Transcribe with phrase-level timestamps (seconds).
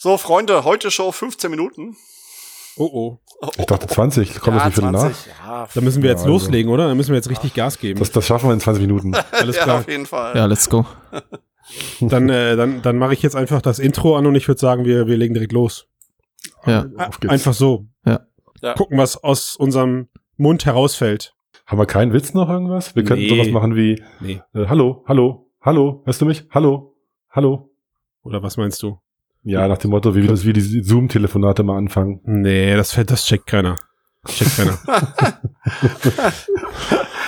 [0.00, 1.96] So, Freunde, heute Show 15 Minuten.
[2.76, 3.18] Oh oh.
[3.58, 5.26] Ich dachte 20, kommt ja, das nicht Viertel nach?
[5.44, 6.44] Ja, Da müssen wir jetzt Ja, also.
[6.44, 6.86] loslegen, oder?
[6.86, 7.98] Da müssen wir jetzt richtig Gas geben.
[7.98, 9.12] Das, das schaffen wir in 20 Minuten.
[9.32, 9.80] Alles ja, klar.
[9.80, 10.36] auf jeden Fall.
[10.36, 10.86] Ja, let's go.
[12.00, 14.86] Dann, äh, dann, dann mache ich jetzt einfach das Intro an und ich würde sagen,
[14.86, 15.86] wir, wir legen direkt los.
[16.64, 16.86] Ja.
[16.96, 17.30] Auf geht's.
[17.30, 17.84] Einfach so.
[18.06, 18.20] Ja.
[18.62, 18.72] Ja.
[18.72, 20.08] Gucken, was aus unserem
[20.38, 21.34] Mund herausfällt.
[21.66, 22.96] Haben wir keinen Witz noch irgendwas?
[22.96, 23.28] Wir könnten Nee.
[23.28, 24.40] sowas machen wie, Nee.
[24.54, 26.46] äh, hallo, hallo, hallo, hörst du mich?
[26.50, 26.96] Hallo,
[27.28, 27.70] hallo.
[28.22, 28.98] Oder was meinst du?
[29.44, 32.20] Ja, nach dem Motto, wie wir das wie die Zoom-Telefonate mal anfangen.
[32.24, 33.76] Nee, das, fällt- das checkt keiner.
[34.26, 34.78] Checkt keiner.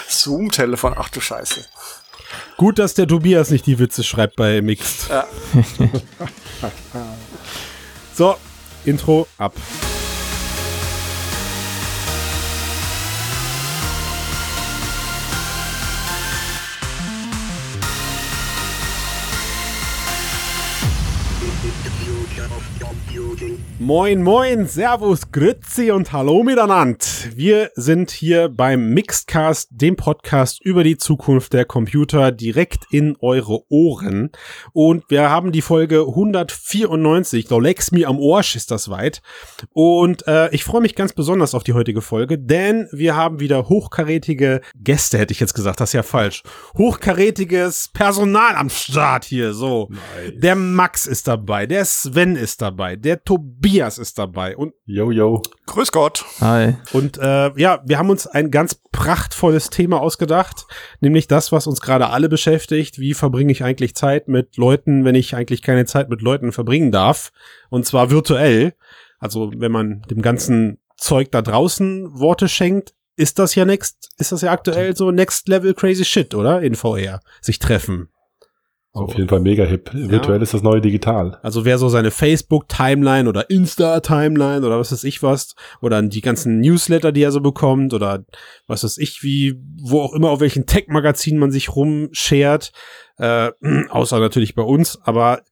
[0.08, 1.64] Zoom-Telefon, ach du Scheiße.
[2.56, 5.08] Gut, dass der Tobias nicht die Witze schreibt bei Mixed.
[5.08, 5.24] Ja.
[8.14, 8.36] so,
[8.84, 9.54] Intro ab.
[23.90, 27.04] Moin, moin, Servus, Grüezi und Hallo miteinander.
[27.34, 33.68] Wir sind hier beim Mixedcast, dem Podcast über die Zukunft der Computer direkt in eure
[33.68, 34.30] Ohren.
[34.72, 39.22] Und wir haben die Folge 194, da leck's mir am Arsch, ist das weit.
[39.72, 43.68] Und äh, ich freue mich ganz besonders auf die heutige Folge, denn wir haben wieder
[43.68, 46.44] hochkarätige Gäste, hätte ich jetzt gesagt, das ist ja falsch.
[46.78, 49.88] Hochkarätiges Personal am Start hier, so.
[50.32, 55.42] Der Max ist dabei, der Sven ist dabei, der Tobias ist dabei und Yo, yo.
[55.66, 56.24] Grüß Gott.
[56.40, 56.74] Hi.
[56.92, 60.66] und äh, ja, wir haben uns ein ganz prachtvolles Thema ausgedacht,
[61.00, 62.98] nämlich das, was uns gerade alle beschäftigt.
[62.98, 66.92] Wie verbringe ich eigentlich Zeit mit Leuten, wenn ich eigentlich keine Zeit mit Leuten verbringen
[66.92, 67.32] darf?
[67.68, 68.74] Und zwar virtuell.
[69.18, 74.32] Also wenn man dem ganzen Zeug da draußen Worte schenkt, ist das ja next, ist
[74.32, 76.62] das ja aktuell so Next Level Crazy Shit, oder?
[76.62, 77.20] In VR.
[77.40, 78.08] Sich treffen.
[78.92, 79.90] Auf jeden Fall mega hip.
[79.92, 81.38] Virtuell ist das neue digital.
[81.42, 86.58] Also wer so seine Facebook-Timeline oder Insta-Timeline oder was weiß ich was, oder die ganzen
[86.58, 88.24] Newsletter, die er so bekommt, oder
[88.66, 92.72] was weiß ich, wie, wo auch immer, auf welchen Tech-Magazinen man sich rumschert,
[93.18, 93.52] äh,
[93.90, 95.42] außer natürlich bei uns, aber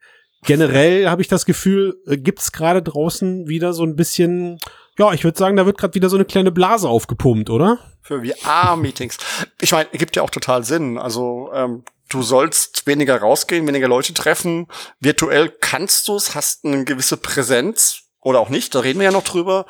[0.45, 4.59] generell habe ich das Gefühl, äh, gibt's gerade draußen wieder so ein bisschen,
[4.99, 7.79] ja, ich würde sagen, da wird gerade wieder so eine kleine Blase aufgepumpt, oder?
[8.03, 9.19] Für VR-Meetings.
[9.61, 10.99] Ich meine, gibt ja auch total Sinn.
[10.99, 14.67] Also, ähm, du sollst weniger rausgehen, weniger Leute treffen.
[15.01, 19.13] Virtuell kannst du es, hast eine gewisse Präsenz oder auch nicht, da reden wir ja
[19.13, 19.67] noch drüber.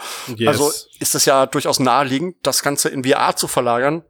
[0.46, 4.04] Also ist es ja durchaus naheliegend, das Ganze in VR zu verlagern.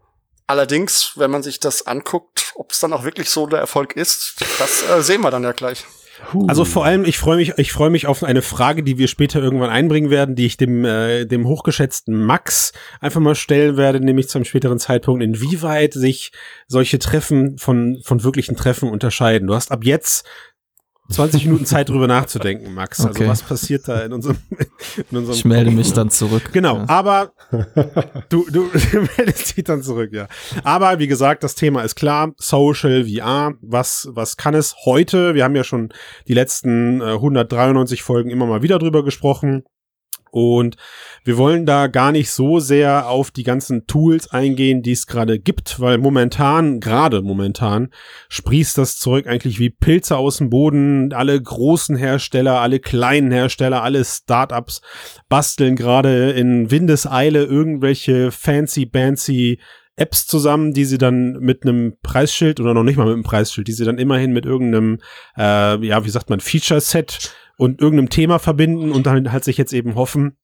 [0.47, 4.37] Allerdings, wenn man sich das anguckt, ob es dann auch wirklich so der Erfolg ist,
[4.59, 5.85] das äh, sehen wir dann ja gleich.
[6.49, 9.41] Also vor allem, ich freue mich, ich freue mich auf eine Frage, die wir später
[9.41, 14.29] irgendwann einbringen werden, die ich dem, äh, dem hochgeschätzten Max einfach mal stellen werde, nämlich
[14.29, 16.33] zum späteren Zeitpunkt, inwieweit sich
[16.67, 19.49] solche Treffen von, von wirklichen Treffen unterscheiden.
[19.49, 20.27] Du hast ab jetzt
[21.11, 23.01] 20 Minuten Zeit drüber nachzudenken, Max.
[23.01, 23.29] Also Okay.
[23.29, 24.37] was passiert da in unserem,
[25.11, 26.51] in unserem Ich melde mich dann zurück.
[26.53, 26.85] Genau, Ja.
[26.89, 27.33] aber
[28.29, 30.29] du, du, du meldest dich dann zurück, ja.
[30.65, 32.33] Aber wie gesagt, das Thema ist klar.
[32.37, 35.35] Social VR, was, was kann es heute?
[35.35, 35.89] Wir haben ja schon
[36.29, 39.65] die letzten äh, 193 Folgen immer mal wieder drüber gesprochen.
[40.31, 40.77] Und
[41.25, 45.39] wir wollen da gar nicht so sehr auf die ganzen Tools eingehen, die es gerade
[45.39, 47.91] gibt, weil momentan, gerade momentan,
[48.29, 51.13] sprießt das Zeug eigentlich wie Pilze aus dem Boden.
[51.13, 54.81] Alle großen Hersteller, alle kleinen Hersteller, alle Startups
[55.29, 59.59] basteln gerade in Windeseile irgendwelche fancy, fancy
[59.99, 63.69] Apps zusammen, die sie dann mit einem Preisschild oder noch nicht mal mit einem Preisschild,
[63.69, 65.01] die sie dann immerhin mit irgendeinem,
[65.37, 69.75] äh, ja, wie sagt man, Feature-Set und irgendeinem Thema verbinden und dann halt sich jetzt
[69.75, 70.39] eben hoffen,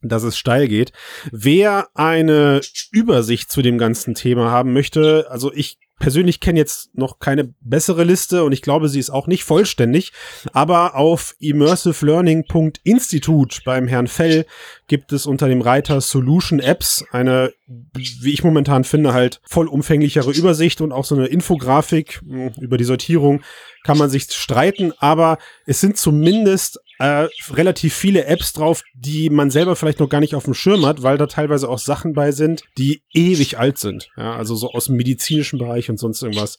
[0.00, 0.92] dass es steil geht.
[1.30, 2.60] Wer eine
[2.92, 8.04] Übersicht zu dem ganzen Thema haben möchte, also ich persönlich kenne jetzt noch keine bessere
[8.04, 10.12] Liste und ich glaube, sie ist auch nicht vollständig,
[10.52, 14.46] aber auf immersivelearning.institute beim Herrn Fell
[14.88, 20.80] gibt es unter dem Reiter Solution Apps eine, wie ich momentan finde, halt vollumfänglichere Übersicht
[20.80, 23.42] und auch so eine Infografik mh, über die Sortierung
[23.84, 29.50] kann man sich streiten, aber es sind zumindest äh, relativ viele Apps drauf, die man
[29.50, 32.32] selber vielleicht noch gar nicht auf dem Schirm hat, weil da teilweise auch Sachen bei
[32.32, 34.08] sind, die ewig alt sind.
[34.16, 36.58] Ja, also so aus dem medizinischen Bereich und sonst irgendwas.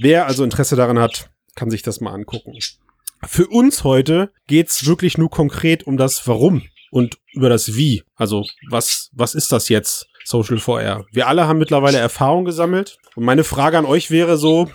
[0.00, 2.58] Wer also Interesse daran hat, kann sich das mal angucken.
[3.26, 8.02] Für uns heute geht's wirklich nur konkret um das Warum und über das Wie.
[8.16, 10.06] Also was, was ist das jetzt?
[10.24, 11.06] Social VR.
[11.12, 12.98] Wir alle haben mittlerweile Erfahrung gesammelt.
[13.16, 14.70] Und meine Frage an euch wäre so,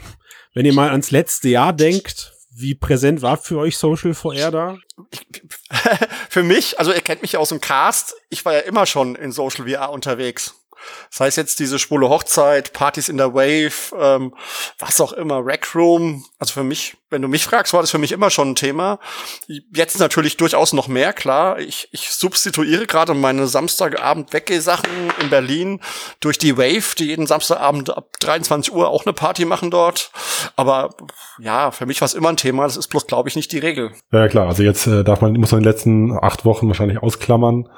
[0.53, 4.77] wenn ihr mal ans letzte Jahr denkt, wie präsent war für euch Social VR da?
[6.29, 9.15] Für mich, also ihr kennt mich ja aus dem Cast, ich war ja immer schon
[9.15, 10.64] in Social VR unterwegs.
[11.09, 14.33] Sei es jetzt diese schwule Hochzeit, Partys in der Wave, ähm,
[14.79, 16.25] was auch immer, Rec Room.
[16.39, 18.99] Also für mich, wenn du mich fragst, war das für mich immer schon ein Thema.
[19.47, 21.59] Jetzt natürlich durchaus noch mehr, klar.
[21.59, 24.89] Ich, ich substituiere gerade meine Samstagabend Weggeh-Sachen
[25.21, 25.81] in Berlin
[26.19, 30.11] durch die Wave, die jeden Samstagabend ab 23 Uhr auch eine Party machen dort.
[30.55, 30.89] Aber
[31.39, 32.63] ja, für mich war es immer ein Thema.
[32.63, 33.91] Das ist bloß, glaube ich, nicht die Regel.
[34.11, 34.47] Ja, klar.
[34.47, 37.69] Also jetzt äh, darf man, muss man in den letzten acht Wochen wahrscheinlich ausklammern.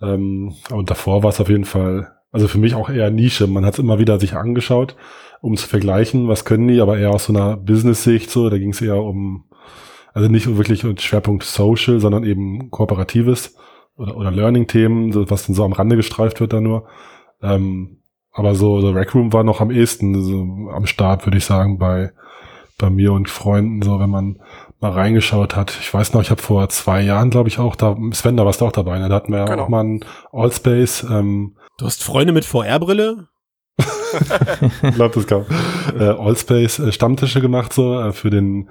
[0.00, 3.46] Ähm, und davor war es auf jeden Fall, also für mich auch eher Nische.
[3.46, 4.96] Man hat es immer wieder sich angeschaut,
[5.40, 8.48] um zu vergleichen, was können die, aber eher aus so einer Business-Sicht so.
[8.50, 9.44] Da ging es eher um,
[10.14, 13.54] also nicht wirklich um Schwerpunkt Social, sondern eben Kooperatives
[13.96, 16.86] oder, oder Learning-Themen, so, was dann so am Rande gestreift wird da nur.
[17.42, 17.98] Ähm,
[18.32, 21.76] aber so, so Rec Room war noch am ehesten so am Start, würde ich sagen,
[21.78, 22.12] bei,
[22.78, 24.38] bei mir und Freunden, so wenn man
[24.80, 25.76] mal reingeschaut hat.
[25.80, 28.62] Ich weiß noch, ich habe vor zwei Jahren, glaube ich, auch da, Sven, da warst
[28.62, 29.08] du auch dabei, ne?
[29.10, 29.64] da hatten wir ja Genau.
[29.64, 33.26] auch mal einen Allspace, ähm, Du hast Freunde mit VR-Brille?
[33.76, 35.44] ich glaube, das kam,
[35.98, 38.70] äh, Allspace äh, Stammtische gemacht, so, äh, für den,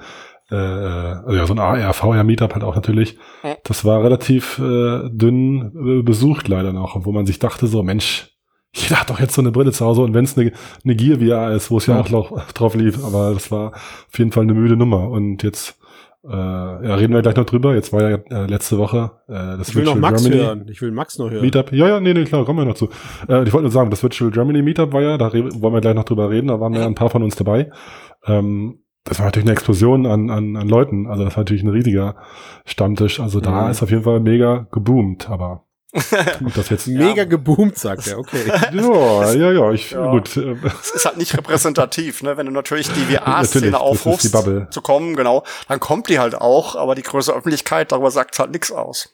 [0.50, 3.18] äh, also ja, so ein AR, VR Meetup halt auch natürlich.
[3.66, 8.30] Das war relativ äh, dünn äh, besucht leider noch, wo man sich dachte so, Mensch,
[8.74, 10.54] jeder hat doch jetzt so eine Brille zu Hause und wenn es eine,
[10.86, 12.18] eine Gear VR ist, wo es ja, Ja.
[12.18, 15.78] auch drauf lief, aber das war auf jeden Fall eine müde Nummer und jetzt
[16.24, 17.74] äh, ja, reden wir gleich noch drüber.
[17.74, 20.66] Jetzt war ja äh, letzte Woche äh, das Ich will noch Max Germany hören.
[20.70, 21.42] Ich will Max noch hören.
[21.42, 21.72] Meetup.
[21.72, 22.90] Ja, ja, nee, nee, klar, kommen wir noch zu.
[23.28, 25.96] Äh, ich wollte nur sagen, das Virtual Germany Meetup war ja, da wollen wir gleich
[25.96, 27.72] noch drüber reden, da waren ja ein paar von uns dabei.
[28.26, 31.70] Ähm, das war natürlich eine Explosion an, an, an Leuten, also das war natürlich ein
[31.70, 32.18] riesiger
[32.66, 33.72] Stammtisch, also da Mhm.
[33.72, 35.66] ist auf jeden Fall mega geboomt, aber
[36.40, 38.18] gut, das jetzt Mega geboomt, sagt er.
[38.20, 38.44] Okay.
[38.74, 40.10] ja, ja, ja, ich, Ja.
[40.12, 42.38] gut, äh, Es ist halt nicht repräsentativ, ne?
[42.38, 44.68] Wenn du natürlich die VR-Szene aufrufst, die Bubble.
[44.72, 48.52] zu kommen, genau, dann kommt die halt auch, aber die größere Öffentlichkeit, darüber sagt halt
[48.52, 49.10] nichts aus.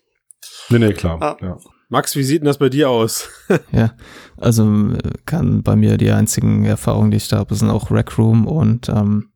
[0.69, 1.37] nee, nee, klar, Ah.
[1.41, 1.57] ja.
[1.89, 3.29] Max, wie sieht denn das bei dir aus?
[3.71, 3.93] Ja,
[4.35, 8.17] also äh, kann bei mir die einzigen Erfahrungen, die ich da habe, sind auch Rec
[8.17, 9.29] Room und ähm,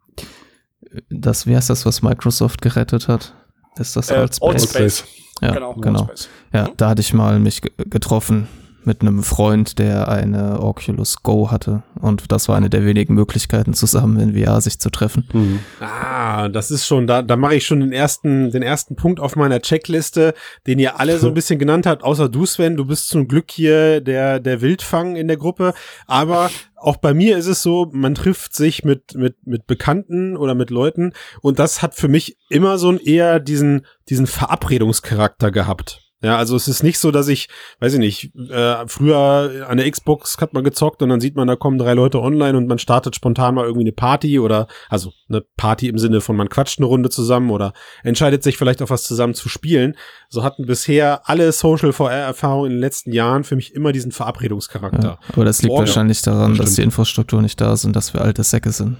[1.09, 3.33] das, wie heißt das, was Microsoft gerettet hat?
[3.77, 4.49] Ist das Äh, Altspace?
[4.49, 5.03] Altspace.
[5.41, 5.73] Ja, genau.
[5.75, 5.99] genau.
[6.01, 6.27] Altspace.
[6.53, 8.47] Ja, da hatte ich mal mich ge- getroffen
[8.83, 11.83] mit einem Freund, der eine Oculus Go hatte.
[12.01, 15.29] Und das war eine der wenigen Möglichkeiten, zusammen in VR sich zu treffen.
[15.33, 15.59] Mhm.
[15.79, 19.35] Ah, das ist schon, da, da mache ich schon den ersten, den ersten Punkt auf
[19.35, 20.33] meiner Checkliste,
[20.65, 22.75] den ihr alle so ein bisschen genannt habt, außer du, Sven.
[22.75, 25.75] Du bist zum Glück hier der, der Wildfang in der Gruppe.
[26.07, 30.55] Aber auch bei mir ist es so, man trifft sich mit, mit, mit Bekannten oder
[30.55, 36.01] mit Leuten und das hat für mich immer so ein eher diesen, diesen Verabredungscharakter gehabt.
[36.23, 39.89] Ja, also es ist nicht so, dass ich, weiß ich nicht, äh, früher an der
[39.89, 42.77] Xbox hat man gezockt und dann sieht man, da kommen drei Leute online und man
[42.77, 46.77] startet spontan mal irgendwie eine Party oder, also eine Party im Sinne von man quatscht
[46.79, 47.73] eine Runde zusammen oder
[48.03, 49.95] entscheidet sich vielleicht auf was zusammen zu spielen.
[50.29, 55.03] So hatten bisher alle Social VR-Erfahrungen in den letzten Jahren für mich immer diesen Verabredungscharakter.
[55.03, 55.87] Ja, aber das liegt Morgen.
[55.87, 56.83] wahrscheinlich daran, Das dass die.
[56.83, 58.97] Infrastruktur nicht da ist und dass wir alte Säcke sind.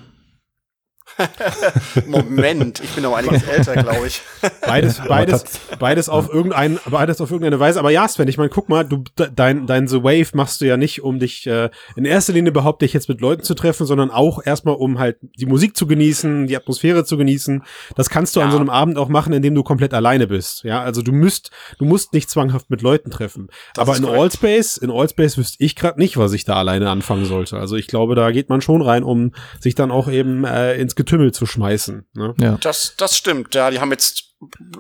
[2.08, 4.22] Moment, ich bin noch einiges älter, glaube ich.
[4.66, 5.44] Beides, beides,
[5.80, 7.80] beides auf irgendein, beides auf irgendeine Weise.
[7.80, 10.66] Aber ja, Sven, ich meine, guck mal, du, de- dein, dein The Wave machst du
[10.66, 13.86] ja nicht, um dich äh, in erster Linie behaupte ich jetzt mit Leuten zu treffen,
[13.86, 17.64] sondern auch erstmal, um halt die Musik zu genießen, die Atmosphäre zu genießen.
[17.96, 18.52] Das kannst du an Ja.
[18.54, 20.64] so einem Abend auch machen, indem du komplett alleine bist.
[20.64, 23.50] Ja, also du müsst, du musst nicht zwanghaft mit Leuten treffen.
[23.74, 24.22] Das Aber in korrekt.
[24.22, 27.58] Allspace, in Allspace wüsste ich gerade nicht, was ich da alleine anfangen sollte.
[27.58, 30.96] Also ich glaube, da geht man schon rein, um sich dann auch eben äh, ins
[31.02, 32.06] Getümmel zu schmeißen.
[32.14, 32.34] Ne?
[32.40, 32.58] Ja.
[32.62, 33.70] Das, das stimmt, ja.
[33.72, 34.26] Die haben jetzt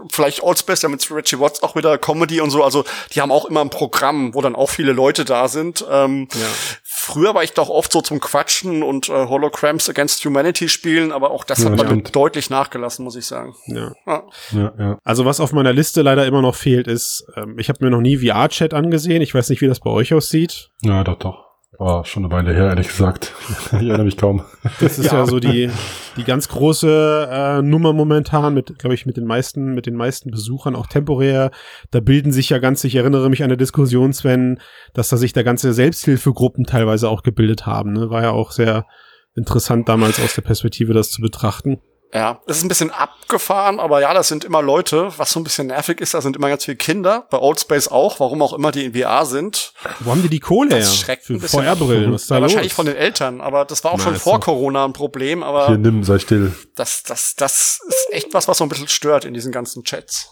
[0.09, 2.63] vielleicht Allspace, ja mit Richie Watts auch wieder Comedy und so.
[2.63, 5.85] Also die haben auch immer ein Programm, wo dann auch viele Leute da sind.
[5.89, 6.47] Ähm, Ja.
[6.83, 11.31] Früher war ich doch oft so zum Quatschen und äh, Holograms Against Humanity spielen, aber
[11.31, 12.15] auch das Ja, hat dann stimmt.
[12.15, 13.55] deutlich nachgelassen, muss ich sagen.
[13.67, 13.91] Ja.
[14.07, 14.23] Ja.
[14.51, 14.97] Ja, ja.
[15.03, 18.01] Also was auf meiner Liste leider immer noch fehlt, ist, ähm, ich habe mir noch
[18.01, 19.21] nie VR-Chat angesehen.
[19.21, 20.69] Ich weiß nicht, wie das bei euch aussieht.
[20.81, 21.50] ja, doch, doch.
[21.77, 23.33] War schon eine Weile her, ehrlich gesagt.
[23.67, 24.43] ich erinnere mich kaum.
[24.79, 25.25] Das ist ja, Ja.
[25.25, 25.69] so die,
[26.17, 30.31] die ganz große äh, Nummer momentan mit, glaube ich, mit den meisten, mit den meisten
[30.31, 31.49] Besuchern, auch temporär.
[31.89, 34.59] Da bilden sich ja ganz, ich erinnere mich an eine Diskussion, Sven,
[34.93, 37.93] dass da sich da ganze Selbsthilfegruppen teilweise auch gebildet haben.
[37.93, 38.09] Ne?
[38.09, 38.85] War ja auch sehr
[39.33, 41.79] interessant damals aus der Perspektive, das zu betrachten.
[42.13, 45.13] Ja, es ist ein bisschen abgefahren, aber ja, das sind immer Leute.
[45.17, 47.25] Was so ein bisschen nervig ist, da sind immer ganz viele Kinder.
[47.31, 49.73] Bei Oldspace auch, warum auch immer die in VR sind.
[50.01, 50.79] Wo haben die die Kohle her?
[50.79, 52.51] Das schreckt Für ein bisschen VR-Brillen, was ist da Ja, los?
[52.51, 55.67] wahrscheinlich von den Eltern, aber das war auch Na, schon vor Corona ein Problem, aber
[55.67, 56.53] Hier, nimm, sei still.
[56.75, 60.29] das, das, das ist echt was, was so ein bisschen stört in diesen ganzen Chats.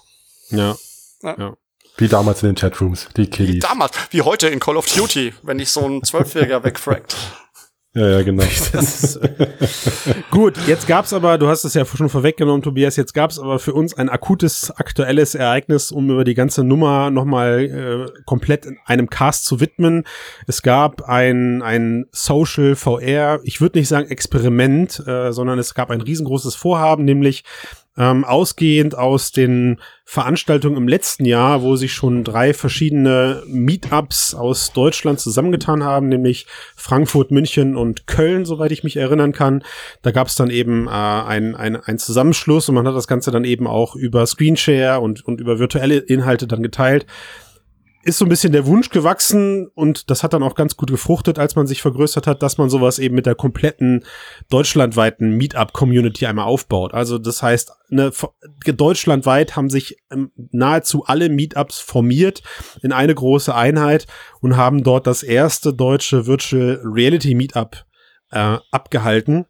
[0.50, 0.76] ja.
[1.98, 3.64] Wie damals in den Chatrooms, die Wie Kiddies.
[3.64, 7.16] damals, wie heute in Call of Duty, wenn dich so ein Zwölfjähriger wegfragt.
[8.00, 8.44] Ja, ja, genau.
[8.80, 9.48] Ist, äh,
[10.32, 13.74] gut, jetzt gab's aber, du hast es ja schon vorweggenommen, Tobias, jetzt gab's aber für
[13.74, 17.60] uns ein akutes, aktuelles Ereignis, um über die ganze Nummer nochmal
[18.08, 20.06] äh, komplett in einem Cast zu widmen.
[20.48, 25.92] Es gab ein, ein Social VR, ich würde nicht sagen Experiment, äh, sondern es gab
[25.92, 27.44] ein riesengroßes Vorhaben, nämlich
[28.00, 34.72] ähm, ausgehend aus den Veranstaltungen im letzten Jahr, wo sich schon drei verschiedene Meetups aus
[34.72, 39.64] Deutschland zusammengetan haben, nämlich Frankfurt, München und Köln, soweit ich mich erinnern kann.
[40.02, 43.32] Da gab es dann eben äh, ein, ein, ein Zusammenschluss und man hat das Ganze
[43.32, 47.06] dann eben auch über Screenshare und, und über virtuelle Inhalte dann geteilt
[48.04, 51.38] ist so ein bisschen der Wunsch gewachsen und das hat dann auch ganz gut gefruchtet,
[51.38, 54.06] als man sich vergrößert hat, dass man sowas eben mit der kompletten
[54.50, 56.94] deutschlandweiten Meetup-Community einmal aufbaut.
[56.94, 58.12] Also das heißt, ne,
[58.66, 62.42] deutschlandweit haben sich ähm, nahezu alle Meetups formiert
[62.82, 64.08] in eine große Einheit
[64.40, 67.86] und haben dort das erste deutsche Virtual Reality Meetup
[68.32, 69.46] äh, abgehalten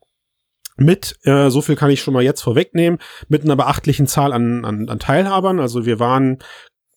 [0.79, 4.65] mit, äh, so viel kann ich schon mal jetzt vorwegnehmen, mit einer beachtlichen Zahl an,
[4.65, 5.59] an, an Teilhabern.
[5.59, 6.39] Also wir waren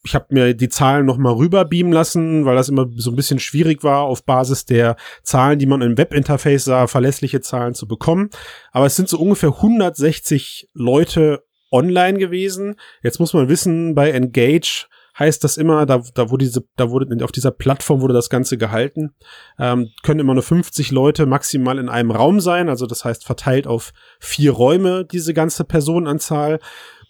[0.05, 3.39] ich habe mir die Zahlen noch mal rüberbeamen lassen, weil das immer so ein bisschen
[3.39, 8.31] schwierig war, auf Basis der Zahlen, die man im Webinterface sah, verlässliche Zahlen zu bekommen.
[8.73, 12.77] Aber es sind so ungefähr 160 Leute online gewesen.
[13.03, 14.87] Jetzt muss man wissen, bei Engage
[15.19, 18.57] heißt das immer, da, da wurde diese, da wurde auf dieser Plattform wurde das Ganze
[18.57, 19.15] gehalten,
[19.59, 23.67] ähm, können immer nur 50 Leute maximal in einem Raum sein, also das heißt verteilt
[23.67, 26.61] auf vier Räume diese ganze Personenanzahl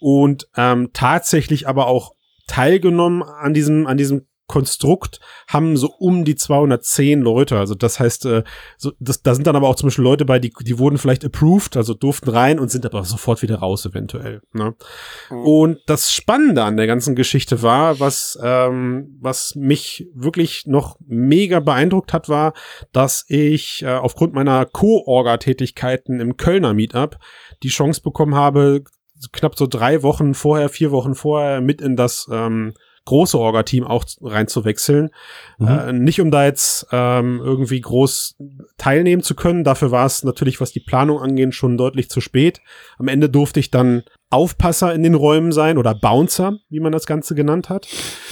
[0.01, 2.13] und ähm, tatsächlich aber auch
[2.47, 7.57] teilgenommen an diesem, an diesem Konstrukt haben so um die 210 Leute.
[7.57, 8.43] Also das heißt, äh,
[8.77, 11.23] so, das, da sind dann aber auch zum Beispiel Leute bei, die, die wurden vielleicht
[11.23, 14.41] approved, also durften rein und sind aber sofort wieder raus eventuell.
[14.51, 14.75] Ne?
[15.29, 15.37] Mhm.
[15.37, 21.59] Und das Spannende an der ganzen Geschichte war, was, ähm, was mich wirklich noch mega
[21.61, 22.53] beeindruckt hat, war,
[22.91, 27.17] dass ich äh, aufgrund meiner Co-Orga-Tätigkeiten im Kölner Meetup
[27.63, 28.83] die Chance bekommen habe,
[29.31, 32.73] knapp so drei Wochen vorher, vier Wochen vorher mit in das ähm,
[33.05, 35.09] große Orga-Team auch reinzuwechseln.
[35.57, 35.67] Mhm.
[35.67, 38.35] Äh, nicht um da jetzt ähm, irgendwie groß
[38.77, 39.63] teilnehmen zu können.
[39.63, 42.61] Dafür war es natürlich, was die Planung angeht, schon deutlich zu spät.
[42.97, 47.05] Am Ende durfte ich dann Aufpasser in den Räumen sein oder Bouncer, wie man das
[47.05, 47.87] Ganze genannt hat.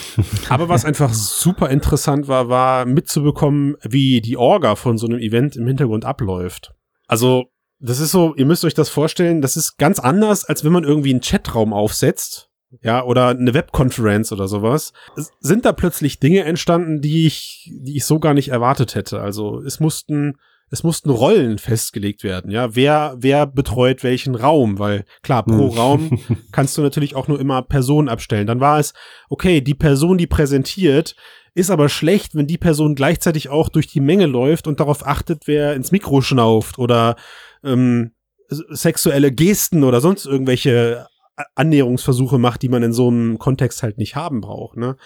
[0.49, 5.57] Aber was einfach super interessant war, war mitzubekommen, wie die Orga von so einem Event
[5.57, 6.73] im Hintergrund abläuft.
[7.07, 7.50] Also
[7.81, 10.83] das ist so, ihr müsst euch das vorstellen, das ist ganz anders, als wenn man
[10.83, 12.47] irgendwie einen Chatraum aufsetzt.
[12.81, 14.93] Ja, oder eine Webkonferenz oder sowas.
[15.17, 19.19] Es sind da plötzlich Dinge entstanden, die ich, die ich so gar nicht erwartet hätte.
[19.19, 20.37] Also es mussten,
[20.69, 22.49] es mussten Rollen festgelegt werden.
[22.49, 24.79] Ja, wer, wer betreut welchen Raum?
[24.79, 25.77] Weil klar, pro hm.
[25.77, 26.19] Raum
[26.53, 28.47] kannst du natürlich auch nur immer Personen abstellen.
[28.47, 28.93] Dann war es,
[29.27, 31.17] okay, die Person, die präsentiert,
[31.53, 35.47] ist aber schlecht, wenn die Person gleichzeitig auch durch die Menge läuft und darauf achtet,
[35.47, 37.17] wer ins Mikro schnauft oder
[37.63, 38.11] ähm,
[38.49, 41.07] sexuelle Gesten oder sonst irgendwelche
[41.55, 44.77] Annäherungsversuche macht, die man in so einem Kontext halt nicht haben braucht.
[44.77, 44.97] Ne?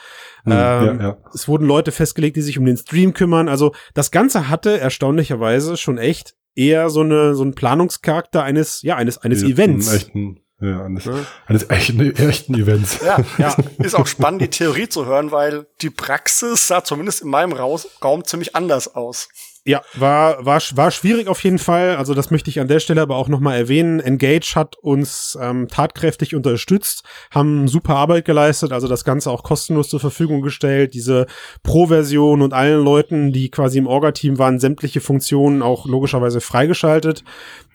[0.44, 1.18] Mhm, ähm, ja, ja.
[1.34, 3.48] Es wurden Leute festgelegt, die sich um den Stream kümmern.
[3.48, 8.96] Also das Ganze hatte erstaunlicherweise schon echt eher so eine so einen Planungscharakter eines ja
[8.96, 9.94] eines eines ja, Events.
[9.94, 11.14] Echten, ja, eines, ja.
[11.48, 13.00] eines echten, echten Events.
[13.06, 17.30] Ja, ja, ist auch spannend, die Theorie zu hören, weil die Praxis sah zumindest in
[17.30, 19.28] meinem Raum ziemlich anders aus.
[19.68, 21.96] Ja, war, war, war schwierig auf jeden Fall.
[21.96, 24.00] Also das möchte ich an der Stelle aber auch nochmal erwähnen.
[24.00, 29.90] Engage hat uns ähm, tatkräftig unterstützt, haben super Arbeit geleistet, also das Ganze auch kostenlos
[29.90, 30.94] zur Verfügung gestellt.
[30.94, 31.26] Diese
[31.64, 37.24] Pro-Version und allen Leuten, die quasi im Orga-Team waren, sämtliche Funktionen auch logischerweise freigeschaltet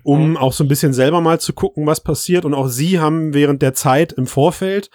[0.02, 2.44] um auch so ein bisschen selber mal zu gucken, was passiert.
[2.44, 4.90] Und auch sie haben während der Zeit im Vorfeld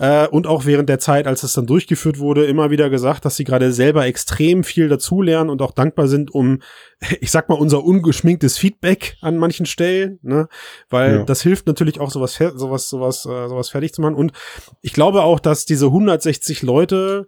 [0.00, 3.36] äh, und auch während der Zeit, als es dann durchgeführt wurde, immer wieder gesagt, dass
[3.36, 6.60] sie gerade selber extrem viel dazulernen und auch dankbar sind um,
[7.20, 10.48] ich sag mal, unser ungeschminktes Feedback an manchen Stellen, ne?
[10.88, 11.22] Weil ja.
[11.24, 14.14] das hilft natürlich auch sowas, sowas, sowas, äh, sowas fertig zu machen.
[14.14, 14.32] Und
[14.80, 17.26] ich glaube auch, dass diese 160 Leute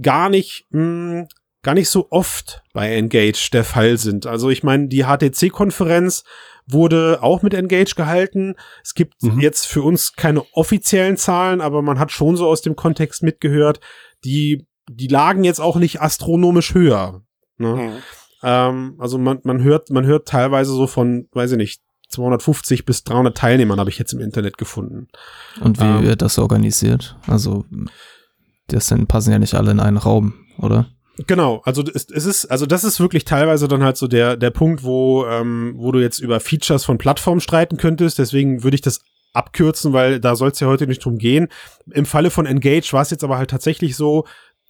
[0.00, 1.28] gar nicht mh, hm,
[1.62, 4.26] gar nicht so oft bei Engage der Fall sind.
[4.26, 6.24] Also ich meine, die HTC-Konferenz
[6.66, 8.54] wurde auch mit Engage gehalten.
[8.82, 9.40] Es gibt mhm.
[9.40, 13.80] jetzt für uns keine offiziellen Zahlen, aber man hat schon so aus dem Kontext mitgehört,
[14.24, 17.22] die, die lagen jetzt auch nicht astronomisch höher.
[17.58, 17.74] Ne?
[17.74, 17.92] Mhm.
[18.42, 23.04] Ähm, also man, man hört, man hört teilweise so von, weiß ich nicht, 250 bis
[23.04, 25.08] 300 Teilnehmern habe ich jetzt im Internet gefunden.
[25.60, 27.16] Und wie ähm, wird das organisiert?
[27.26, 27.64] Also,
[28.68, 30.90] das sind, passen ja nicht alle in einen Raum, oder?
[31.26, 34.50] Genau, also es, es ist, also das ist wirklich teilweise dann halt so der, der
[34.50, 38.18] Punkt, wo, ähm, wo du jetzt über Features von Plattformen streiten könntest.
[38.18, 39.00] Deswegen würde ich das
[39.34, 41.48] abkürzen, weil da soll es ja heute nicht drum gehen.
[41.90, 44.24] Im Falle von Engage war es jetzt aber halt tatsächlich so,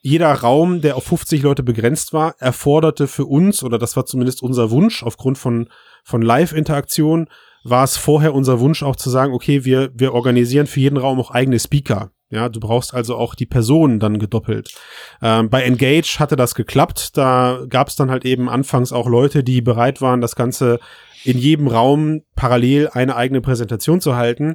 [0.05, 4.43] jeder Raum, der auf 50 Leute begrenzt war, erforderte für uns, oder das war zumindest
[4.43, 5.69] unser Wunsch, aufgrund von,
[6.03, 7.29] von Live-Interaktion,
[7.63, 11.21] war es vorher unser Wunsch auch zu sagen, okay, wir, wir organisieren für jeden Raum
[11.21, 12.11] auch eigene Speaker.
[12.33, 14.75] Ja, du brauchst also auch die Personen dann gedoppelt.
[15.21, 17.17] Ähm, bei Engage hatte das geklappt.
[17.19, 20.81] Da gab es dann halt eben anfangs auch Leute, die bereit waren, das Ganze
[21.25, 24.55] in jedem Raum parallel eine eigene Präsentation zu halten.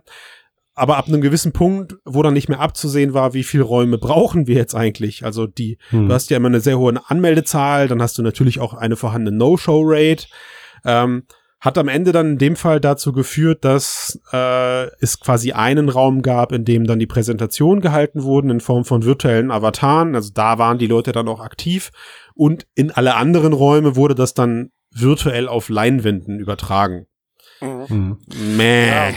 [0.73, 4.47] Aber ab einem gewissen Punkt, wo dann nicht mehr abzusehen war, wie viel Räume brauchen
[4.47, 5.23] wir jetzt eigentlich?
[5.23, 6.07] Also die, hm.
[6.07, 9.37] du hast ja immer eine sehr hohe Anmeldezahl, dann hast du natürlich auch eine vorhandene
[9.37, 10.25] No-Show-Rate.
[10.83, 11.23] Ähm,
[11.59, 16.21] hat am Ende dann in dem Fall dazu geführt, dass äh, es quasi einen Raum
[16.21, 20.15] gab, in dem dann die Präsentation gehalten wurden in Form von virtuellen Avataren.
[20.15, 21.91] Also da waren die Leute dann auch aktiv.
[22.35, 27.07] Und in alle anderen Räume wurde das dann virtuell auf Leinwänden übertragen.
[27.59, 28.19] Mhm.
[28.55, 28.89] Mäh.
[28.89, 29.09] Ja.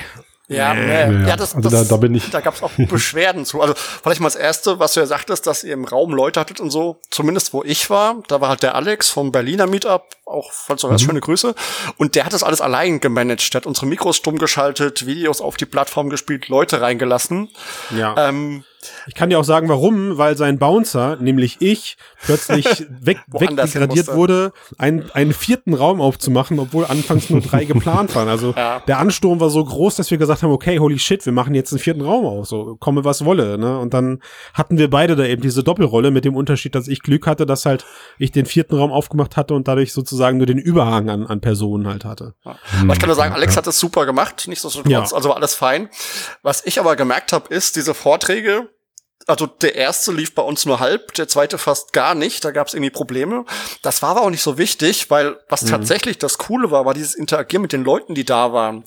[0.51, 1.29] Ja, nee.
[1.29, 2.29] ja, das, also das, da, da bin ich.
[2.31, 3.61] Da gab's auch Beschwerden zu.
[3.61, 6.59] Also vielleicht mal das erste, was du ja sagtest, dass ihr im Raum Leute hattet
[6.59, 7.01] und so.
[7.11, 10.89] Zumindest wo ich war, da war halt der Alex vom Berliner Meetup, auch falls du
[10.89, 10.99] mhm.
[10.99, 11.55] schöne Grüße.
[11.99, 13.55] Und der hat das alles allein gemanagt.
[13.55, 17.49] Der hat unsere Mikros stumm geschaltet, Videos auf die Plattform gespielt, Leute reingelassen.
[17.97, 18.29] Ja.
[18.29, 18.65] Ähm,
[19.07, 24.53] ich kann dir auch sagen, warum, weil sein Bouncer, nämlich ich, plötzlich weg, wegdegradiert wurde,
[24.79, 28.29] einen, einen vierten Raum aufzumachen, obwohl anfangs nur drei geplant waren.
[28.29, 28.81] Also ja.
[28.87, 31.73] der Ansturm war so groß, dass wir gesagt haben, okay, holy shit, wir machen jetzt
[31.73, 33.59] einen vierten Raum auf, so komme was wolle.
[33.59, 33.79] Ne?
[33.79, 34.21] Und dann
[34.55, 37.67] hatten wir beide da eben diese Doppelrolle mit dem Unterschied, dass ich Glück hatte, dass
[37.67, 37.85] halt
[38.19, 41.87] ich den vierten Raum aufgemacht hatte und dadurch sozusagen nur den Überhang an, an Personen
[41.87, 42.35] halt hatte.
[42.45, 42.57] Ja.
[42.81, 45.01] Aber ich kann nur sagen, Alex hat das super gemacht, nicht so ja.
[45.01, 45.89] also war alles fein.
[46.43, 48.70] Was ich aber gemerkt habe, ist, diese Vorträge,
[49.27, 52.45] also der erste lief bei uns nur halb, der zweite fast gar nicht.
[52.45, 53.45] Da gab es irgendwie Probleme.
[53.83, 55.69] Das war aber auch nicht so wichtig, weil was mhm.
[55.69, 58.85] tatsächlich das Coole war, war dieses Interagieren mit den Leuten, die da waren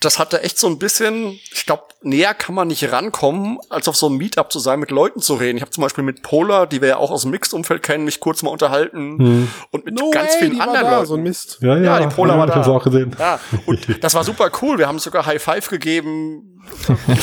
[0.00, 3.96] das hatte echt so ein bisschen, ich glaube, näher kann man nicht rankommen, als auf
[3.96, 5.58] so einem Meetup zu sein, mit Leuten zu reden.
[5.58, 8.18] Ich habe zum Beispiel mit Polar, die wir ja auch aus dem Mixed-Umfeld kennen, mich
[8.18, 9.48] kurz mal unterhalten hm.
[9.70, 11.06] und mit no ganz way, vielen anderen da, Leuten.
[11.06, 11.58] So ein Mist.
[11.60, 12.66] Ja, ja, ja die Polar ja, war da.
[12.66, 13.14] auch gesehen.
[13.18, 14.78] Ja, und das war super cool.
[14.78, 16.59] Wir haben sogar High Five gegeben.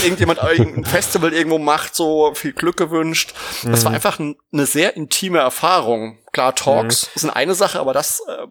[0.03, 3.33] Irgendjemand ein Festival irgendwo macht, so viel Glück gewünscht.
[3.63, 3.95] Das war mhm.
[3.95, 6.17] einfach eine sehr intime Erfahrung.
[6.31, 7.19] Klar, Talks mhm.
[7.19, 8.47] sind eine Sache, aber das, äh,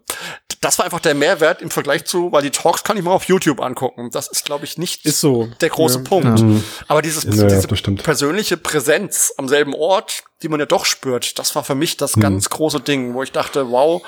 [0.60, 3.24] das war einfach der Mehrwert im Vergleich zu, weil die Talks kann ich mal auf
[3.24, 4.10] YouTube angucken.
[4.10, 5.48] Das ist, glaube ich, nicht ist so.
[5.60, 6.04] der große ja.
[6.04, 6.40] Punkt.
[6.40, 6.64] Mhm.
[6.88, 11.54] Aber dieses, ja, diese persönliche Präsenz am selben Ort, die man ja doch spürt, das
[11.54, 12.22] war für mich das mhm.
[12.22, 14.02] ganz große Ding, wo ich dachte, wow,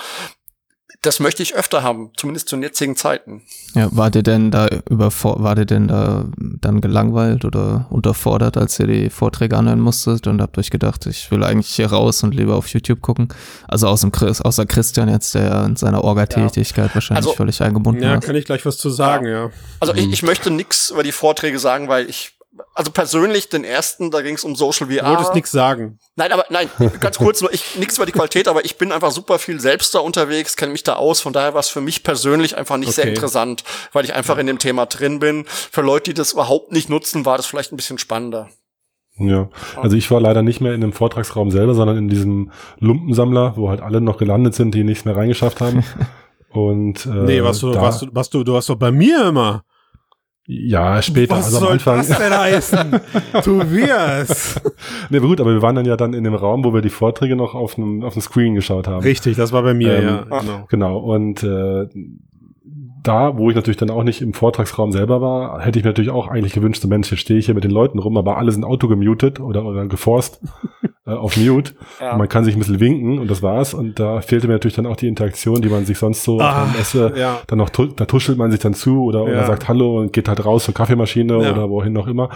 [1.03, 3.43] das möchte ich öfter haben, zumindest zu jetzigen Zeiten.
[3.75, 8.79] Ja, war ihr denn da überfor war ihr denn da dann gelangweilt oder unterfordert, als
[8.81, 12.35] ihr die Vorträge anhören musstet und habt euch gedacht, ich will eigentlich hier raus und
[12.35, 13.29] lieber auf YouTube gucken?
[13.69, 16.95] Also außer, Chris, außer Christian jetzt, der in seiner Orga-Tätigkeit ja.
[16.95, 18.23] wahrscheinlich also, völlig eingebunden ja, ist.
[18.23, 19.45] Ja, kann ich gleich was zu sagen, ja.
[19.45, 19.51] ja.
[19.81, 22.38] Also ich, ich möchte nichts über die Vorträge sagen, weil ich
[22.75, 25.03] also persönlich den ersten, da ging es um Social VR.
[25.03, 25.99] Du wolltest nichts sagen.
[26.17, 26.69] Nein, aber nein,
[27.01, 29.95] ganz kurz nur, ich nichts über die Qualität, aber ich bin einfach super viel selbst
[29.95, 32.89] da unterwegs, kenne mich da aus, von daher war es für mich persönlich einfach nicht
[32.89, 33.03] okay.
[33.03, 34.41] sehr interessant, weil ich einfach ja.
[34.41, 35.45] in dem Thema drin bin.
[35.47, 38.49] Für Leute, die das überhaupt nicht nutzen, war das vielleicht ein bisschen spannender.
[39.19, 43.57] Ja, also ich war leider nicht mehr in dem Vortragsraum selber, sondern in diesem Lumpensammler,
[43.57, 45.85] wo halt alle noch gelandet sind, die nichts mehr reingeschafft haben.
[46.51, 49.65] Und äh, nee, was du, was du, was du, du warst doch bei mir immer.
[50.51, 51.37] Ja, später.
[51.37, 51.99] Was also am soll Anfang.
[51.99, 53.01] das denn heißen?
[53.45, 54.59] Tobias.
[55.11, 57.37] ne, gut, aber wir waren dann ja dann in dem Raum, wo wir die Vorträge
[57.37, 59.03] noch auf einem auf dem Screen geschaut haben.
[59.03, 60.41] Richtig, das war bei mir, ähm, ja.
[60.41, 60.67] Genau.
[60.71, 60.99] genau.
[61.01, 61.87] Und äh,
[63.03, 66.11] da, wo ich natürlich dann auch nicht im Vortragsraum selber war, hätte ich mir natürlich
[66.11, 68.51] auch eigentlich gewünscht, so Mensch, jetzt stehe ich hier mit den Leuten rum, aber alle
[68.51, 70.41] sind Auto gemutet oder, oder geforst
[71.09, 71.73] äh, auf Mute.
[72.01, 72.17] Ja.
[72.17, 73.75] man kann sich ein bisschen winken und das war's.
[73.75, 76.69] Und da fehlte mir natürlich dann auch die Interaktion, die man sich sonst so ah,
[76.79, 77.41] Esse, ja.
[77.47, 80.45] dann noch, da tuschelt man sich dann zu oder, oder sagt Hallo und geht halt
[80.45, 82.29] raus zur Kaffeemaschine oder wohin noch immer.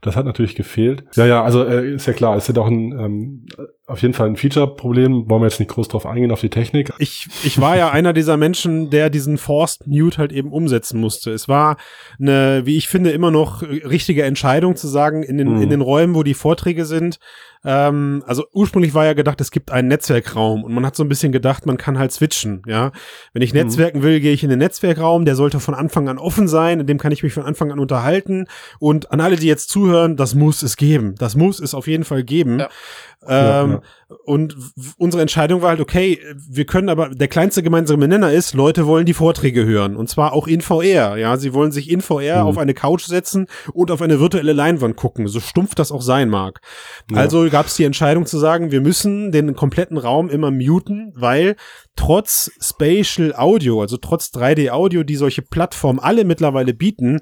[0.00, 1.04] Das hat natürlich gefehlt.
[1.14, 3.46] Ja, ja, also äh, ist ja klar, es ist ja auch ein, ähm,
[3.86, 5.28] auf jeden Fall ein Feature-Problem.
[5.28, 6.92] Wollen wir jetzt nicht groß drauf eingehen, auf die Technik.
[6.98, 11.32] Ich, ich war ja einer dieser Menschen, der diesen Forced Mute halt eben umsetzen musste.
[11.32, 11.76] Es war
[12.20, 15.62] eine, wie ich finde, immer noch richtige Entscheidung zu sagen, in den, mhm.
[15.62, 17.18] in den Räumen, wo die Vorträge sind,
[17.64, 21.08] ähm, also ursprünglich war ja gedacht, es gibt einen Netzwerkraum und man hat so ein
[21.08, 22.92] bisschen gedacht, man kann halt switchen, ja.
[23.32, 23.60] Wenn ich mhm.
[23.60, 26.86] netzwerken will, gehe ich in den Netzwerkraum, der sollte von Anfang an offen sein, in
[26.86, 28.46] dem kann ich mich von Anfang an unterhalten
[28.78, 31.14] und an alle, die jetzt zuhören, das muss es geben.
[31.18, 32.60] Das muss es auf jeden Fall geben.
[32.60, 32.68] Ja.
[33.26, 33.82] Ähm, ja, ja.
[34.24, 34.56] Und
[34.96, 39.04] unsere Entscheidung war halt, okay, wir können aber, der kleinste gemeinsame Nenner ist, Leute wollen
[39.04, 39.96] die Vorträge hören.
[39.96, 41.16] Und zwar auch in VR.
[41.16, 42.48] Ja, sie wollen sich in VR mhm.
[42.48, 46.30] auf eine Couch setzen und auf eine virtuelle Leinwand gucken, so stumpf das auch sein
[46.30, 46.60] mag.
[47.10, 47.18] Ja.
[47.18, 51.56] Also gab es die Entscheidung zu sagen, wir müssen den kompletten Raum immer muten, weil
[51.96, 57.20] trotz Spatial Audio, also trotz 3D Audio, die solche Plattformen alle mittlerweile bieten,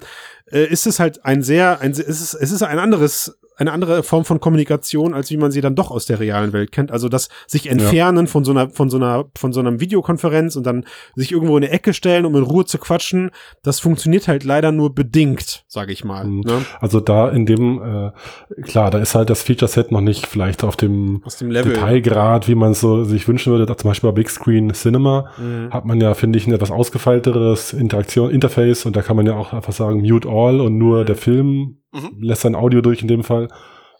[0.51, 4.03] äh, ist es halt ein sehr, ein, es ist, es ist ein anderes eine andere
[4.03, 6.91] Form von Kommunikation, als wie man sie dann doch aus der realen Welt kennt.
[6.91, 8.31] Also das sich entfernen ja.
[8.31, 11.63] von so einer, von so einer, von so einer Videokonferenz und dann sich irgendwo in
[11.63, 13.31] eine Ecke stellen, um in Ruhe zu quatschen,
[13.63, 16.25] das funktioniert halt leider nur bedingt, sage ich mal.
[16.25, 16.41] Mhm.
[16.41, 16.65] Ne?
[16.79, 20.75] Also da in dem, äh, klar, da ist halt das Feature-Set noch nicht vielleicht auf
[20.75, 21.49] dem, dem.
[21.49, 23.65] Detailgrad, wie man es so sich wünschen würde.
[23.75, 25.71] Zum Beispiel bei Big Screen Cinema mhm.
[25.71, 29.35] hat man ja, finde ich, ein etwas ausgefeilteres Interaktion, Interface und da kann man ja
[29.35, 32.17] auch einfach sagen, mute all und nur der Film mhm.
[32.19, 33.47] lässt sein Audio durch in dem Fall.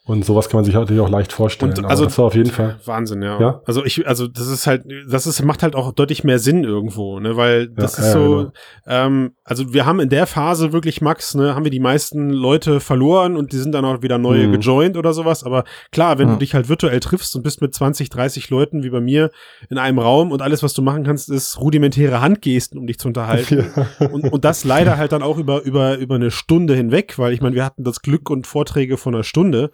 [0.07, 1.73] Und sowas kann man sich natürlich auch leicht vorstellen.
[1.77, 3.39] Und also das war auf jeden Fall Wahnsinn, ja.
[3.41, 3.61] ja.
[3.65, 7.19] Also ich, also das ist halt, das ist macht halt auch deutlich mehr Sinn irgendwo,
[7.19, 8.35] ne, weil das ja, ist so.
[8.37, 8.51] Genau.
[8.87, 12.79] Ähm, also wir haben in der Phase wirklich Max, ne, haben wir die meisten Leute
[12.79, 14.53] verloren und die sind dann auch wieder neue mhm.
[14.53, 15.43] gejoint oder sowas.
[15.43, 16.35] Aber klar, wenn ja.
[16.35, 19.29] du dich halt virtuell triffst und bist mit 20, 30 Leuten wie bei mir
[19.69, 23.09] in einem Raum und alles, was du machen kannst, ist rudimentäre Handgesten, um dich zu
[23.09, 23.73] unterhalten.
[23.99, 27.41] und, und das leider halt dann auch über über über eine Stunde hinweg, weil ich
[27.41, 29.71] meine, wir hatten das Glück und Vorträge von einer Stunde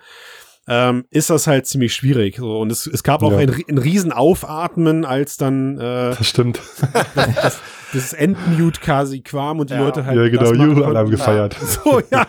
[0.67, 2.37] ähm, ist das halt ziemlich schwierig.
[2.37, 2.59] So.
[2.59, 3.39] Und es, es gab auch ja.
[3.39, 4.11] ein, ein Riesen
[5.05, 6.59] als dann äh, Das stimmt.
[6.93, 7.59] das, das
[8.13, 9.81] Endmute quasi quam und die ja.
[9.81, 10.17] Leute halt.
[10.17, 11.55] Ja, genau, Juhu-Alarm gefeiert.
[11.83, 12.27] So, ja.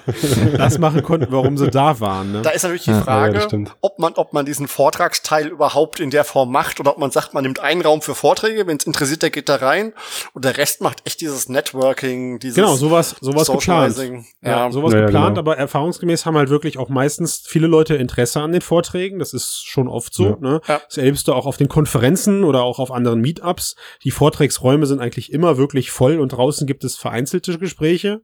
[0.57, 2.33] das machen konnten, warum sie da waren.
[2.33, 2.43] Ne?
[2.43, 6.25] Da ist natürlich die Frage, ja, ob man, ob man diesen Vortragsteil überhaupt in der
[6.25, 9.23] Form macht oder ob man sagt, man nimmt einen Raum für Vorträge, wenn es interessiert,
[9.23, 9.93] der geht da rein
[10.33, 13.97] und der Rest macht echt dieses Networking, dieses Genau, sowas, sowas geplant.
[14.43, 15.41] Ja, sowas ja, geplant, genau.
[15.41, 19.19] aber erfahrungsgemäß haben halt wirklich auch meistens viele Leute Interesse an den Vorträgen.
[19.19, 20.37] Das ist schon oft so.
[20.41, 20.61] Ne?
[20.67, 23.77] Das erlebst du auch auf den Konferenzen oder auch auf anderen Meetups.
[24.03, 28.23] Die Vortragsräume sind eigentlich immer wirklich voll und draußen gibt es vereinzelte Gespräche.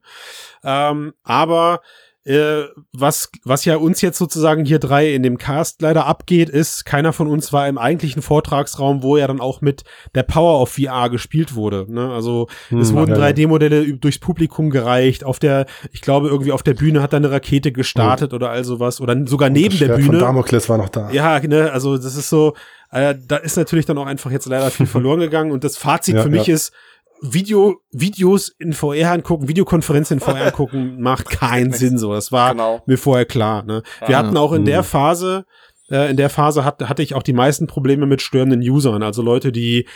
[0.64, 1.80] Ähm, aber
[2.24, 6.84] äh, was, was ja uns jetzt sozusagen hier drei in dem Cast leider abgeht, ist,
[6.84, 10.70] keiner von uns war im eigentlichen Vortragsraum, wo ja dann auch mit der Power of
[10.70, 11.86] VR gespielt wurde.
[11.88, 12.12] Ne?
[12.12, 15.24] Also hm, es wurden 3D-Modelle durchs Publikum gereicht.
[15.24, 18.36] Auf der, ich glaube, irgendwie auf der Bühne hat da eine Rakete gestartet oh.
[18.36, 19.00] oder also was.
[19.00, 20.04] Oder sogar neben der Bühne.
[20.04, 21.10] Von Damokles war noch da.
[21.10, 22.54] Ja, ne, also das ist so,
[22.90, 25.52] äh, da ist natürlich dann auch einfach jetzt leider viel verloren gegangen.
[25.52, 26.54] Und das Fazit ja, für mich ja.
[26.54, 26.72] ist,
[27.22, 32.12] Video, Videos in VR angucken, Videokonferenzen in VR angucken, macht keinen Sinn so.
[32.12, 32.82] Das war genau.
[32.86, 33.62] mir vorher klar.
[33.62, 33.82] Ne?
[34.06, 34.86] Wir hatten auch in der mhm.
[34.86, 35.44] Phase,
[35.90, 39.22] äh, in der Phase hat, hatte ich auch die meisten Probleme mit störenden Usern, also
[39.22, 39.86] Leute, die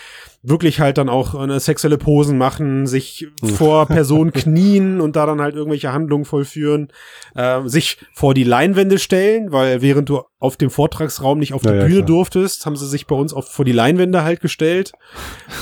[0.43, 5.41] wirklich halt dann auch eine sexuelle Posen machen, sich vor Personen knien und da dann
[5.41, 6.89] halt irgendwelche Handlungen vollführen,
[7.35, 11.69] äh, sich vor die Leinwände stellen, weil während du auf dem Vortragsraum nicht auf die
[11.69, 14.93] ja, Bühne ja, durftest, haben sie sich bei uns auf, vor die Leinwände halt gestellt.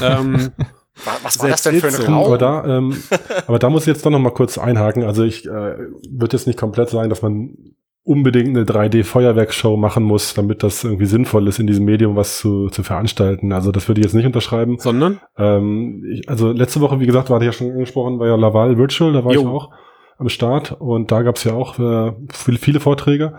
[0.03, 0.51] ähm,
[1.23, 2.25] Was war das denn für ein Raum?
[2.25, 2.97] Aber da, ähm,
[3.47, 5.05] aber da muss ich jetzt doch noch mal kurz einhaken.
[5.05, 7.57] Also ich äh, würde jetzt nicht komplett sagen, dass man
[8.05, 12.69] unbedingt eine 3D-Feuerwerksshow machen muss, damit das irgendwie sinnvoll ist, in diesem Medium was zu,
[12.69, 13.53] zu veranstalten.
[13.53, 14.79] Also das würde ich jetzt nicht unterschreiben.
[14.79, 15.21] Sondern?
[15.39, 18.77] Ähm, ich, also letzte Woche, wie gesagt, war ich ja schon angesprochen, war ja Laval
[18.77, 19.41] Virtual, da war jo.
[19.41, 19.71] ich auch
[20.19, 23.37] am Start und da gab es ja auch äh, viele, viele Vorträge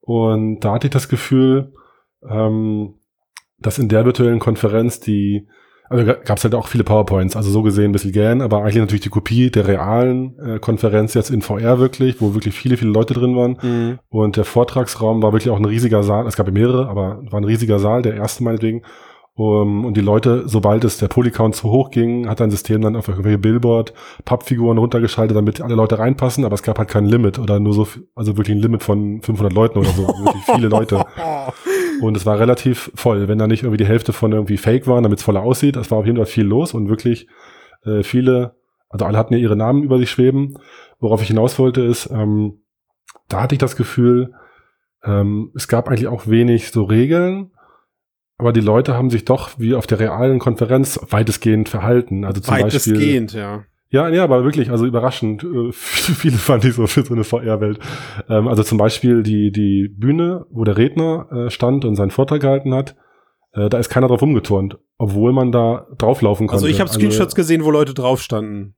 [0.00, 1.72] und da hatte ich das Gefühl,
[2.28, 2.94] ähm,
[3.58, 5.46] dass in der virtuellen Konferenz die
[5.90, 8.76] also gab es halt auch viele PowerPoints, also so gesehen ein bisschen gern, aber eigentlich
[8.76, 12.92] natürlich die Kopie der realen äh, Konferenz jetzt in VR wirklich, wo wirklich viele, viele
[12.92, 13.58] Leute drin waren.
[13.60, 13.98] Mhm.
[14.08, 17.40] Und der Vortragsraum war wirklich auch ein riesiger Saal, es gab ja mehrere, aber war
[17.40, 18.82] ein riesiger Saal, der erste meinetwegen.
[19.34, 22.94] Um, und die Leute, sobald es der Polycount zu hoch ging, hat ein System dann
[22.94, 27.38] auf irgendwelche Billboard Pappfiguren runtergeschaltet, damit alle Leute reinpassen, aber es gab halt kein Limit
[27.38, 31.04] oder nur so, also wirklich ein Limit von 500 Leuten oder so, wirklich viele Leute.
[32.02, 35.02] Und es war relativ voll, wenn da nicht irgendwie die Hälfte von irgendwie Fake waren,
[35.02, 35.76] damit es voller aussieht.
[35.76, 37.28] Es war auf jeden Fall viel los und wirklich
[37.84, 38.56] äh, viele,
[38.88, 40.54] also alle hatten ja ihre Namen über sich schweben.
[40.98, 42.62] Worauf ich hinaus wollte ist, ähm,
[43.28, 44.34] da hatte ich das Gefühl,
[45.04, 47.52] ähm, es gab eigentlich auch wenig so Regeln,
[48.36, 52.24] aber die Leute haben sich doch wie auf der realen Konferenz weitestgehend verhalten.
[52.24, 53.64] Also zum weitestgehend, Beispiel, ja.
[53.92, 55.42] Ja, ja, aber wirklich, also überraschend.
[55.42, 57.80] Äh, viele fand ich so für so eine VR-Welt.
[58.28, 62.40] Ähm, also zum Beispiel die, die Bühne, wo der Redner äh, stand und seinen Vortrag
[62.40, 62.96] gehalten hat,
[63.52, 66.64] äh, da ist keiner drauf umgeturnt, obwohl man da drauflaufen konnte.
[66.64, 68.76] Also ich habe Screenshots also, gesehen, wo Leute drauf standen.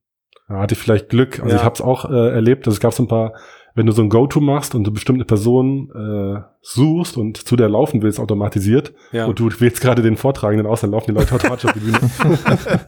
[0.48, 1.40] Da hatte ich vielleicht Glück.
[1.40, 1.56] Also ja.
[1.56, 2.66] ich habe es auch äh, erlebt.
[2.66, 3.34] Also es gab so ein paar
[3.74, 7.68] wenn du so ein Go-To machst und du bestimmte Person äh, suchst und zu der
[7.68, 9.26] laufen willst, automatisiert, ja.
[9.26, 11.98] und du wählst gerade den Vortragenden aus, dann laufen die Leute automatisch auf die Bühne.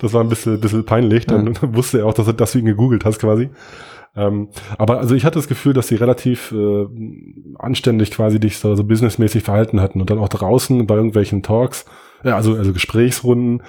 [0.00, 1.54] das war ein bisschen, bisschen peinlich, dann ja.
[1.74, 3.50] wusste er auch, dass, dass du ihn gegoogelt hast quasi.
[4.16, 6.86] Ähm, aber also ich hatte das Gefühl, dass sie relativ äh,
[7.58, 11.84] anständig quasi dich so, so businessmäßig verhalten hatten und dann auch draußen bei irgendwelchen Talks,
[12.22, 13.62] ja, also, also Gesprächsrunden,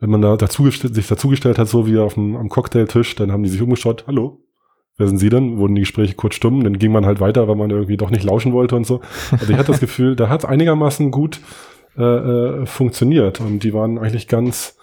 [0.00, 3.42] wenn man da dazu sich dazugestellt hat, so wie auf dem, am Cocktailtisch, dann haben
[3.42, 4.42] die sich umgeschaut, hallo,
[5.00, 5.56] wer sind Sie denn?
[5.56, 8.22] Wurden die Gespräche kurz stumm, dann ging man halt weiter, weil man irgendwie doch nicht
[8.22, 9.00] lauschen wollte und so.
[9.32, 11.40] Also ich hatte das Gefühl, da hat es einigermaßen gut
[11.98, 14.76] äh, äh, funktioniert und die waren eigentlich ganz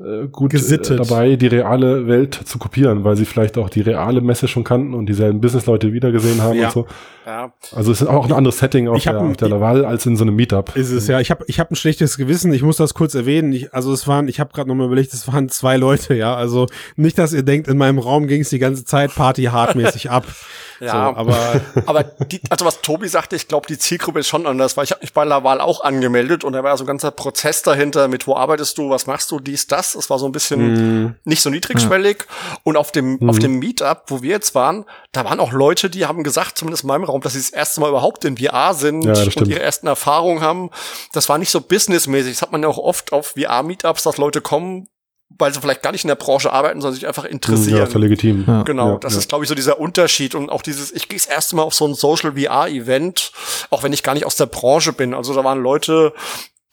[0.00, 0.98] äh, gut Gesittet.
[1.00, 4.64] äh, dabei, die reale Welt zu kopieren, weil sie vielleicht auch die reale Messe schon
[4.64, 6.66] kannten und dieselben Businessleute wiedergesehen haben Ja.
[6.66, 6.86] und so.
[7.26, 7.52] Ja.
[7.74, 10.04] Also es ist auch ein anderes Setting auf Ich der, ein- auf der Laval als
[10.04, 10.76] in so einem Meetup.
[10.76, 11.20] Ist es ja.
[11.20, 12.52] Ich habe ich hab ein schlechtes Gewissen.
[12.52, 13.52] Ich muss das kurz erwähnen.
[13.52, 16.34] Ich, also es waren, ich habe gerade nochmal überlegt, es waren zwei Leute, ja.
[16.34, 20.10] Also nicht, dass ihr denkt, in meinem Raum ging es die ganze Zeit Party hardmäßig
[20.10, 20.24] ab.
[20.80, 20.90] Ja.
[20.90, 21.36] So, aber
[21.86, 24.90] Aber die, also was Tobi sagte, ich glaube, die Zielgruppe ist schon anders, weil ich
[24.90, 28.08] habe mich bei Laval auch angemeldet und da war ja so ein ganzer Prozess dahinter
[28.08, 29.83] mit, wo arbeitest du, was machst du, dies, das.
[29.94, 32.24] Es war so ein bisschen nicht so niedrigschwellig.
[32.62, 36.06] Und auf dem, auf dem Meetup, wo wir jetzt waren, da waren auch Leute, die
[36.06, 39.04] haben gesagt, zumindest in meinem Raum, dass sie das erste Mal überhaupt in VR sind
[39.04, 40.70] Ja, und ihre ersten Erfahrungen haben.
[41.12, 42.34] Das war nicht so businessmäßig.
[42.34, 44.88] Das hat man ja auch oft auf VR-Meetups, dass Leute kommen,
[45.38, 47.78] weil sie vielleicht gar nicht in der Branche arbeiten, sondern sich einfach interessieren.
[47.78, 48.44] Ja, ja legitim.
[48.46, 48.62] Ja.
[48.62, 49.18] Genau, Ja, das ja.
[49.20, 51.74] ist, glaube ich, so dieser Unterschied und auch dieses, ich gehe das erste Mal auf
[51.74, 53.32] so ein Social VR-Event,
[53.70, 55.14] auch wenn ich gar nicht aus der Branche bin.
[55.14, 56.12] Also da waren Leute,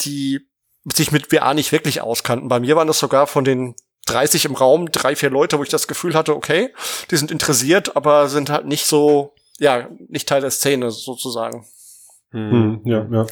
[0.01, 0.50] die
[0.85, 2.47] sich mit VR nicht wirklich auskannten.
[2.47, 3.75] Bei mir waren das sogar von den
[4.07, 6.73] 30 im Raum, drei, vier Leute, wo ich das Gefühl hatte, okay,
[7.11, 11.67] die sind interessiert, aber sind halt nicht so, ja, nicht Teil der Szene sozusagen.
[12.33, 13.25] Hm, ja, ja.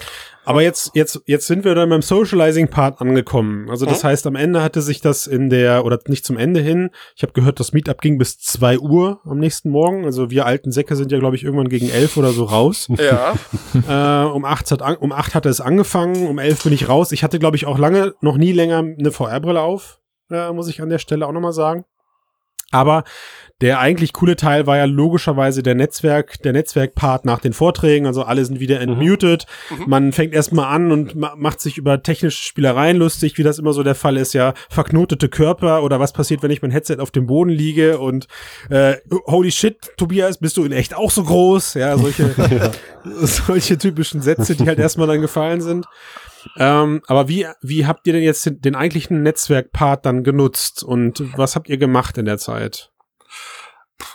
[0.43, 3.69] Aber jetzt, jetzt, jetzt sind wir dann beim Socializing-Part angekommen.
[3.69, 4.07] Also das Mhm.
[4.07, 7.33] heißt, am Ende hatte sich das in der, oder nicht zum Ende hin, ich habe
[7.33, 10.05] gehört, das Meetup ging bis zwei Uhr am nächsten Morgen.
[10.05, 12.87] Also wir alten Säcke sind ja, glaube ich, irgendwann gegen elf oder so raus.
[12.97, 13.35] Ja,
[14.25, 17.11] äh, um, acht hat an, um acht hatte es angefangen, um elf bin ich raus.
[17.11, 19.99] Ich hatte, glaube ich, auch lange, noch nie länger eine VR-Brille auf,
[20.31, 21.85] äh, muss ich an der Stelle auch nochmal sagen.
[22.71, 23.03] Aber
[23.61, 28.05] der eigentlich coole Teil war ja logischerweise der Netzwerk, der Netzwerkpart nach den Vorträgen.
[28.05, 29.47] Also alle sind wieder entmutet.
[29.85, 33.73] Man fängt erstmal an und ma macht sich über technische Spielereien lustig, wie das immer
[33.73, 34.33] so der Fall ist.
[34.33, 38.27] Ja, verknotete Körper oder was passiert, wenn ich mein Headset auf dem Boden liege und
[38.69, 38.95] äh,
[39.27, 41.73] holy shit, Tobias, bist du in echt auch so groß?
[41.73, 42.33] Ja, solche,
[43.03, 45.85] solche typischen Sätze, die halt erstmal dann gefallen sind.
[46.57, 51.23] Ähm, aber wie, wie habt ihr denn jetzt den, den eigentlichen Netzwerkpart dann genutzt und
[51.37, 52.91] was habt ihr gemacht in der Zeit?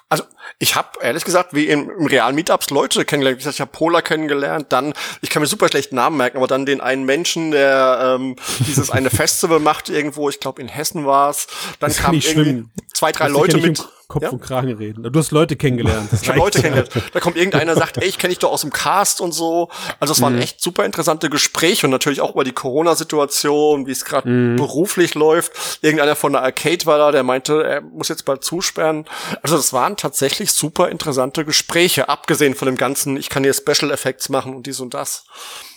[0.08, 0.24] Also
[0.58, 3.38] ich habe ehrlich gesagt, wie im, im realen Meetups Leute kennengelernt.
[3.38, 6.64] Gesagt, ich habe Pola kennengelernt, dann, ich kann mir super schlecht Namen merken, aber dann
[6.66, 11.30] den einen Menschen, der ähm, dieses eine Festival macht irgendwo, ich glaube in Hessen war
[11.30, 11.46] es.
[11.80, 12.72] Dann Das kamen irgendwie schwimmen.
[12.92, 13.86] zwei, drei dich Leute mit.
[14.08, 14.30] Kopf Ja?
[14.30, 15.02] und Kragen reden.
[15.10, 16.10] Du hast Leute kennengelernt.
[16.20, 16.38] Ich habe.
[16.38, 16.90] Leute kennengelernt.
[17.12, 19.70] Da kommt irgendeiner, sagt, ey, ich kenne dich doch aus dem Cast und so.
[20.00, 20.24] Also es Mhm.
[20.24, 24.56] waren echt super interessante Gespräche und natürlich auch über die Corona-Situation, wie es gerade Mhm.
[24.56, 25.52] beruflich läuft.
[25.82, 29.04] Irgendeiner von der Arcade war da, der meinte, er muss jetzt bald zusperren.
[29.42, 33.90] Also das waren tatsächlich super interessante Gespräche, abgesehen von dem ganzen, ich kann hier Special
[33.90, 35.24] Effects machen und dies und das.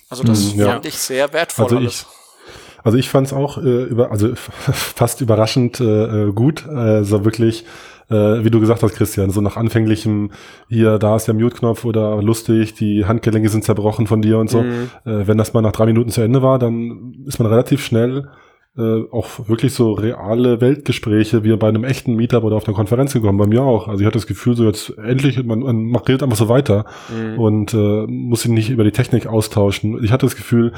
[0.10, 0.68] Also das Mhm, ja.
[0.72, 1.94] fand ich sehr wertvoll Also alles.
[2.02, 4.34] ich, also ich fand es auch äh, über, also
[4.96, 5.84] fast überraschend äh,
[6.28, 6.66] äh, gut.
[6.66, 7.66] Äh, so wirklich,
[8.10, 10.32] äh, wie du gesagt hast, Christian, so nach anfänglichem,
[10.70, 14.62] hier, da ist der Mute-Knopf oder lustig, die Handgelenke sind zerbrochen von dir und so.
[14.64, 14.90] Mhm.
[15.06, 18.30] Äh, wenn das mal nach drei Minuten zu Ende war, dann ist man relativ schnell
[18.78, 23.12] äh, auch wirklich so reale Weltgespräche wie bei einem echten Meetup oder auf einer Konferenz
[23.12, 23.40] gekommen.
[23.40, 23.88] Bei mir auch.
[23.88, 26.86] Also ich hatte das Gefühl, so jetzt endlich, man, man macht redet einfach so weiter
[27.10, 27.40] Mhm.
[27.40, 30.04] und äh, muss sich nicht über die Technik austauschen.
[30.04, 30.74] Ich hatte das Gefühl,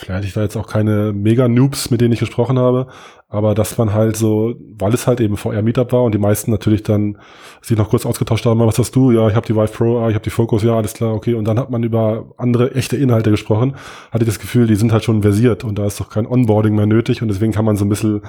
[0.00, 2.86] vielleicht hatte ich da jetzt auch keine Mega-Noobs, mit denen ich gesprochen habe,
[3.28, 6.82] aber das waren halt so, weil es halt eben VR-Meetup war und die meisten natürlich
[6.82, 7.18] dann
[7.62, 9.12] sich noch kurz ausgetauscht haben, was hast du?
[9.12, 11.34] Ja, ich habe die Vive Pro, ah, ich habe die Focus, ja, alles klar, okay.
[11.34, 13.76] Und dann hat man über andere echte Inhalte gesprochen,
[14.10, 16.74] hatte ich das Gefühl, die sind halt schon versiert und da ist doch kein Onboarding
[16.74, 18.22] mehr nötig und deswegen kann man so ein bisschen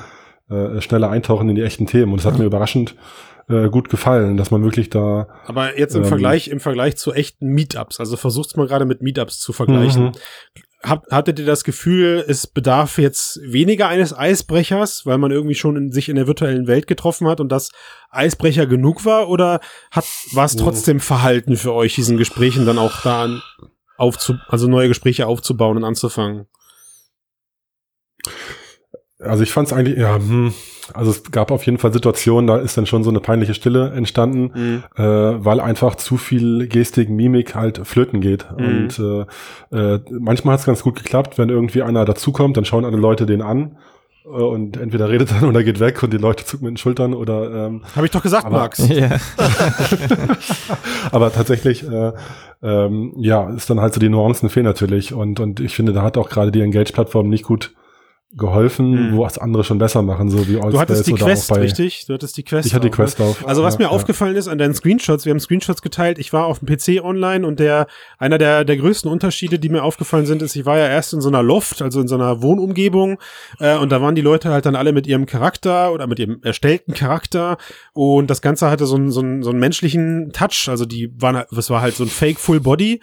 [0.50, 2.12] äh, schneller eintauchen in die echten Themen.
[2.12, 2.96] Und es hat mir überraschend
[3.50, 7.14] äh, gut gefallen, dass man wirklich da Aber jetzt im Ähm, Vergleich, im Vergleich zu
[7.14, 10.06] echten Meetups, also versucht's mal gerade mit Meetups zu vergleichen.
[10.06, 10.12] Mhm.
[10.84, 15.76] Habt, hattet ihr das Gefühl, es bedarf jetzt weniger eines Eisbrechers, weil man irgendwie schon
[15.76, 17.70] in, sich in der virtuellen Welt getroffen hat und das
[18.10, 19.30] Eisbrecher genug war?
[19.30, 19.60] Oder
[19.92, 20.60] hat, war es Mhm.
[20.60, 23.42] trotzdem Verhalten für euch, diesen Gesprächen dann auch da an-
[23.98, 26.48] aufzu, also neue Gespräche aufzubauen und anzufangen?
[29.20, 30.52] Also ich fand es eigentlich, ja, hm,
[30.94, 33.92] also es gab auf jeden Fall Situationen, da ist dann schon so eine peinliche Stille
[33.92, 38.46] entstanden, äh, weil einfach zu viel Gestik, Mimik halt flöten geht.
[38.58, 38.66] Mhm.
[38.66, 39.00] Und
[39.72, 42.98] äh, äh, manchmal hat es ganz gut geklappt, wenn irgendwie einer dazukommt, dann schauen alle
[42.98, 43.78] Leute den an
[44.26, 47.14] äh, und entweder redet dann oder geht weg und die Leute zucken mit den Schultern
[47.14, 48.80] oder ähm, Habe ich doch gesagt, Aber- Max.
[48.90, 49.10] Ja.
[51.12, 52.12] aber tatsächlich, äh,
[52.64, 55.14] ähm, ja, ist dann halt so die Nuancen fehlen natürlich.
[55.14, 57.74] Und, und ich finde, da hat auch gerade die Engage-Plattform nicht gut
[58.34, 59.16] geholfen, Mhm.
[59.18, 62.06] wo es andere schon besser machen, so wie Du hattest die Quest, richtig?
[62.08, 62.66] Du hattest die Quest.
[62.66, 62.96] Ich hatte die ne?
[62.96, 63.46] Quest auf.
[63.48, 63.90] Also was Ja, mir ja.
[63.90, 67.46] aufgefallen ist an deinen Screenshots, wir haben Screenshots geteilt, ich war auf dem PC online
[67.46, 67.88] und der,
[68.20, 71.20] einer der, der größten Unterschiede, die mir aufgefallen sind, ist, ich war ja erst in
[71.20, 73.18] so einer Loft, also in so einer Wohnumgebung,
[73.60, 76.40] äh, und da waren die Leute halt dann alle mit ihrem Charakter oder mit ihrem
[76.42, 77.58] erstellten Charakter
[77.94, 81.44] und das Ganze hatte so einen, so einen, so einen menschlichen Touch, also die waren,
[81.52, 83.02] das war halt so ein Fake Full Body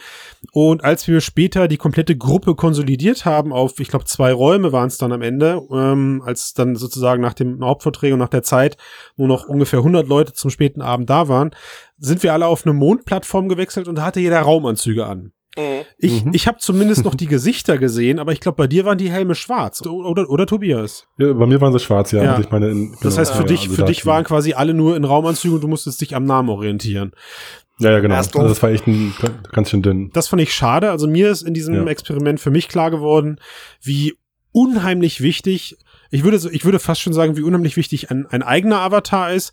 [0.53, 4.87] und als wir später die komplette Gruppe konsolidiert haben auf, ich glaube, zwei Räume waren
[4.89, 8.77] es dann am Ende, ähm, als dann sozusagen nach dem Hauptvorträgen und nach der Zeit
[9.17, 11.51] nur noch ungefähr 100 Leute zum späten Abend da waren,
[11.99, 15.33] sind wir alle auf eine Mondplattform gewechselt und da hatte jeder Raumanzüge an.
[15.57, 15.63] Mhm.
[15.99, 16.31] Ich, Mhm.
[16.35, 19.35] ich habe zumindest noch die Gesichter gesehen, aber ich glaube, bei dir waren die Helme
[19.35, 19.85] schwarz.
[19.85, 21.07] Oder, oder Tobias?
[21.19, 22.23] Ja, bei mir waren sie schwarz, ja.
[22.23, 22.31] Ja.
[22.33, 24.53] Also ich meine, in, Das genau, heißt, für ja, dich, also für dich waren quasi
[24.53, 27.13] alle nur in Raumanzügen und du musstest dich am Namen orientieren.
[27.81, 28.17] Ja, ja, genau.
[28.17, 29.15] Also das war echt ein
[29.53, 30.11] ganz schön dünn.
[30.13, 30.91] Das fand ich schade.
[30.91, 31.85] Also mir ist in diesem Ja.
[31.87, 33.39] Experiment für mich klar geworden,
[33.81, 34.15] wie
[34.59, 35.77] unheimlich wichtig,
[36.11, 39.33] ich würde, so- ich würde fast schon sagen, wie unheimlich wichtig ein, ein eigener Avatar
[39.33, 39.53] ist,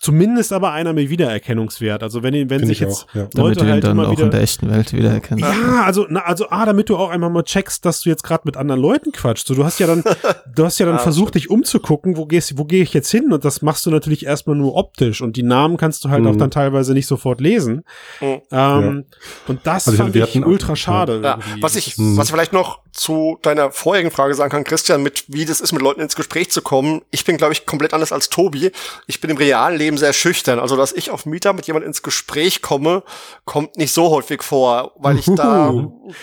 [0.00, 2.02] zumindest aber einer mit Wiedererkennungswert.
[2.02, 3.20] Also wenn, wenn sich ich jetzt auch, ja.
[3.22, 5.44] Damit Leute du ihn halt dann immer auch wieder in der echten Welt wiedererkennst.
[5.44, 8.42] Ja, also, na, also, ah, damit du auch einmal mal checkst, dass du jetzt gerade
[8.44, 9.46] mit anderen Leuten quatschst.
[9.46, 10.02] So, du hast ja dann,
[10.54, 13.32] du hast ja dann Ja, versucht, dich umzugucken, wo gehst, wo gehe ich jetzt hin?
[13.32, 15.20] Und das machst du natürlich erstmal nur optisch.
[15.22, 16.28] Und die Namen kannst du halt Mhm.
[16.28, 17.84] auch dann teilweise nicht sofort lesen.
[18.20, 18.40] Mhm.
[18.50, 19.04] Ähm,
[19.48, 21.20] Und das Also ich- fand ich hatten- ultra schade.
[21.22, 22.16] Ja, was ich, Mhm.
[22.16, 25.72] was ich vielleicht noch zu deiner vorherigen Frage sagen kann, Christian, mit wie das ist,
[25.72, 27.02] mit Leuten ins Gespräch zu kommen.
[27.10, 28.72] Ich bin, glaube ich, komplett anders als Tobi.
[29.06, 30.58] Ich bin im realen Leben sehr schüchtern.
[30.58, 33.02] Also, dass ich auf Mieter mit jemandem ins Gespräch komme,
[33.44, 35.72] kommt nicht so häufig vor, weil ich da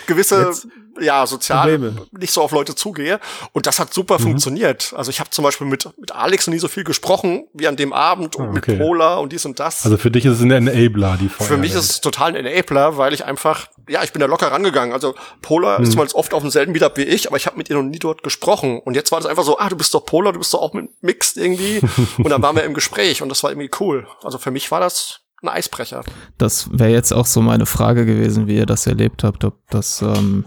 [0.06, 0.66] gewisse, Jetzt
[1.00, 2.06] ja, sozial Probleme.
[2.12, 3.20] nicht so auf Leute zugehe.
[3.52, 4.92] Und das hat super funktioniert.
[4.96, 7.76] Also, ich habe zum Beispiel mit, mit Alex noch nie so viel gesprochen wie an
[7.76, 8.76] dem Abend und Ah, mit okay.
[8.78, 9.84] Pola und dies und das.
[9.84, 12.96] Also für dich ist es ein Enabler, die Für mich ist es total ein Enabler,
[12.96, 14.92] weil ich einfach, ja, ich bin da locker rangegangen.
[14.92, 17.68] Also Pola ist zwar jetzt oft auf demselben Meetup wie ich, aber ich habe mit
[17.70, 18.80] ihr noch nie dort gesprochen.
[18.80, 20.72] Und jetzt war das einfach so, ah, du bist doch Pola, du bist doch auch
[20.72, 21.80] mit Mixed irgendwie.
[22.18, 24.06] und dann waren wir im Gespräch und das war irgendwie cool.
[24.22, 26.02] Also für mich war das ein Eisbrecher.
[26.38, 30.02] Das wäre jetzt auch so meine Frage gewesen, wie ihr das erlebt habt, ob das
[30.02, 30.44] ähm,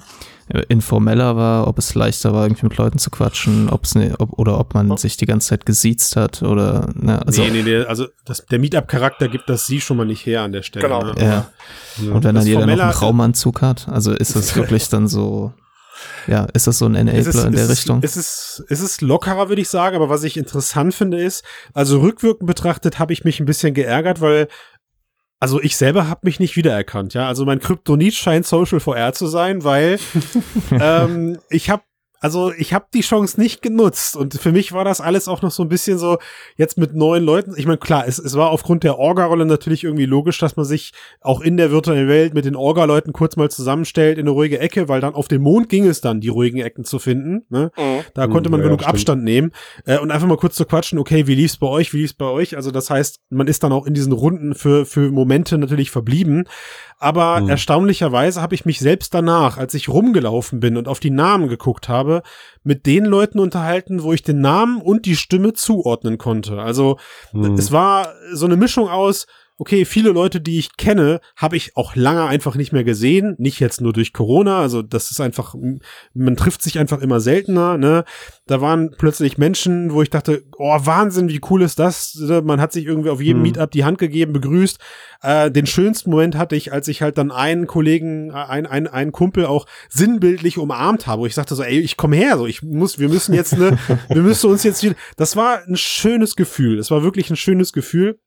[0.69, 4.59] informeller war, ob es leichter war, irgendwie mit Leuten zu quatschen, ob's ne, ob, oder
[4.59, 8.07] ob man sich die ganze Zeit gesiezt hat oder ne, also nee, nee, nee, also
[8.25, 10.87] das, der Meetup-Charakter gibt das sie schon mal nicht her an der Stelle.
[10.87, 11.03] Genau.
[11.03, 11.13] Ne?
[11.19, 11.47] ja.
[11.97, 15.53] Und wenn Das dann jeder noch einen Raumanzug hat, also ist das wirklich dann so,
[16.27, 18.01] ja, ist das so ein Enabler ist, in der es Richtung?
[18.01, 21.43] Ist, es ist, es ist lockerer, würde ich sagen, aber was ich interessant finde ist,
[21.73, 24.47] also rückwirkend betrachtet habe ich mich ein bisschen geärgert, weil
[25.43, 27.27] also ich selber habe mich nicht wiedererkannt, ja.
[27.27, 29.99] Also mein Kryptonit scheint Social VR zu sein, weil
[30.71, 31.83] ähm, ich habe
[32.23, 35.51] also ich habe die Chance nicht genutzt und für mich war das alles auch noch
[35.51, 36.19] so ein bisschen so
[36.55, 37.53] jetzt mit neuen Leuten.
[37.57, 40.93] Ich meine, klar, es, es war aufgrund der Orga-Rolle natürlich irgendwie logisch, dass man sich
[41.19, 44.87] auch in der virtuellen Welt mit den Orga-Leuten kurz mal zusammenstellt in eine ruhige Ecke,
[44.87, 47.45] weil dann auf dem Mond ging es dann, die ruhigen Ecken zu finden.
[47.49, 47.71] Ne?
[47.77, 48.05] Mhm.
[48.13, 48.93] Da konnte man Ja, ja, genug stimmt.
[48.93, 49.51] Abstand nehmen
[49.85, 52.27] äh, und einfach mal kurz zu quatschen, okay, wie lief's bei euch, wie lief's bei
[52.27, 52.55] euch?
[52.55, 56.45] Also das heißt, man ist dann auch in diesen Runden für, für Momente natürlich verblieben.
[57.03, 57.49] Aber Mhm.
[57.49, 61.89] erstaunlicherweise habe ich mich selbst danach, als ich rumgelaufen bin und auf die Namen geguckt
[61.89, 62.23] habe,
[62.63, 66.61] mit den Leuten unterhalten, wo ich den Namen und die Stimme zuordnen konnte.
[66.61, 66.97] Also
[67.33, 67.55] Mhm.
[67.55, 71.95] es war so eine Mischung aus, okay, viele Leute, die ich kenne, habe ich auch
[71.95, 73.35] lange einfach nicht mehr gesehen.
[73.37, 75.55] Nicht jetzt nur durch Corona, also das ist einfach,
[76.13, 78.03] man trifft sich einfach immer seltener, ne?
[78.45, 82.15] Da waren plötzlich Menschen, wo ich dachte, oh, Wahnsinn, wie cool ist das?
[82.43, 83.43] Man hat sich irgendwie auf jedem Mhm.
[83.43, 84.79] Meetup die Hand gegeben, begrüßt.
[85.21, 89.11] Äh, den schönsten Moment hatte ich, als ich halt dann einen Kollegen, ein, ein, einen
[89.11, 92.61] Kumpel auch sinnbildlich umarmt habe, wo ich sagte so, ey, ich komme her, so, ich
[92.63, 93.77] muss, wir müssen jetzt ne,
[94.09, 96.79] wir müssen uns jetzt wieder, das war ein schönes Gefühl.
[96.79, 98.19] Es war wirklich ein schönes Gefühl.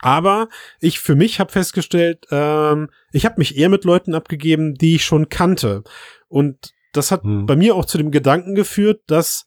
[0.00, 0.48] Aber
[0.80, 5.04] ich für mich habe festgestellt, ähm, ich habe mich eher mit Leuten abgegeben, die ich
[5.04, 5.82] schon kannte.
[6.28, 7.46] Und das hat Hm.
[7.46, 9.44] bei mir auch zu dem Gedanken geführt, dass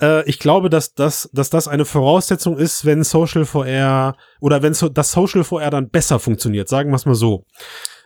[0.00, 4.74] äh, ich glaube, dass das, dass das eine Voraussetzung ist, wenn Social VR oder wenn
[4.74, 7.44] so, das Social VR dann besser funktioniert, sagen wir es mal so.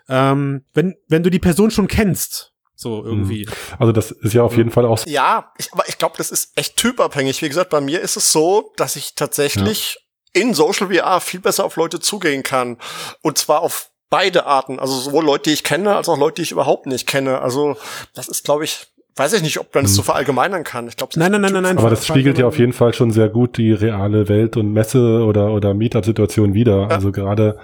[0.08, 3.48] Ähm, wenn, wenn du die Person schon kennst, so irgendwie.
[3.78, 6.52] Also das ist ja auf jeden Fall auch Ja, ich, aber ich glaube, das ist
[6.56, 7.42] echt typabhängig.
[7.42, 9.98] Wie gesagt, bei mir ist es so, dass ich tatsächlich
[10.32, 12.76] in Social VR viel besser auf Leute zugehen kann.
[13.22, 14.78] Und zwar auf beide Arten.
[14.78, 17.40] Also sowohl Leute, die ich kenne, als auch Leute, die ich überhaupt nicht kenne.
[17.40, 17.76] Also
[18.14, 18.86] das ist, glaube ich,
[19.16, 20.88] weiß ich nicht, ob man das so verallgemeinern kann.
[20.88, 21.78] Ich glaube, Nein, nein, nein, nein, nein.
[21.78, 25.24] Aber das spiegelt ja auf jeden Fall schon sehr gut die reale Welt und Messe
[25.24, 26.90] oder, oder Meetup-Situation wieder.
[26.90, 27.58] Also gerade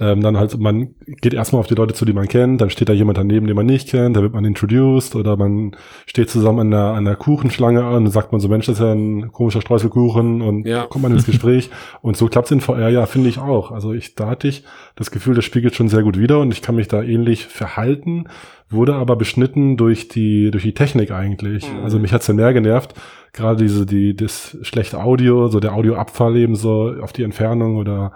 [0.00, 2.88] ähm, dann halt, man geht erstmal auf die Leute zu, die man kennt, dann steht
[2.88, 6.60] da jemand daneben, den man nicht kennt, da wird man introduced oder man steht zusammen
[6.60, 9.30] an der, an der Kuchenschlange an und sagt man so, Mensch, das ist ja ein
[9.30, 10.86] komischer Streuselkuchen und Ja.
[10.86, 11.70] kommt man ins Gespräch.
[12.02, 13.70] und so klappt's in VR ja, finde ich auch.
[13.72, 14.64] Also ich, da hatte ich
[14.96, 18.24] das Gefühl, das spiegelt schon sehr gut wieder und ich kann mich da ähnlich verhalten,
[18.70, 21.70] wurde aber beschnitten durch die, durch die Technik eigentlich.
[21.70, 21.84] Mhm.
[21.84, 22.94] Also mich hat's ja mehr genervt,
[23.32, 28.12] gerade diese, die, das schlechte Audio, so der Audioabfall eben so auf die Entfernung oder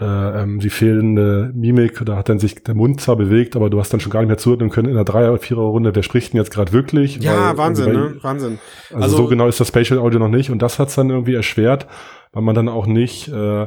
[0.00, 3.92] ähm, die fehlende Mimik, da hat dann sich der Mund zwar bewegt, aber du hast
[3.92, 6.38] dann schon gar nicht mehr zuhören können in einer Dreier- oder Vierer-Runde, wer spricht denn
[6.40, 7.16] jetzt gerade wirklich?
[7.18, 8.16] Ja, Weil- Wahnsinn, also bei- ne?
[8.22, 8.58] Wahnsinn.
[8.90, 11.34] Also, Also- so genau ist das Spatial Audio noch nicht und das hat's dann irgendwie
[11.34, 11.86] erschwert,
[12.32, 13.66] weil man dann auch nicht, äh,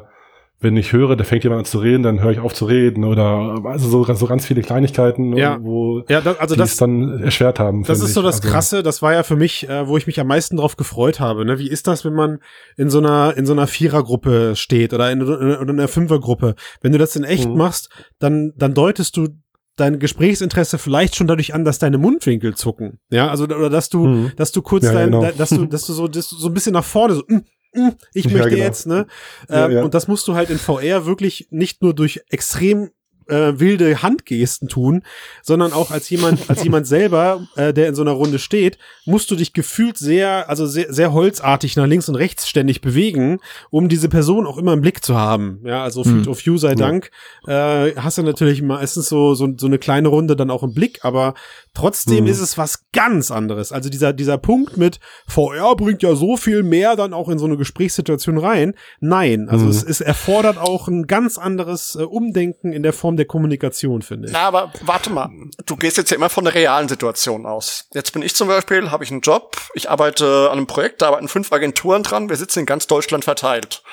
[0.64, 3.04] wenn ich höre, da fängt jemand an zu reden, dann höre ich auf zu reden
[3.04, 5.60] oder also so, so ganz viele Kleinigkeiten, Ja.
[5.62, 7.84] wo Ja, das, also die das, es dann erschwert haben.
[7.84, 8.26] Das ist so ich.
[8.26, 10.76] das Also, Krasse, das war ja für mich, äh, wo ich mich am meisten drauf
[10.78, 11.46] gefreut habe.
[11.46, 11.60] Ne?
[11.60, 12.40] Wie ist das, wenn man
[12.78, 16.56] in so einer, in so einer Vierergruppe steht oder in, oder in einer Fünfergruppe?
[16.82, 17.58] Wenn du das in echt Mhm.
[17.58, 17.90] machst,
[18.20, 19.28] dann, dann deutest du
[19.76, 23.00] dein Gesprächsinteresse vielleicht schon dadurch an, dass deine Mundwinkel zucken.
[23.10, 24.32] Ja, also, oder dass du, Mhm.
[24.38, 25.22] dass du kurz Ja, dein, genau.
[25.24, 27.40] dein, dass du, dass du so, dass du so ein bisschen nach vorne so, mm,
[27.74, 28.64] mm, ich Ja, möchte genau.
[28.64, 29.08] jetzt, ne?
[29.50, 29.84] Ja, Ähm, ja.
[29.84, 32.92] Und das musst du halt in VR wirklich nicht nur durch extrem
[33.28, 35.04] äh, wilde Handgesten tun,
[35.42, 39.30] sondern auch als jemand, als jemand selber, äh, der in so einer Runde steht, musst
[39.32, 43.90] du dich gefühlt sehr, also sehr, sehr holzartig nach links und rechts ständig bewegen, um
[43.90, 45.62] diese Person auch immer im Blick zu haben.
[45.66, 46.32] Ja, also Field Hm.
[46.32, 47.12] of View sei Dank,
[47.48, 51.00] äh, hast du natürlich meistens so, so, so eine kleine Runde dann auch im Blick,
[51.04, 51.34] aber
[51.74, 52.28] trotzdem Hm.
[52.28, 53.72] ist es was ganz anderes.
[53.72, 57.46] Also dieser, dieser Punkt mit VR bringt ja so viel mehr dann auch in so
[57.46, 58.74] eine Gesprächssituation rein.
[59.00, 59.72] Nein, also Hm.
[59.72, 64.28] es, es erfordert auch ein ganz anderes äh, Umdenken in der Form der Kommunikation, finde
[64.28, 64.34] ich.
[64.34, 65.30] Na, aber warte mal.
[65.66, 67.88] Du gehst jetzt ja immer von der realen Situation aus.
[67.94, 71.08] Jetzt bin ich zum Beispiel, habe ich einen Job, ich arbeite an einem Projekt, da
[71.08, 73.84] arbeiten fünf Agenturen dran, wir sitzen in ganz Deutschland verteilt.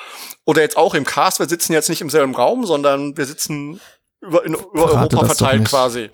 [0.45, 3.79] Oder jetzt auch im Cast, wir sitzen jetzt nicht im selben Raum, sondern wir sitzen
[4.21, 6.09] über, in, über Verrate Europa verteilt quasi.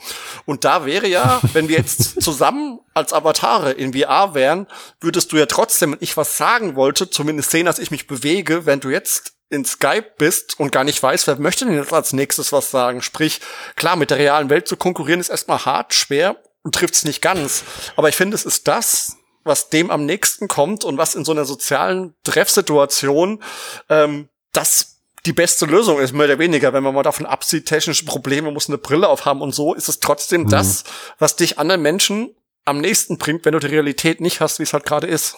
[0.46, 4.68] Und da wäre ja, wenn wir jetzt zusammen als Avatare in VR wären,
[5.02, 8.66] würdest du ja trotzdem, wenn ich was sagen wollte, zumindest sehen, dass ich mich bewege,
[8.66, 12.14] wenn du jetzt in Skype bist und gar nicht weißt, wer möchte denn jetzt als
[12.14, 13.02] nächstes was sagen.
[13.02, 13.40] Sprich,
[13.76, 17.64] klar, mit der realen Welt zu konkurrieren ist erstmal hart, schwer und trifft's nicht ganz.
[17.96, 21.32] Aber ich finde, es ist das, was dem am nächsten kommt und was in so
[21.32, 23.42] einer sozialen Treffsituation
[23.90, 24.96] ähm, das
[25.26, 26.72] die beste Lösung ist, mehr oder weniger.
[26.74, 30.00] Wenn man mal davon absieht, technische Probleme, muss eine Brille aufhaben und so, ist es
[30.00, 30.50] trotzdem Mhm.
[30.50, 30.84] das,
[31.20, 32.34] was dich anderen Menschen
[32.66, 35.36] am nächsten bringt, wenn du die Realität nicht hast, wie es halt gerade ist.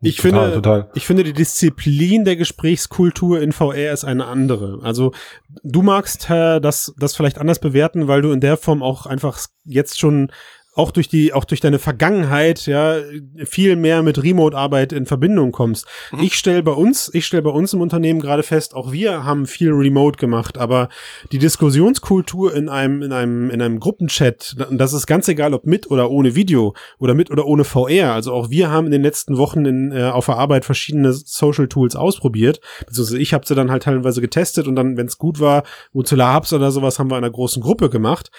[0.00, 0.90] Ich total, finde, total.
[0.94, 4.78] ich finde, die Disziplin der Gesprächskultur in VR ist eine andere.
[4.82, 5.12] Also
[5.64, 9.40] du magst äh, das, das vielleicht anders bewerten, weil du in der Form auch einfach
[9.64, 10.30] jetzt schon
[10.78, 12.98] auch durch die, auch durch deine Vergangenheit, ja,
[13.44, 15.86] viel mehr mit Remote-Arbeit in Verbindung kommst.
[16.12, 16.20] Mhm.
[16.20, 19.46] Ich stelle bei uns, ich stelle bei uns im Unternehmen gerade fest, auch wir haben
[19.46, 20.88] viel Remote gemacht, aber
[21.32, 25.90] die Diskussionskultur in einem, in einem, in einem Gruppenchat, das ist ganz egal, ob mit
[25.90, 28.12] oder ohne Video oder mit oder ohne VR.
[28.12, 31.66] Also auch wir haben in den letzten Wochen in, äh, auf der Arbeit verschiedene Social
[31.66, 35.40] Tools ausprobiert, beziehungsweise ich habe sie dann halt teilweise getestet und dann, wenn es gut
[35.40, 38.30] war, Mozilla Hubs oder sowas haben wir in einer großen Gruppe gemacht.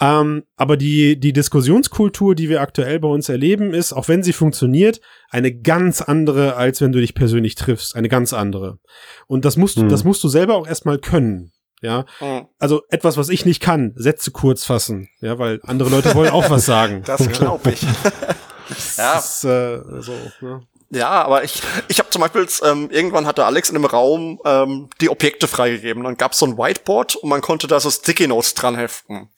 [0.00, 4.32] Ähm, aber die, die Diskussionskultur, die wir aktuell bei uns erleben, ist, auch wenn sie
[4.32, 5.00] funktioniert,
[5.30, 7.94] eine ganz andere, als wenn du dich persönlich triffst.
[7.96, 8.78] Eine ganz andere.
[9.26, 9.88] Und das musst du, Mhm.
[9.88, 11.52] das musst du selber auch erstmal können.
[11.80, 12.48] Ja, Mhm.
[12.58, 15.08] also etwas, was ich nicht kann, Sätze kurz fassen.
[15.20, 17.02] Ja, weil andere Leute wollen auch was sagen.
[17.06, 17.82] Das glaube ich.
[18.96, 19.14] ja.
[19.14, 20.60] Das ist, äh, so, ne?
[20.90, 24.88] Ja, aber ich, ich habe zum Beispiel, ähm, irgendwann hatte Alex in einem Raum ähm,
[25.02, 26.02] die Objekte freigegeben.
[26.02, 29.28] Dann gab's so ein Whiteboard und man konnte da so Sticky Notes dran heften.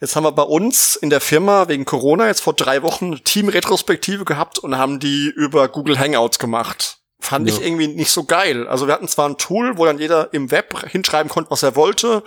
[0.00, 3.20] Jetzt haben wir bei uns in der Firma wegen Corona jetzt vor drei Wochen eine
[3.20, 6.96] Team-Retrospektive gehabt und haben die über Google Hangouts gemacht.
[7.20, 7.54] Fand Ja.
[7.54, 8.66] ich irgendwie nicht so geil.
[8.66, 11.76] Also wir hatten zwar ein Tool, wo dann jeder im Web hinschreiben konnte, was er
[11.76, 12.24] wollte,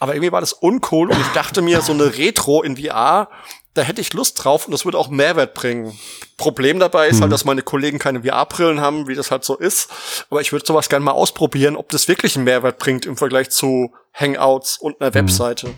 [0.00, 3.30] aber irgendwie war das uncool und ich dachte mir, so eine Retro in VR,
[3.74, 5.98] da hätte ich Lust drauf und das würde auch Mehrwert bringen.
[6.36, 9.88] Problem dabei ist halt, dass meine Kollegen keine VR-Brillen haben, wie das halt so ist.
[10.28, 13.50] Aber ich würde sowas gerne mal ausprobieren, ob das wirklich einen Mehrwert bringt im Vergleich
[13.50, 15.72] zu Hangouts und einer Webseite.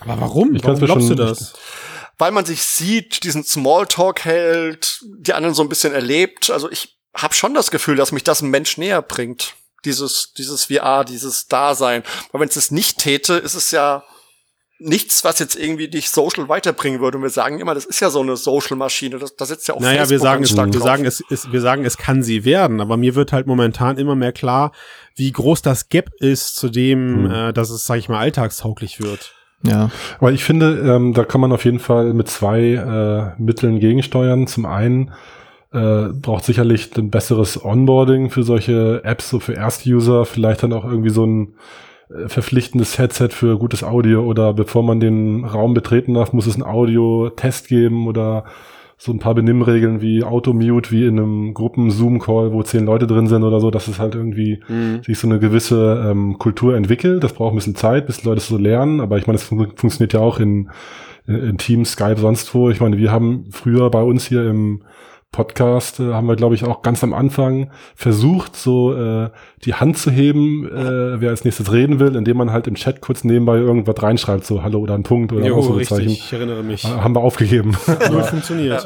[0.00, 0.54] Aber warum?
[0.54, 1.52] Ich warum glaubst du das?
[2.16, 6.50] Weil man sich sieht, diesen Smalltalk hält, die anderen so ein bisschen erlebt.
[6.50, 9.54] Also ich habe schon das Gefühl, dass mich das ein Mensch näher bringt.
[9.84, 12.02] Dieses, dieses VR, dieses Dasein.
[12.32, 14.04] Weil wenn es das nicht täte, ist es ja
[14.80, 17.18] nichts, was jetzt irgendwie dich social weiterbringen würde.
[17.18, 19.18] Und wir sagen immer, das ist ja so eine Social-Maschine.
[19.18, 20.88] Das, da sitzt ja auch Naja, wir sagen, es, stark wir drauf.
[20.88, 24.14] sagen, es, es, wir sagen, es kann sie werden, aber mir wird halt momentan immer
[24.16, 24.72] mehr klar,
[25.14, 27.30] wie groß das Gap ist zu dem, Hm.
[27.30, 29.32] äh, dass es, sag ich mal, alltagstauglich wird.
[29.62, 33.78] Ja, Aber ich finde, ähm, da kann man auf jeden Fall mit zwei äh, Mitteln
[33.78, 34.46] gegensteuern.
[34.46, 35.12] Zum einen
[35.72, 40.84] äh, braucht sicherlich ein besseres Onboarding für solche Apps, so für Erstuser, vielleicht dann auch
[40.86, 41.54] irgendwie so ein
[42.26, 46.64] verpflichtendes Headset für gutes Audio oder bevor man den Raum betreten darf, muss es einen
[46.64, 48.44] Audio-Test geben oder
[49.02, 53.44] so ein paar Benimmregeln wie Auto-Mute, wie in einem Gruppen-Zoom-Call, wo zehn Leute drin sind
[53.44, 54.60] oder so, dass es halt irgendwie
[55.06, 57.24] sich so eine gewisse ähm, Kultur entwickelt.
[57.24, 59.00] Das braucht ein bisschen Zeit, bis die Leute es so lernen.
[59.00, 60.68] Aber ich meine, das fun funktioniert ja auch in,
[61.26, 62.68] in Teams, Skype, sonst wo.
[62.68, 64.82] Ich meine, wir haben früher bei uns hier im
[65.32, 69.30] Podcast äh, haben wir, glaube ich, auch ganz am Anfang versucht, so äh,
[69.64, 73.00] die Hand zu heben, äh, wer als nächstes reden will, indem man halt im Chat
[73.00, 76.08] kurz nebenbei irgendwas reinschreibt, so Hallo oder ein Punkt oder Jo, Ausrufezeichen.
[76.08, 76.84] richtig, ich erinnere mich.
[76.84, 77.76] Äh, haben wir aufgegeben.
[78.10, 78.84] Null funktioniert.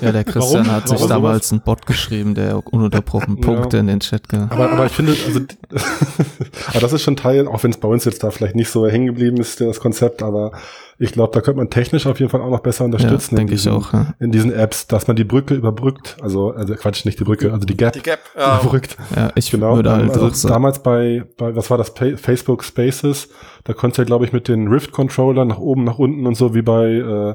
[0.00, 0.76] Ja, der Christian Warum?
[0.76, 3.42] hat sich Warum damals einen Bot geschrieben, der ununterbrochen Ja.
[3.42, 5.40] Punkte in den Chat ge Aber, aber ich finde, also,
[6.68, 8.86] aber das ist schon Teil, auch wenn es bei uns jetzt da vielleicht nicht so
[8.86, 10.52] hängen geblieben ist, das Konzept, aber
[10.98, 13.34] ich glaube, da könnte man technisch auf jeden Fall auch noch besser Ja, unterstützen.
[13.34, 13.92] in denke ich diesen- auch.
[13.92, 14.14] Ja.
[14.20, 17.66] In diesen Apps, dass man die Brücke überbrückt, also, also Quatsch, nicht die Brücke, also
[17.66, 18.20] die Gap Die Gap.
[18.36, 18.60] Ja.
[18.60, 18.96] überbrückt.
[19.16, 20.52] ja, ich Genau, würde halt also auch sagen.
[20.54, 23.28] damals bei, bei, was war das, Pa- Facebook Spaces,
[23.64, 26.54] da konntest du ja, glaube ich, mit den Rift-Controller nach oben, nach unten und so,
[26.54, 27.34] wie bei äh,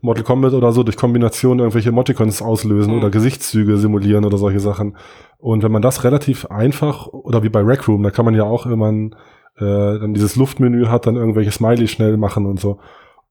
[0.00, 2.98] Mortal Kombat oder so, durch Kombination irgendwelche Emoticons auslösen Mhm.
[2.98, 4.96] oder Gesichtszüge simulieren oder solche Sachen.
[5.38, 8.42] Und wenn man das relativ einfach, oder wie bei Rec Room, da kann man ja
[8.44, 9.14] auch, wenn man
[9.56, 12.80] äh, dann dieses Luftmenü hat, dann irgendwelche Smiley schnell machen und so.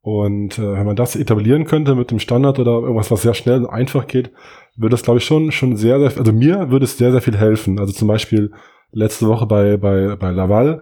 [0.01, 3.63] Und äh, wenn man das etablieren könnte mit dem Standard oder irgendwas, was sehr schnell
[3.63, 4.31] und einfach geht,
[4.75, 7.37] würde das, glaube ich, schon, schon sehr, sehr, also mir würde es sehr, sehr viel
[7.37, 7.79] helfen.
[7.79, 8.51] Also zum Beispiel
[8.91, 10.81] letzte Woche bei, bei, bei Laval,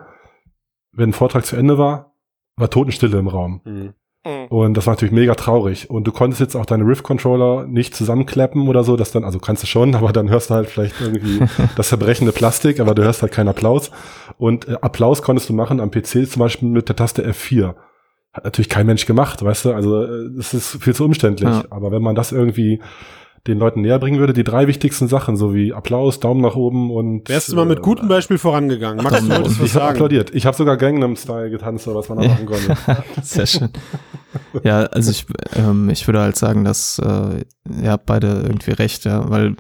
[0.92, 2.16] wenn ein Vortrag zu Ende war,
[2.56, 3.62] war Totenstille im Raum.
[3.64, 3.94] Mhm.
[4.26, 4.48] Mhm.
[4.50, 5.90] Und das war natürlich mega traurig.
[5.90, 9.64] Und du konntest jetzt auch deine Rift-Controller nicht zusammenklappen oder so, dass dann, also kannst
[9.64, 11.40] du schon, aber dann hörst du halt vielleicht irgendwie
[11.76, 13.92] das zerbrechende Plastik, aber du hörst halt keinen Applaus.
[14.38, 17.76] Und äh, Applaus konntest du machen am PC zum Beispiel mit der Taste F4.
[18.34, 19.74] Hat natürlich kein Mensch gemacht, weißt du?
[19.74, 21.50] Also äh, es ist viel zu umständlich.
[21.50, 21.66] Ja.
[21.70, 22.80] Aber wenn man das irgendwie
[23.48, 26.92] den Leuten näher bringen würde, die drei wichtigsten Sachen, so wie Applaus, Daumen nach oben
[26.92, 29.04] und Wärst du mal mit äh, gutem Beispiel vorangegangen.
[29.04, 30.34] Max, du wolltest was ich habe applaudiert.
[30.36, 32.78] Ich habe sogar Gangnam Style getanzt oder was man da machen konnte.
[33.24, 33.70] Sehr schön.
[34.64, 35.26] Ja, also ich,
[35.56, 37.44] ähm, ich würde halt sagen, dass äh,
[37.82, 39.56] ihr habt beide irgendwie recht, ja, weil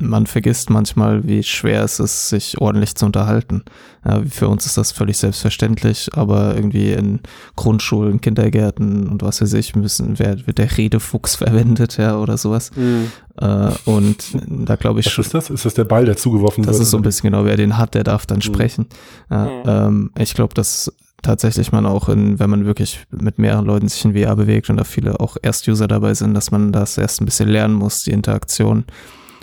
[0.00, 3.62] man vergisst manchmal, wie schwer es ist, sich ordentlich zu unterhalten.
[4.04, 7.20] Ja, für uns ist das völlig selbstverständlich, aber irgendwie in
[7.56, 12.70] Grundschulen, Kindergärten und was weiß ich, müssen, wer, wird der Redefuchs verwendet, ja, oder sowas.
[12.76, 13.10] Mhm.
[13.40, 15.24] Äh, und da glaube ich Was schon.
[15.24, 15.50] ist das?
[15.50, 16.82] Ist das der Ball, der zugeworfen Das wird?
[16.82, 18.42] ist so ein bisschen genau, wer den hat, der darf dann Mhm.
[18.42, 18.86] sprechen.
[19.30, 19.62] Ja, Mhm.
[19.66, 24.04] ähm, ich glaube, dass tatsächlich man auch in, wenn man wirklich mit mehreren Leuten sich
[24.04, 27.24] in VR bewegt und da viele auch Erst-User dabei sind, dass man das erst ein
[27.24, 28.84] bisschen lernen muss, die Interaktion.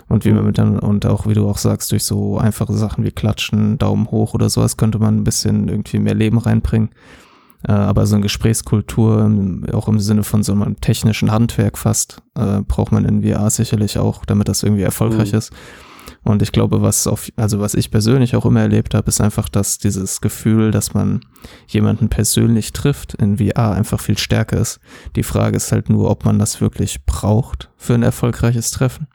[0.08, 3.04] Und wie man mit dann, und auch wie du auch sagst, durch so einfache Sachen
[3.04, 6.90] wie Klatschen, Daumen hoch oder sowas könnte man ein bisschen irgendwie mehr Leben reinbringen.
[7.66, 9.28] Äh, aber so eine Gesprächskultur,
[9.72, 13.98] auch im Sinne von so einem technischen Handwerk fast, äh, braucht man in VR sicherlich
[13.98, 15.38] auch, damit das irgendwie erfolgreich Mhm.
[15.38, 15.52] ist.
[16.22, 19.48] Und ich glaube, was auf, also was ich persönlich auch immer erlebt habe, ist einfach,
[19.48, 21.20] dass dieses Gefühl, dass man
[21.68, 24.78] jemanden persönlich trifft in VR einfach viel stärker ist.
[25.16, 29.08] Die Frage ist halt nur, ob man das wirklich braucht für ein erfolgreiches Treffen.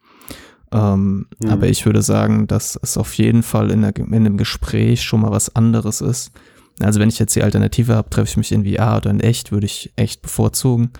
[0.72, 1.50] Ähm, Mhm.
[1.50, 5.22] Aber ich würde sagen, dass es auf jeden Fall in, der, in einem Gespräch schon
[5.22, 6.32] mal was anderes ist.
[6.80, 9.52] Also wenn ich jetzt die Alternative habe, treffe ich mich in VR oder in echt,
[9.52, 10.92] würde ich echt bevorzugen.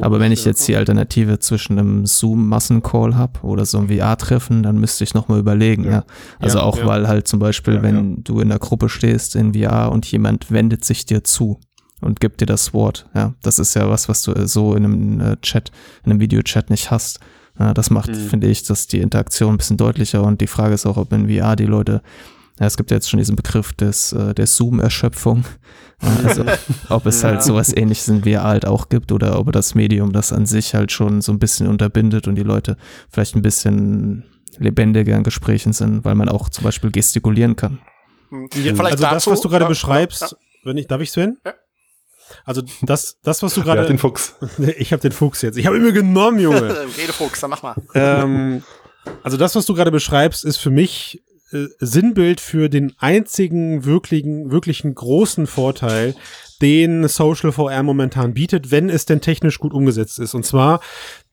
[0.00, 4.78] Aber wenn ich jetzt die Alternative zwischen einem Zoom-Massencall habe oder so einem VR-Treffen, dann
[4.78, 5.90] müsste ich nochmal überlegen, ja.
[5.90, 6.04] Ja.
[6.38, 6.86] Also Ja, auch ja.
[6.86, 10.84] weil halt zum Beispiel, wenn du in der Gruppe stehst in VR und jemand wendet
[10.84, 11.60] sich dir zu
[12.00, 14.84] und gibt dir das Wort, ja, das ist ja was, was du äh, so in
[14.84, 15.70] einem äh, Chat,
[16.04, 17.20] in einem Videochat nicht hast.
[17.58, 18.14] Ja, das macht, Mhm.
[18.28, 21.28] finde ich, dass die Interaktion ein bisschen deutlicher und die Frage ist auch, ob in
[21.28, 22.02] VR die Leute
[22.58, 25.44] ja, es gibt ja jetzt schon diesen Begriff des, äh, der Zoom-Erschöpfung.
[26.02, 26.44] Ja, Also,
[26.90, 27.40] ob es halt Ja.
[27.40, 30.92] sowas ähnliches in VR halt auch gibt oder ob das Medium das an sich halt
[30.92, 32.76] schon so ein bisschen unterbindet und die Leute
[33.10, 34.24] vielleicht ein bisschen
[34.58, 37.78] lebendiger in Gesprächen sind, weil man auch zum Beispiel gestikulieren kann.
[38.30, 38.48] Mhm.
[38.52, 40.28] Vielleicht also das, was du gerade ja, beschreibst, ja.
[40.64, 41.38] wenn ich, darf ich Sven?
[41.46, 41.54] Ja.
[42.44, 44.36] Also das, das, was du gerade, den Fuchs?
[44.78, 46.60] ich habe den Fuchs jetzt, ich habe ihn mir genommen, Junge.
[46.98, 47.76] Redefuchs, dann mach mal.
[47.94, 48.62] ähm,
[49.22, 51.22] also das, was du gerade beschreibst, ist für mich
[51.52, 56.14] äh, Sinnbild für den einzigen wirklichen, wirklichen großen Vorteil,
[56.62, 60.34] den Social VR momentan bietet, wenn es denn technisch gut umgesetzt ist.
[60.34, 60.80] Und zwar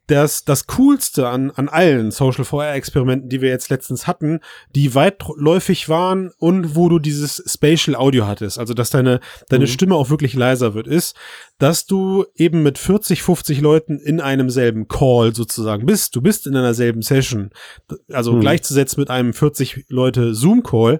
[0.08, 4.40] das, das Coolste an, an allen Social VR-Experimenten, die wir jetzt letztens hatten,
[4.76, 9.70] die weitläufig waren und wo du dieses Spatial Audio hattest, also dass deine, deine Mhm.
[9.70, 11.16] Stimme auch wirklich leiser wird, ist,
[11.60, 16.16] dass du eben mit 40, 50 Leuten in einem selben Call sozusagen bist.
[16.16, 17.50] Du bist in einer selben Session,
[18.12, 18.42] also Mhm.
[18.42, 21.00] gleichzusetzen mit einem 40 Leute Zoom-Call.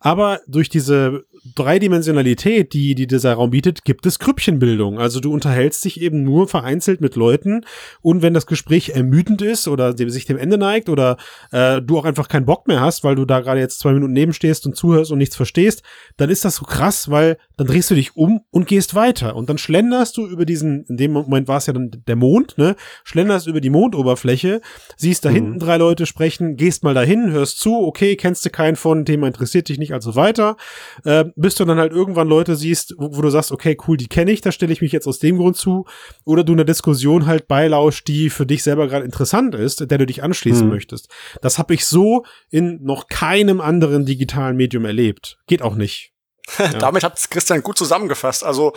[0.00, 1.24] Aber durch diese
[1.54, 4.98] Dreidimensionalität, die, die dieser Raum bietet, gibt es Grüppchenbildung.
[4.98, 7.64] Also du unterhältst dich eben nur vereinzelt mit Leuten
[8.02, 11.16] und wenn das Gespräch ermüdend ist oder dem, sich dem Ende neigt oder
[11.52, 14.12] äh, du auch einfach keinen Bock mehr hast, weil du da gerade jetzt zwei Minuten
[14.12, 15.82] nebenstehst und zuhörst und nichts verstehst,
[16.16, 19.48] dann ist das so krass, weil dann drehst du dich um und gehst weiter und
[19.48, 22.76] dann schlenderst du über diesen, in dem Moment war es ja dann der Mond, ne,
[23.04, 24.60] schlenderst über die Mondoberfläche,
[24.96, 25.34] siehst da Mhm.
[25.34, 29.26] hinten drei Leute sprechen, gehst mal dahin, hörst zu, okay, kennst du keinen von, Thema
[29.26, 30.56] interessiert dich nicht, also weiter,
[31.04, 34.08] äh, bis du dann halt irgendwann Leute siehst, wo, wo du sagst, okay, cool, die
[34.08, 35.86] kenne ich, da stelle ich mich jetzt aus dem Grund zu.
[36.24, 40.06] Oder du einer Diskussion halt beilauscht, die für dich selber gerade interessant ist, der du
[40.06, 40.72] dich anschließen Mhm.
[40.72, 41.08] möchtest.
[41.40, 45.38] Das habe ich so in noch keinem anderen digitalen Medium erlebt.
[45.46, 46.12] Geht auch nicht.
[46.78, 48.44] Damit hat Christian gut zusammengefasst.
[48.44, 48.72] Also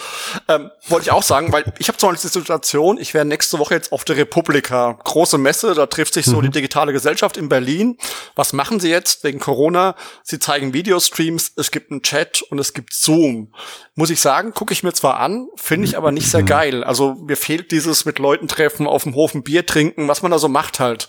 [0.48, 3.60] ähm, wollte ich auch sagen, weil ich habe zum Beispiel die Situation, ich wäre nächste
[3.60, 7.50] Woche jetzt auf der Republika, große Messe, da trifft sich so die digitale Gesellschaft in
[7.50, 7.98] Berlin.
[8.36, 9.96] Was machen sie jetzt wegen Corona?
[10.24, 13.54] Sie zeigen Videostreams, es gibt einen Chat und es gibt Zoom.
[13.96, 16.84] Muss ich sagen, gucke ich mir zwar an, finde ich aber nicht sehr geil.
[16.84, 20.32] Also mir fehlt dieses mit Leuten treffen, auf dem Hof ein Bier trinken, was man
[20.32, 21.08] da so macht halt.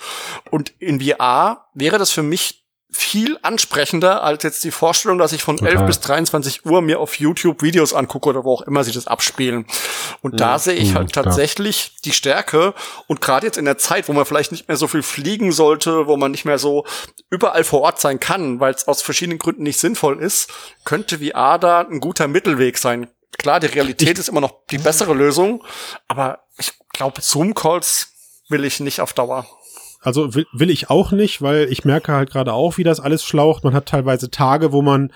[0.51, 2.62] Und in VR wäre das für mich
[2.95, 5.77] viel ansprechender als jetzt die Vorstellung, dass ich von Total.
[5.77, 9.07] 11 bis 23 Uhr mir auf YouTube Videos angucke oder wo auch immer sie das
[9.07, 9.67] abspielen.
[10.21, 11.25] Und da sehe ich Mhm, halt klar.
[11.25, 12.75] tatsächlich die Stärke.
[13.07, 16.07] Und gerade jetzt in der Zeit, wo man vielleicht nicht mehr so viel fliegen sollte,
[16.07, 16.85] wo man nicht mehr so
[17.31, 20.51] überall vor Ort sein kann, weil es aus verschiedenen Gründen nicht sinnvoll ist,
[20.85, 23.09] könnte VR da ein guter Mittelweg sein.
[23.39, 25.65] Klar, die Realität ist immer noch die bessere Lösung,
[26.09, 28.09] aber ich glaube, Zoom-Calls
[28.51, 29.47] will ich nicht auf Dauer.
[30.03, 33.25] Also will, will ich auch nicht, weil ich merke halt gerade auch, wie das alles
[33.25, 33.65] schlaucht.
[33.65, 35.13] Man hat teilweise Tage, wo man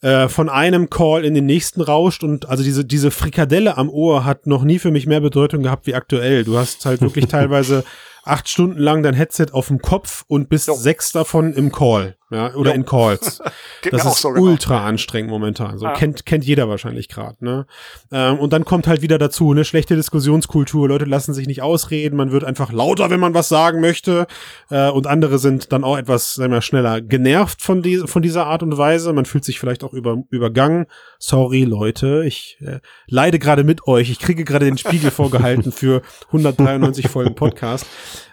[0.00, 4.24] äh, von einem Call in den nächsten rauscht und also diese, diese Frikadelle am Ohr
[4.24, 6.44] hat noch nie für mich mehr Bedeutung gehabt wie aktuell.
[6.44, 7.84] Du hast halt wirklich teilweise
[8.24, 10.74] acht Stunden lang dein Headset auf dem Kopf und bist Jo.
[10.74, 12.76] sechs davon im Call, ja, oder Jo.
[12.76, 13.40] in Calls.
[13.90, 14.46] Das ist so genau.
[14.46, 15.78] ultra anstrengend momentan.
[15.78, 15.92] So Ja.
[15.92, 17.36] kennt kennt jeder wahrscheinlich gerade.
[17.44, 17.66] Ne?
[18.10, 20.88] Ähm, und dann kommt halt wieder dazu eine schlechte Diskussionskultur.
[20.88, 22.16] Leute lassen sich nicht ausreden.
[22.16, 24.26] Man wird einfach lauter, wenn man was sagen möchte.
[24.70, 28.46] Äh, und andere sind dann auch etwas, sagen wir, schneller genervt von, die, von dieser
[28.46, 29.12] Art und Weise.
[29.12, 30.86] Man fühlt sich vielleicht auch über, übergangen.
[31.18, 34.10] Sorry, Leute, ich äh, leide gerade mit euch.
[34.10, 37.86] Ich kriege gerade den Spiegel vorgehalten für 193 Folgen Podcast.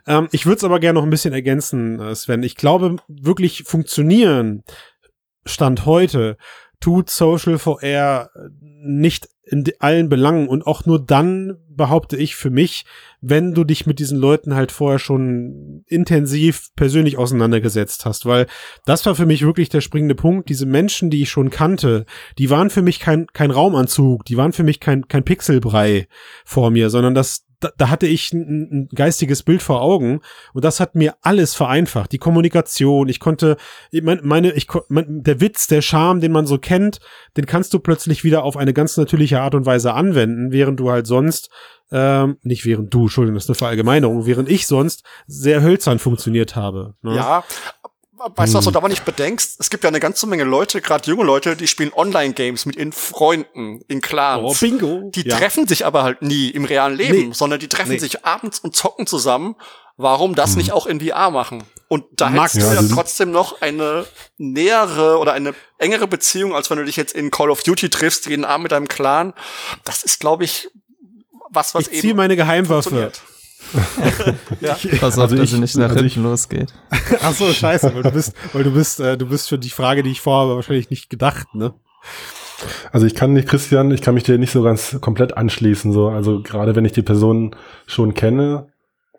[0.08, 2.43] Ähm, ich würde es aber gerne noch ein bisschen ergänzen, äh, Sven.
[2.43, 4.64] Ich glaube, wirklich funktionieren
[5.45, 6.38] Stand heute
[6.80, 8.30] tut Social VR
[8.60, 12.86] nicht in allen Belangen und auch nur dann behaupte ich für mich,
[13.22, 18.47] wenn du dich mit diesen Leuten halt vorher schon intensiv persönlich auseinandergesetzt hast, weil
[18.86, 20.49] das war für mich wirklich der springende Punkt.
[20.49, 22.06] Diese Menschen, die ich schon kannte,
[22.38, 26.08] die waren für mich kein, kein Raumanzug, die waren für mich kein, kein Pixelbrei
[26.45, 30.22] vor mir, sondern das, da, da hatte ich ein, ein geistiges Bild vor Augen
[30.53, 32.12] und das hat mir alles vereinfacht.
[32.12, 33.57] Die Kommunikation, ich konnte,
[33.91, 36.99] ich mein, meine, ich, mein, der Witz, der Charme, den man so kennt,
[37.38, 40.91] den kannst du plötzlich wieder auf eine ganz natürliche Art und Weise anwenden, während du
[40.91, 41.49] halt sonst,
[41.91, 46.55] ähm, nicht während du, Entschuldigung, das ist eine Verallgemeinerung, während ich sonst sehr hölzern funktioniert
[46.55, 46.95] habe.
[47.01, 47.16] Ne?
[47.16, 47.43] Ja.
[48.36, 49.60] Weißt du, was du aber nicht bedenkst?
[49.60, 52.92] Es gibt ja eine ganze Menge Leute, gerade junge Leute, die spielen Online-Games mit ihren
[52.92, 54.44] Freunden, in Clans.
[54.44, 55.10] Oh, bingo.
[55.16, 55.38] Die ja.
[55.38, 57.34] treffen sich aber halt nie im realen Leben, Nee.
[57.34, 58.00] sondern die treffen Nee.
[58.00, 59.56] sich abends und zocken zusammen.
[59.98, 61.64] Warum das nicht auch in VR machen?
[61.88, 62.54] Und da Max.
[62.56, 64.08] hättest du Ja, trotzdem noch eine
[64.38, 68.26] nähere oder eine engere Beziehung, als wenn du dich jetzt in Call of Duty triffst,
[68.26, 69.34] jeden Abend mit deinem Clan.
[69.84, 70.70] Das ist, glaube ich,
[71.50, 73.12] was, was Ich ziehe meine Geheimwaffe.
[74.62, 74.76] Ja.
[75.00, 76.74] Pass auf, Also dass ich- nicht nach also hinten ich- losgeht.
[77.22, 80.04] Ach so, scheiße, weil du bist, weil du bist, äh, du bist für die Frage,
[80.04, 81.74] die ich vorhabe, wahrscheinlich nicht gedacht, ne?
[82.92, 85.92] Also ich kann nicht, Christian, ich kann mich dir nicht so ganz komplett anschließen.
[85.92, 87.56] So, also gerade wenn ich die Person
[87.88, 88.68] schon kenne,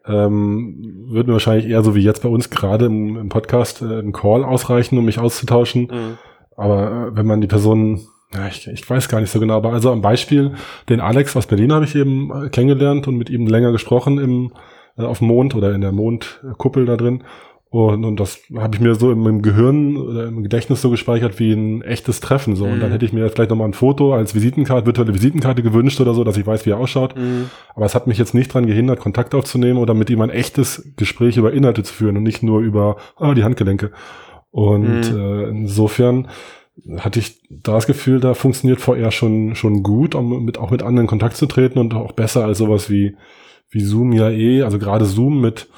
[0.06, 3.98] ähm, wird mir wahrscheinlich eher so wie jetzt bei uns gerade im, im Podcast äh,
[4.00, 5.82] ein Call ausreichen, um mich auszutauschen.
[5.90, 6.18] Mhm.
[6.56, 9.72] Aber äh, wenn man die Person, ja, ich, ich weiß gar nicht so genau, aber
[9.72, 10.52] also am Beispiel,
[10.88, 14.52] den Alex aus Berlin habe ich eben äh, kennengelernt und mit ihm länger gesprochen im,
[14.96, 17.24] äh, auf dem Mond oder in der Mondkuppel da drin.
[17.68, 21.38] Und, und das habe ich mir so im, im Gehirn oder im Gedächtnis so gespeichert
[21.38, 22.54] wie ein echtes Treffen.
[22.54, 22.64] So.
[22.66, 22.92] Und dann Mhm.
[22.92, 26.36] hätte ich mir vielleicht nochmal ein Foto als Visitenkarte, virtuelle Visitenkarte gewünscht oder so, dass
[26.36, 27.16] ich weiß, wie er ausschaut.
[27.16, 27.48] Mhm.
[27.74, 30.86] Aber es hat mich jetzt nicht dran gehindert, Kontakt aufzunehmen oder mit ihm ein echtes
[30.98, 33.90] Gespräch über Inhalte zu führen und nicht nur über ah, die Handgelenke.
[34.50, 35.18] Und Mhm.
[35.18, 36.28] äh, insofern
[36.98, 40.82] hatte ich da das Gefühl, da funktioniert VR schon, schon gut, um mit, auch mit
[40.82, 43.16] anderen in Kontakt zu treten und auch besser als sowas wie,
[43.70, 45.68] wie Zoom ja eh, also gerade Zoom mit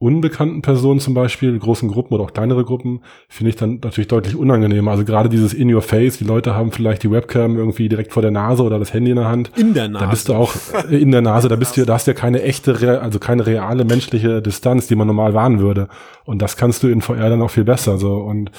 [0.00, 4.34] unbekannten Personen zum Beispiel, großen Gruppen oder auch kleinere Gruppen, finde ich dann natürlich deutlich
[4.34, 4.92] unangenehmer.
[4.92, 8.22] Also gerade dieses In Your Face, die Leute haben vielleicht die Webcam irgendwie direkt vor
[8.22, 9.52] der Nase oder das Handy in der Hand.
[9.58, 10.04] In der Nase.
[10.04, 10.54] Da bist du auch
[10.90, 13.46] äh, in der Nase, da bist du, da hast du ja keine echte, also keine
[13.46, 15.88] reale menschliche Distanz, die man normal wahren würde.
[16.24, 18.14] Und das kannst du in VR dann auch viel besser, so.
[18.14, 18.50] Und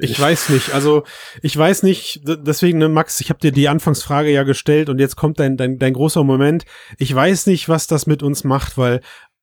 [0.00, 1.04] Ich weiß nicht, also
[1.42, 5.16] ich weiß nicht, deswegen, ne, Max, ich habe dir die Anfangsfrage ja gestellt und jetzt
[5.16, 6.64] kommt dein, dein, dein großer Moment.
[6.98, 9.00] Ich weiß nicht, was das mit uns macht, weil,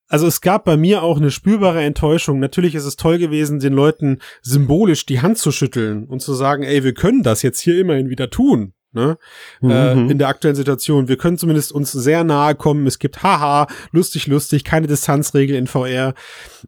[0.08, 2.40] also es gab bei mir auch eine spürbare Enttäuschung.
[2.40, 6.64] Natürlich ist es toll gewesen, den Leuten symbolisch die Hand zu schütteln und zu sagen,
[6.64, 8.74] ey, wir können das jetzt hier immerhin wieder tun.
[8.94, 9.18] Ne?
[9.62, 11.08] Äh, in der aktuellen Situation.
[11.08, 12.88] Wir können zumindest uns sehr nahe kommen.
[12.88, 16.14] Es gibt haha, lustig, lustig, keine Distanzregel in VR.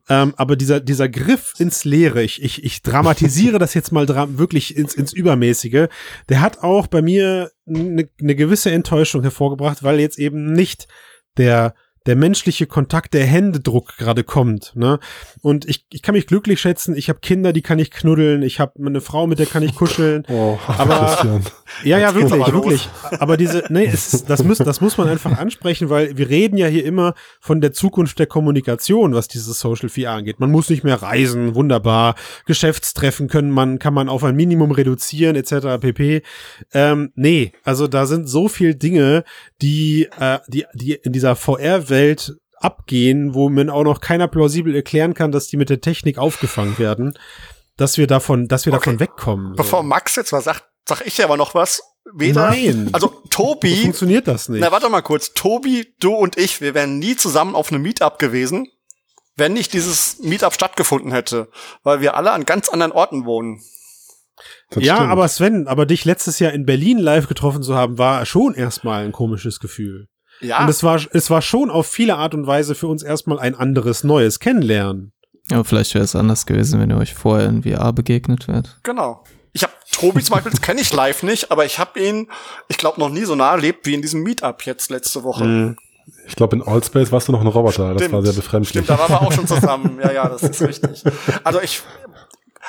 [0.10, 4.38] Ähm, aber dieser, dieser Griff ins Leere, ich, ich, ich dramatisiere das jetzt mal dra
[4.38, 5.88] wirklich ins, ins Übermäßige,
[6.30, 10.88] der hat auch bei mir eine ne gewisse Enttäuschung hervorgebracht, weil jetzt eben nicht
[11.38, 11.74] der
[12.06, 14.74] der menschliche Kontakt, der Händedruck gerade kommt.
[14.76, 15.00] Ne?
[15.42, 18.60] Und ich, ich kann mich glücklich schätzen, ich habe Kinder, die kann ich knuddeln, ich
[18.60, 20.24] habe eine Frau, mit der kann ich kuscheln.
[20.34, 21.44] Oh, aber Christian.
[21.84, 22.90] ja, ja, wirklich, wirklich.
[23.20, 26.66] Aber diese, nee, es, das muss, das muss man einfach ansprechen, weil wir reden ja
[26.66, 30.40] hier immer von der Zukunft der Kommunikation, was dieses Social VR angeht.
[30.40, 32.16] Man muss nicht mehr reisen, wunderbar.
[32.48, 35.80] Geschäftstreffen können man, kann man auf ein Minimum reduzieren, etc.
[35.80, 36.24] pp.
[36.74, 39.24] Ähm, nee, also da sind so viel Dinge,
[39.62, 41.93] die, äh, die, die in dieser VR-Welt
[42.60, 46.78] abgehen, wo man auch noch keiner plausibel erklären kann, dass die mit der Technik aufgefangen
[46.78, 47.18] werden,
[47.78, 48.86] dass wir davon, dass wir Okay.
[48.86, 49.48] davon wegkommen.
[49.52, 49.56] so.
[49.58, 51.82] Bevor Max jetzt was sagt, sag ich dir aber noch was.
[52.16, 52.90] Weder, Nein.
[52.92, 54.62] also So Tobi, funktioniert das nicht.
[54.62, 58.20] na warte mal kurz, Tobi, du und ich, wir wären nie zusammen auf einem Meetup
[58.20, 58.68] gewesen,
[59.38, 61.50] wenn nicht dieses Meetup stattgefunden hätte,
[61.84, 63.62] weil wir alle an ganz anderen Orten wohnen.
[64.70, 65.12] Das ja, stimmt.
[65.12, 69.06] aber Sven, aber dich letztes Jahr in Berlin live getroffen zu haben, war schon erstmal
[69.06, 70.08] ein komisches Gefühl.
[70.44, 73.40] Ja, Und es war, es war schon auf viele Art und Weise für uns erstmal
[73.40, 75.12] ein anderes, neues Kennenlernen.
[75.52, 78.78] Aber vielleicht wäre es anders gewesen, wenn ihr euch vorher in VR begegnet wärt.
[78.84, 79.24] genau.
[79.56, 82.28] Ich habe Tobi zum Beispiel, das kenne ich live nicht, aber ich habe ihn,
[82.70, 85.76] ich glaube, noch nie so nah erlebt wie in diesem Meetup jetzt letzte Woche.
[86.28, 87.90] Ich glaube, in Allspace warst du noch ein Roboter.
[87.94, 88.14] Das Stimmt.
[88.14, 88.70] war sehr befremdlich.
[88.70, 90.00] Stimmt, da waren wir auch schon zusammen.
[90.04, 91.04] Ja, ja, das ist richtig.
[91.44, 91.84] Also ich,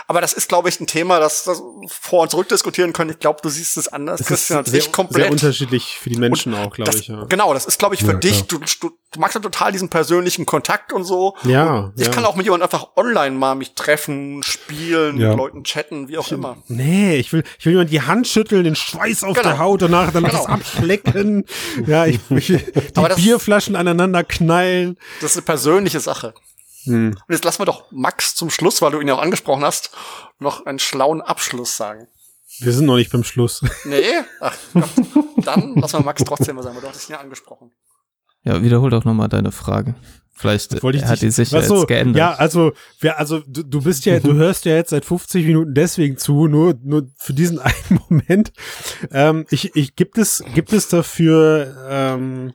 [0.06, 3.10] aber das ist, glaube ich, ein Thema, das, das vor und zurück diskutieren können.
[3.10, 5.22] Ich glaube, du siehst es anders, Es Christian, als sehr, ich komplett.
[5.24, 7.08] sehr unterschiedlich für die Menschen Und auch, glaube das, ich.
[7.08, 7.24] Ja.
[7.24, 8.44] Genau, das ist, glaube ich, für Ja, dich.
[8.44, 11.36] Du, du, du magst ja total diesen persönlichen Kontakt und so.
[11.44, 12.12] Ja, Ich ja.
[12.12, 15.28] kann auch mit jemandem einfach online mal mich treffen, spielen, Ja.
[15.30, 16.56] mit Leuten chatten, wie auch immer.
[16.68, 19.48] Nee, ich will, ich will jemand die Hand schütteln, den Schweiß auf Genau.
[19.48, 20.36] der Haut, danach dann Genau.
[20.38, 21.44] das abschlecken.
[21.86, 22.62] ja, ich, ich die
[22.94, 24.98] das- Bierflaschen aneinander knallen.
[25.20, 26.34] Das ist eine persönliche Sache.
[26.84, 27.10] Hm.
[27.10, 29.90] Und jetzt lassen wir doch Max zum Schluss, weil du ihn ja auch angesprochen hast,
[30.38, 32.08] noch einen schlauen Abschluss sagen.
[32.60, 33.62] Wir sind noch nicht beim Schluss.
[33.84, 34.02] Nee?
[34.40, 34.88] Ach, Gott.
[35.44, 37.72] Dann lassen wir Max trotzdem mal sagen, weil du hattest ihn ja angesprochen.
[38.42, 39.94] Ja, wiederhol doch nochmal deine Frage.
[40.36, 42.16] Vielleicht Wollte ich hat die sich ja Ach so, jetzt geändert.
[42.16, 45.74] Ja, also, wer, also du, du bist ja, du hörst ja jetzt seit 50 Minuten
[45.74, 48.52] deswegen zu, nur, nur für diesen einen Moment.
[49.12, 52.52] Ähm, ich, ich, gibt es, gibt es dafür ähm,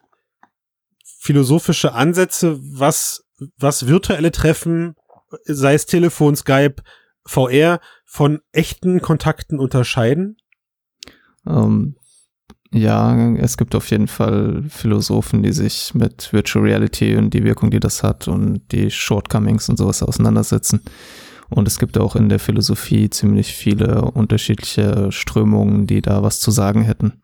[1.19, 3.25] philosophische Ansätze, was,
[3.57, 4.95] was virtuelle Treffen,
[5.43, 6.75] sei es Telefon, Skype,
[7.25, 10.37] VR, von echten Kontakten unterscheiden?
[11.47, 11.95] Ähm,
[12.71, 17.71] ja, es gibt auf jeden Fall Philosophen, die sich mit Virtual Reality und die Wirkung,
[17.71, 20.81] die das hat und die Shortcomings und sowas auseinandersetzen.
[21.49, 26.51] Und es gibt auch in der Philosophie ziemlich viele unterschiedliche Strömungen, die da was zu
[26.51, 27.21] sagen hätten.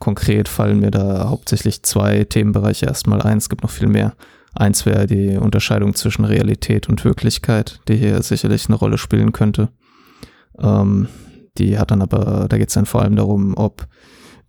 [0.00, 3.38] Konkret fallen mir da hauptsächlich zwei Themenbereiche erstmal ein.
[3.38, 4.16] Es gibt noch viel mehr.
[4.54, 9.70] Eins wäre die Unterscheidung zwischen Realität und Wirklichkeit, die hier sicherlich eine Rolle spielen könnte.
[10.58, 11.08] Ähm,
[11.58, 13.86] die hat dann aber, da geht es dann vor allem darum, ob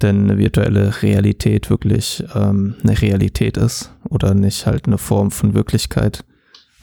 [0.02, 5.54] denn eine virtuelle Realität wirklich ähm, eine Realität ist oder nicht halt eine Form von
[5.54, 6.26] Wirklichkeit.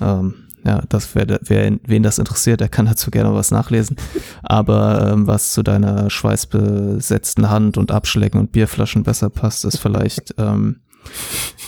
[0.00, 3.96] Ähm, ja, das wer, wer wen das interessiert, der kann dazu gerne was nachlesen.
[4.42, 10.34] Aber ähm, was zu deiner schweißbesetzten Hand und Abschlecken und Bierflaschen besser passt, ist vielleicht
[10.38, 10.80] ähm,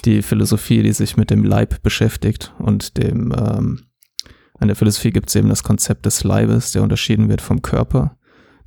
[0.05, 3.83] die Philosophie, die sich mit dem Leib beschäftigt und dem ähm,
[4.63, 8.17] in der Philosophie gibt es eben das Konzept des Leibes, der unterschieden wird vom Körper.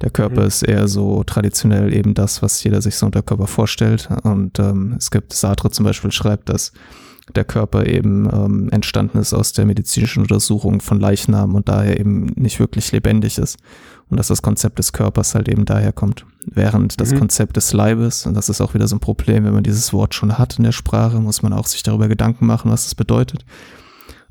[0.02, 0.48] Der Körper Mhm.
[0.48, 4.10] ist eher so traditionell eben das, was jeder sich so unter Körper vorstellt.
[4.24, 6.74] Und ähm, es gibt, Sartre zum Beispiel schreibt, dass
[7.34, 12.26] der Körper eben ähm, entstanden ist aus der medizinischen Untersuchung von Leichnamen und daher eben
[12.36, 13.58] nicht wirklich lebendig ist.
[14.10, 16.26] Und dass das Konzept des Körpers halt eben daher kommt.
[16.48, 17.20] Während das Mhm.
[17.20, 20.14] Konzept des Leibes, und das ist auch wieder so ein Problem, wenn man dieses Wort
[20.14, 23.46] schon hat in der Sprache, muss man auch sich darüber Gedanken machen, was das bedeutet.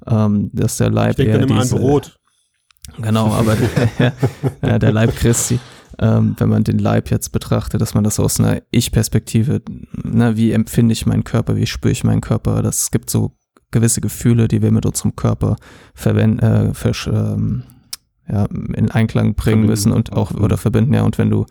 [0.07, 2.19] Ähm, dass der Leib Ich denke eher immer diese- Brot.
[3.01, 3.57] Genau, aber
[4.62, 5.59] ja, der Leib Christi,
[5.99, 9.62] ähm, wenn man den Leib jetzt betrachtet, dass man das aus einer Ich-Perspektive,
[10.03, 13.33] ne, wie empfinde ich meinen Körper, wie spüre ich meinen Körper, das gibt so
[13.71, 15.57] gewisse Gefühle, die wir mit unserem Körper
[15.95, 17.65] verwenden, äh, versch- ähm,
[18.29, 18.45] ja,
[18.75, 19.67] in Einklang bringen Verbinden.
[19.67, 20.45] müssen und auch Mhm.
[20.45, 21.47] oder verbinden, ja, und wenn du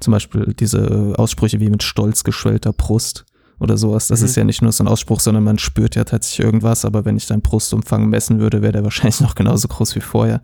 [0.00, 3.24] zum Beispiel diese Aussprüche wie mit stolz geschwellter Brust
[3.60, 4.26] oder sowas, das Mhm.
[4.26, 7.16] ist ja nicht nur so ein Ausspruch, sondern man spürt ja tatsächlich irgendwas, aber wenn
[7.16, 10.40] ich deinen Brustumfang messen würde, wäre der wahrscheinlich noch genauso groß wie vorher.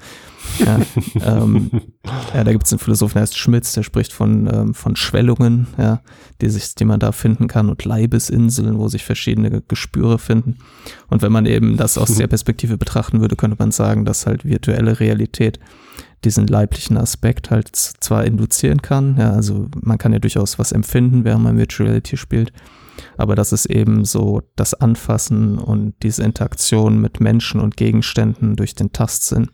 [0.58, 0.80] Ja,
[1.38, 1.70] ähm,
[2.34, 5.68] ja da gibt es einen Philosophen, der heißt Schmitz, der spricht von, ähm, von Schwellungen,
[5.78, 6.00] ja,
[6.40, 10.56] die, sich, die man da finden kann und Leibesinseln, wo sich verschiedene Ge- Gespüre finden.
[11.08, 14.44] Und wenn man eben das aus der Perspektive betrachten würde, könnte man sagen, dass halt
[14.44, 15.60] virtuelle Realität
[16.24, 21.24] diesen leiblichen Aspekt halt zwar induzieren kann, ja, also man kann ja durchaus was empfinden,
[21.24, 22.52] während man Virtual Reality spielt,
[23.16, 28.74] aber das ist eben so das Anfassen und diese Interaktion mit Menschen und Gegenständen durch
[28.74, 29.50] den Tastsinn,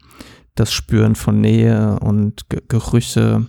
[0.55, 3.47] das Spüren von Nähe und G Gerüche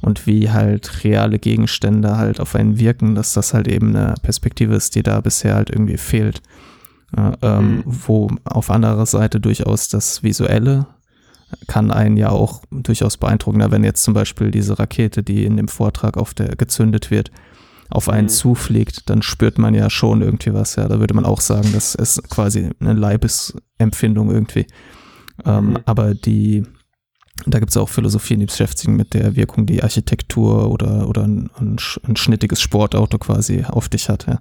[0.00, 4.74] und wie halt reale Gegenstände halt auf einen wirken, dass das halt eben eine Perspektive
[4.74, 6.42] ist, die da bisher halt irgendwie fehlt.
[7.16, 7.82] Äh, ähm, mhm.
[7.86, 10.86] Wo auf anderer Seite durchaus das Visuelle
[11.66, 13.62] kann einen ja auch durchaus beeindrucken.
[13.70, 17.30] Wenn jetzt zum Beispiel diese Rakete, die in dem Vortrag auf der gezündet wird,
[17.90, 18.30] auf einen mhm.
[18.30, 20.76] zufliegt, dann spürt man ja schon irgendwie was.
[20.76, 24.66] Ja, da würde man auch sagen, das ist quasi eine Leibesempfindung irgendwie.
[25.44, 25.78] Ähm, mhm.
[25.84, 26.64] Aber die,
[27.46, 31.50] da gibt es auch Philosophien, die beschäftigen mit der Wirkung, die Architektur oder, oder ein,
[31.56, 31.76] ein,
[32.06, 34.26] ein schnittiges Sportauto quasi auf dich hat.
[34.26, 34.40] Ja.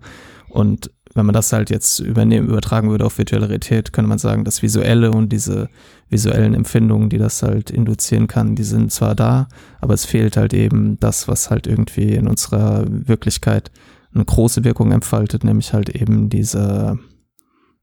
[0.49, 4.43] Und wenn man das halt jetzt übernehmen, übertragen würde auf virtuelle Realität, könnte man sagen,
[4.43, 5.70] das Visuelle und diese
[6.09, 9.47] visuellen Empfindungen, die das halt induzieren kann, die sind zwar da,
[9.82, 13.72] aber es fehlt halt eben das, was halt irgendwie in unserer Wirklichkeit
[14.14, 16.99] eine große Wirkung entfaltet, nämlich halt eben diese,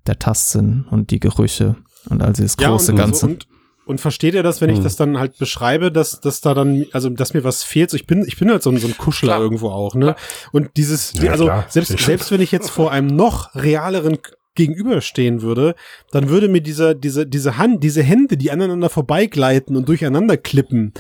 [0.07, 1.77] der Tastsinn und die Gerüche
[2.09, 3.27] und also das große ja, und, Ganze.
[3.27, 3.47] Und,
[3.91, 4.85] und versteht ihr das, wenn ich hm.
[4.85, 7.91] das dann halt beschreibe, dass, dass da dann, also dass mir was fehlt?
[7.91, 9.41] So, ich bin, ich bin halt so ein, so ein Kuschler klar.
[9.41, 10.15] irgendwo auch, ne?
[10.53, 11.67] Und dieses, ja, also klar.
[11.69, 14.19] selbst, selbst wenn ich jetzt vor einem noch realeren
[14.55, 15.75] gegenüberstehen würde,
[16.13, 20.93] dann würde mir dieser, diese, diese Hand, diese Hände, die aneinander vorbeigleiten und durcheinander klippen,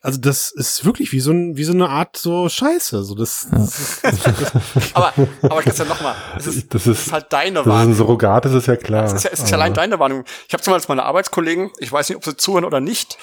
[0.00, 3.02] also das ist wirklich wie so, ein, wie so eine Art so Scheiße.
[3.02, 3.58] So das, ja.
[3.58, 7.74] das, das, das aber, aber Christian, nochmal, das ist, das ist, halt deine Wahrnehmung.
[7.74, 9.04] Das ist ein Surrogat, das ist ja klar.
[9.04, 10.24] Es ist ja, es ist ja allein deine Wahrnehmung.
[10.46, 13.18] Ich habe zum Beispiel meine Arbeitskollegen, ich weiß nicht, ob sie zuhören oder nicht,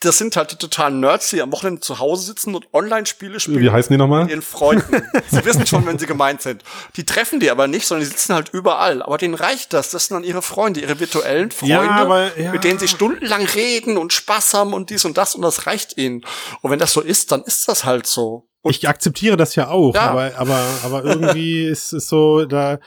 [0.00, 3.60] das sind halt die totalen Nerds, die am Wochenende zu Hause sitzen und Online-Spiele spielen.
[3.60, 4.24] Wie heißen die nochmal?
[4.24, 5.02] Mit ihren Freunden.
[5.30, 6.62] sie wissen schon, wenn sie gemeint sind.
[6.96, 9.02] Die treffen die aber nicht, sondern die sitzen halt überall.
[9.02, 9.90] Aber denen reicht das.
[9.90, 12.52] Das sind dann ihre Freunde, ihre virtuellen Freunde, ja, aber, ja.
[12.52, 15.96] mit denen sie stundenlang reden und Spaß haben und dies und das und das reicht
[15.96, 16.26] ihnen.
[16.60, 18.48] Und wenn das so ist, dann ist das halt so.
[18.60, 20.10] Und ich akzeptiere das ja auch, ja.
[20.10, 22.80] aber, aber, aber irgendwie ist es so, da,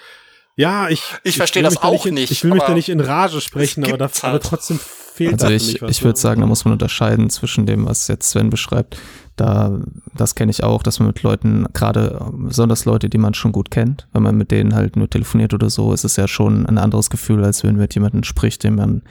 [0.55, 1.01] ja, ich.
[1.23, 2.13] Ich verstehe das auch nicht.
[2.13, 4.35] nicht ich will mich da nicht in Rage sprechen, aber, das, halt.
[4.35, 4.79] aber trotzdem
[5.19, 8.49] fehlt also ich, ich würde sagen, da muss man unterscheiden zwischen dem, was jetzt Sven
[8.49, 8.97] beschreibt.
[9.35, 9.77] Da,
[10.15, 13.69] das kenne ich auch, dass man mit Leuten, gerade besonders Leute, die man schon gut
[13.69, 16.77] kennt, wenn man mit denen halt nur telefoniert oder so, ist es ja schon ein
[16.77, 19.01] anderes Gefühl, als wenn man mit jemandem spricht, den man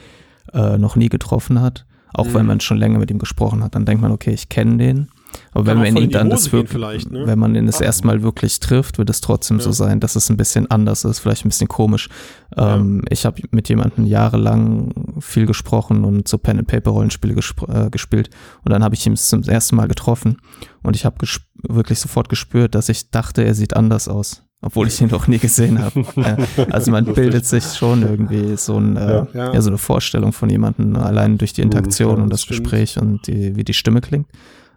[0.54, 1.84] äh, noch nie getroffen hat.
[2.14, 2.34] Auch mhm.
[2.34, 5.08] wenn man schon länger mit ihm gesprochen hat, dann denkt man, okay, ich kenne den.
[5.52, 7.26] Aber wenn man ihn dann das wirklich, ne?
[7.26, 9.64] wenn man ihn das erstmal wirklich trifft, wird es trotzdem ja.
[9.64, 12.08] so sein, dass es ein bisschen anders ist, vielleicht ein bisschen komisch.
[12.56, 17.62] Ähm, Ich habe mit jemandem jahrelang viel gesprochen und so Pen and Paper Rollenspiele gesp
[17.68, 18.30] äh, gespielt
[18.64, 20.38] und dann habe ich ihn zum ersten Mal getroffen
[20.82, 21.16] und ich habe
[21.62, 25.38] wirklich sofort gespürt, dass ich dachte, er sieht anders aus obwohl ich ihn noch nie
[25.38, 26.04] gesehen habe.
[26.70, 29.54] also man bildet sich schon irgendwie so, ein, äh, ja, ja.
[29.54, 32.64] ja, so eine Vorstellung von jemandem, allein durch die mhm, Interaktion ja, und das stimmt.
[32.64, 34.26] Gespräch und die, wie die Stimme klingt.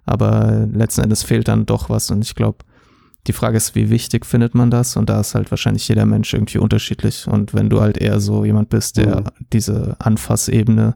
[0.05, 2.09] Aber letzten Endes fehlt dann doch was.
[2.11, 2.59] Und ich glaube,
[3.27, 4.97] die Frage ist, wie wichtig findet man das?
[4.97, 7.27] Und da ist halt wahrscheinlich jeder Mensch irgendwie unterschiedlich.
[7.27, 9.25] Und wenn du halt eher so jemand bist, der mhm.
[9.53, 10.95] diese Anfassebene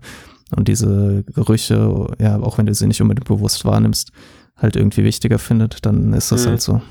[0.56, 4.12] und diese Gerüche, ja, auch wenn du sie nicht unbedingt bewusst wahrnimmst,
[4.58, 6.50] halt irgendwie wichtiger findet, dann ist das mhm.
[6.50, 6.82] halt so.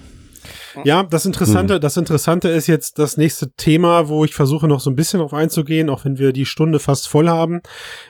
[0.84, 1.80] Ja, das Interessante, hm.
[1.80, 5.32] das Interessante ist jetzt das nächste Thema, wo ich versuche noch so ein bisschen auf
[5.32, 7.60] einzugehen, auch wenn wir die Stunde fast voll haben,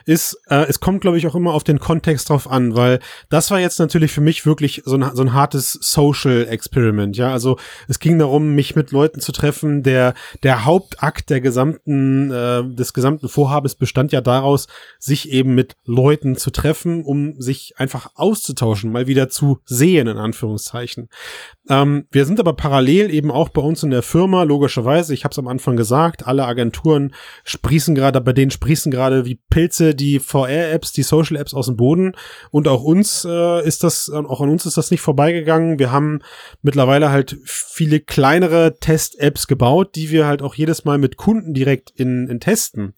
[0.05, 2.99] ist, äh, es kommt, glaube ich, auch immer auf den Kontext drauf an, weil
[3.29, 7.31] das war jetzt natürlich für mich wirklich so ein, so ein hartes Social Experiment, ja,
[7.31, 7.57] also
[7.87, 10.13] es ging darum, mich mit Leuten zu treffen, der,
[10.43, 14.67] der Hauptakt der gesamten, äh, des gesamten Vorhabens bestand ja daraus,
[14.99, 20.17] sich eben mit Leuten zu treffen, um sich einfach auszutauschen, mal wieder zu sehen, in
[20.17, 21.09] Anführungszeichen.
[21.69, 25.31] Ähm, wir sind aber parallel eben auch bei uns in der Firma, logischerweise, ich habe
[25.31, 30.19] es am Anfang gesagt, alle Agenturen sprießen gerade, bei denen sprießen gerade wie Pilze die
[30.19, 32.13] VR-Apps, die Social-Apps aus dem Boden.
[32.51, 35.79] Und auch uns äh, ist das, auch an uns ist das nicht vorbeigegangen.
[35.79, 36.19] Wir haben
[36.61, 41.91] mittlerweile halt viele kleinere Test-Apps gebaut, die wir halt auch jedes Mal mit Kunden direkt
[41.91, 42.93] in, in testen.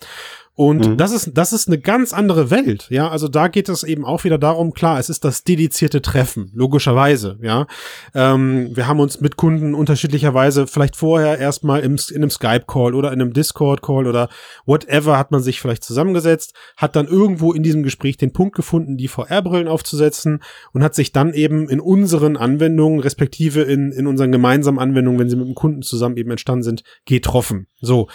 [0.58, 0.98] Und mhm.
[0.98, 3.10] das ist, das ist eine ganz andere Welt, ja.
[3.10, 7.38] Also da geht es eben auch wieder darum, klar, es ist das dedizierte Treffen, logischerweise,
[7.44, 7.68] ja.
[8.16, 13.14] Ähm, wir haben uns mit Kunden unterschiedlicherweise vielleicht vorher erstmal im, in einem Skype-Call oder
[13.14, 14.30] in einem Discord-Call oder
[14.66, 18.98] whatever hat man sich vielleicht zusammengesetzt, hat dann irgendwo in diesem Gespräch den Punkt gefunden,
[18.98, 20.42] die VR-Brillen aufzusetzen
[20.74, 25.30] und hat sich dann eben in unseren Anwendungen, respektive in, in unseren gemeinsamen Anwendungen, wenn
[25.30, 27.68] sie mit dem Kunden zusammen eben entstanden sind, getroffen.
[27.80, 28.08] So.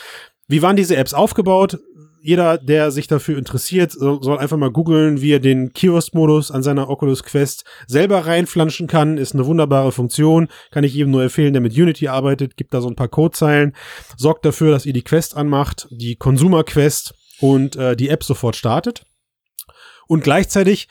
[0.48, 1.78] Wie waren diese Apps aufgebaut?
[2.22, 6.88] Jeder, der sich dafür interessiert, soll einfach mal googeln, wie er den Kiosk-Modus an seiner
[6.88, 9.18] Oculus Quest selber reinflanschen kann.
[9.18, 10.48] Ist eine wunderbare Funktion.
[10.70, 12.56] Kann ich jedem nur empfehlen, der mit Unity arbeitet.
[12.56, 13.74] Gibt da so ein paar Codezeilen.
[14.16, 18.54] Sorgt dafür, dass ihr die Quest anmacht, die Consumer Quest und äh, die App sofort
[18.54, 19.04] startet.
[20.06, 20.88] Und gleichzeitig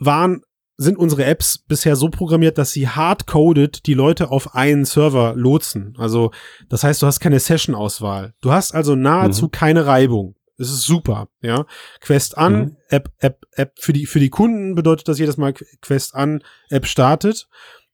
[0.00, 0.42] waren
[0.76, 5.94] sind unsere Apps bisher so programmiert, dass sie hardcoded die Leute auf einen Server lotsen.
[5.98, 6.32] Also,
[6.68, 8.34] das heißt, du hast keine Session-Auswahl.
[8.40, 9.50] Du hast also nahezu mhm.
[9.52, 10.34] keine Reibung.
[10.58, 11.66] Es ist super, ja.
[12.00, 12.76] Quest an, mhm.
[12.88, 16.86] App, App, App für die, für die Kunden bedeutet das jedes Mal Quest an, App
[16.86, 17.48] startet,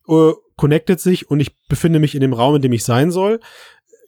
[0.07, 3.41] uh, connectet sich und ich befinde mich in dem Raum, in dem ich sein soll.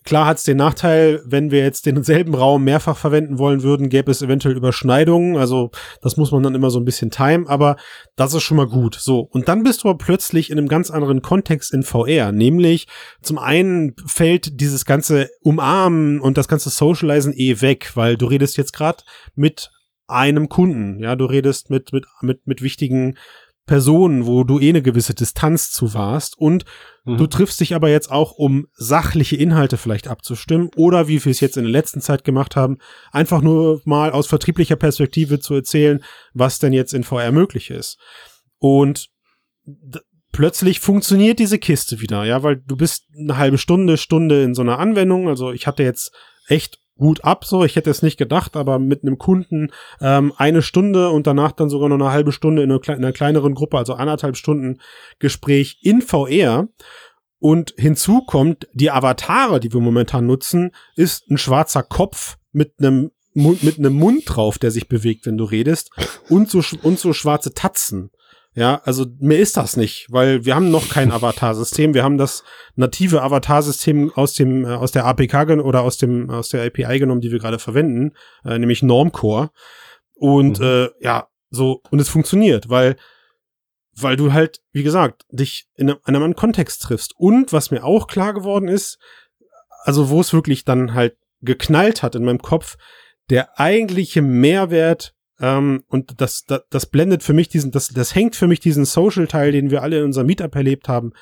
[0.04, 4.10] Klar hat es den Nachteil, wenn wir jetzt denselben Raum mehrfach verwenden wollen würden, gäbe
[4.10, 5.36] es eventuell Überschneidungen.
[5.36, 7.76] Also das muss man dann immer so ein bisschen timen, aber
[8.16, 8.96] das ist schon mal gut.
[8.96, 12.32] So, und dann bist du aber plötzlich in einem ganz anderen Kontext in VR.
[12.32, 12.86] Nämlich
[13.22, 18.56] zum einen fällt dieses ganze Umarmen und das ganze Socializen eh weg, weil du redest
[18.56, 19.70] jetzt gerade mit
[20.08, 21.00] einem Kunden.
[21.00, 23.16] Ja, du redest mit, mit, mit, mit wichtigen
[23.66, 26.64] Personen, wo du eh eine gewisse Distanz zu warst und
[27.04, 27.16] mhm.
[27.16, 31.40] du triffst dich aber jetzt auch, um sachliche Inhalte vielleicht abzustimmen oder wie wir es
[31.40, 32.78] jetzt in der letzten Zeit gemacht haben,
[33.12, 36.02] einfach nur mal aus vertrieblicher Perspektive zu erzählen,
[36.34, 37.98] was denn jetzt in VR möglich ist.
[38.58, 39.10] Und
[40.32, 44.62] plötzlich funktioniert diese Kiste wieder, ja, weil du bist eine halbe Stunde, Stunde in so
[44.62, 45.28] einer Anwendung.
[45.28, 46.12] Also ich hatte jetzt
[46.48, 47.64] echt gut ab, so.
[47.64, 51.68] Ich hätte es nicht gedacht, aber mit einem Kunden ähm, eine Stunde und danach dann
[51.68, 54.80] sogar noch eine halbe Stunde in einer, in einer kleineren Gruppe, also anderthalb Stunden
[55.18, 56.68] Gespräch in VR.
[57.38, 63.10] Und hinzu kommt, die Avatare, die wir momentan nutzen, ist ein schwarzer Kopf mit einem
[63.34, 65.90] mit einem Mund drauf, der sich bewegt, wenn du redest,
[66.28, 68.10] und so, und so schwarze Tatzen.
[68.54, 71.94] Ja, also mehr ist das nicht, weil wir haben noch kein Avatar-System.
[71.94, 72.44] Wir haben das
[72.76, 77.22] native Avatar-System aus dem äh, aus der APK oder aus dem aus der API genommen,
[77.22, 78.12] die wir gerade verwenden,
[78.44, 79.50] äh, nämlich Normcore.
[80.14, 80.64] Und mhm.
[80.64, 82.96] äh, ja, so und es funktioniert, weil
[83.94, 87.14] weil du halt, wie gesagt, dich in einem, in einem Kontext triffst.
[87.16, 88.98] Und was mir auch klar geworden ist,
[89.84, 92.76] also wo es wirklich dann halt geknallt hat in meinem Kopf,
[93.30, 98.36] der eigentliche Mehrwert ähm, und das, das, das blendet für mich diesen, das, das hängt
[98.36, 101.12] für mich diesen Social-Teil, den wir alle in unserem Meetup erlebt haben,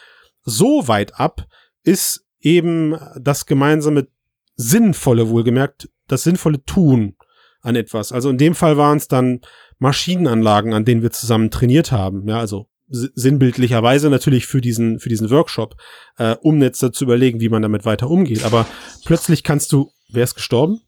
[0.42, 1.46] so weit ab,
[1.82, 4.08] ist eben das gemeinsame
[4.56, 7.16] sinnvolle, wohlgemerkt, das sinnvolle Tun
[7.62, 8.12] an etwas.
[8.12, 9.40] Also in dem Fall waren es dann
[9.78, 12.28] Maschinenanlagen, an denen wir zusammen trainiert haben.
[12.28, 15.76] Ja, also sinnbildlicherweise natürlich für diesen für diesen Workshop,
[16.18, 18.44] äh, um jetzt zu überlegen, wie man damit weiter umgeht.
[18.44, 18.66] Aber
[19.04, 20.80] plötzlich kannst du, wer ist gestorben?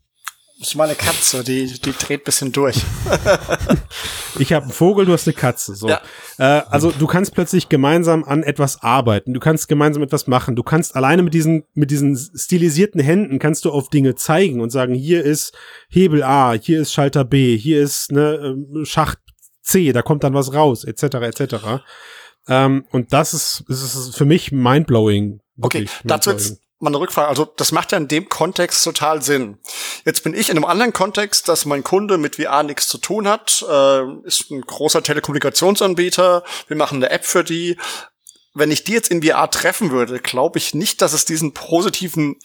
[0.62, 2.76] Das ist meine Katze, die, die dreht bisschen durch.
[4.38, 5.74] ich habe einen Vogel, du hast eine Katze.
[5.74, 5.88] So.
[5.88, 6.00] Ja.
[6.38, 10.62] Äh, also du kannst plötzlich gemeinsam an etwas arbeiten, du kannst gemeinsam etwas machen, du
[10.62, 14.94] kannst alleine mit diesen, mit diesen stilisierten Händen kannst du auf Dinge zeigen und sagen,
[14.94, 15.52] hier ist
[15.88, 19.18] Hebel A, hier ist Schalter B, hier ist ne, ähm, Schacht
[19.62, 21.02] C, da kommt dann was raus, etc.
[21.02, 21.56] etc.
[22.46, 25.40] Ähm, und das ist, das ist für mich mindblowing.
[25.60, 27.28] Okay, dazu jetzt mal eine Rückfrage.
[27.28, 29.59] Also das macht ja in dem Kontext total Sinn.
[30.05, 33.28] Jetzt bin ich in einem anderen Kontext, dass mein Kunde mit VR nichts zu tun
[33.28, 37.78] hat, äh, ist ein großer Telekommunikationsanbieter, wir machen eine App für die.
[38.55, 42.37] Wenn ich die jetzt in VR treffen würde, glaube ich nicht, dass es diesen positiven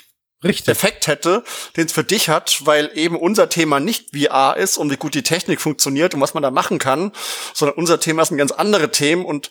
[0.44, 0.68] Richtig.
[0.68, 1.44] Effekt hätte,
[1.76, 5.16] den es für dich hat, weil eben unser Thema nicht VR ist und wie gut
[5.16, 7.12] die Technik funktioniert und was man da machen kann,
[7.56, 9.50] sondern unser Thema sind ganz andere Themen und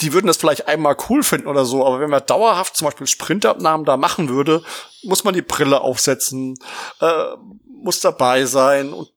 [0.00, 3.06] die würden das vielleicht einmal cool finden oder so, aber wenn man dauerhaft zum Beispiel
[3.06, 4.62] Sprintabnahmen da machen würde,
[5.04, 6.56] muss man die Brille aufsetzen,
[7.00, 7.36] äh,
[7.82, 9.10] muss dabei sein und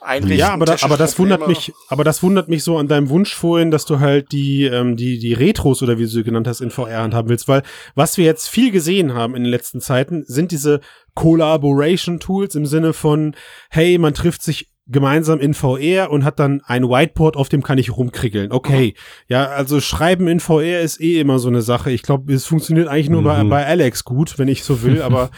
[0.00, 0.38] einrichten.
[0.38, 3.34] Ja, aber, da, aber das wundert mich, aber das wundert mich so an deinem Wunsch
[3.34, 6.60] vorhin, dass du halt die, ähm, die, die Retros oder wie du sie genannt hast,
[6.60, 7.62] in VR haben willst, weil
[7.94, 10.80] was wir jetzt viel gesehen haben in den letzten Zeiten, sind diese
[11.14, 13.34] Collaboration Tools im Sinne von,
[13.68, 17.78] hey, man trifft sich gemeinsam in VR und hat dann ein Whiteboard, auf dem kann
[17.78, 18.52] ich rumkriegeln.
[18.52, 18.94] Okay.
[19.28, 21.90] Ja, also Schreiben in VR ist eh immer so eine Sache.
[21.90, 23.24] Ich glaube, es funktioniert eigentlich nur mhm.
[23.24, 25.30] bei, bei Alex gut, wenn ich so will, aber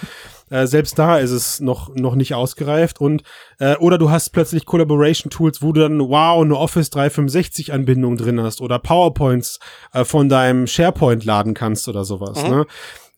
[0.53, 3.01] äh, selbst da ist es noch, noch nicht ausgereift.
[3.01, 3.23] Und
[3.59, 8.17] äh, oder du hast plötzlich Collaboration Tools, wo du dann, wow, eine Office 365 Anbindung
[8.17, 9.61] drin hast oder PowerPoints
[9.93, 12.43] äh, von deinem SharePoint laden kannst oder sowas.
[12.43, 12.51] Mhm.
[12.51, 12.67] Ne?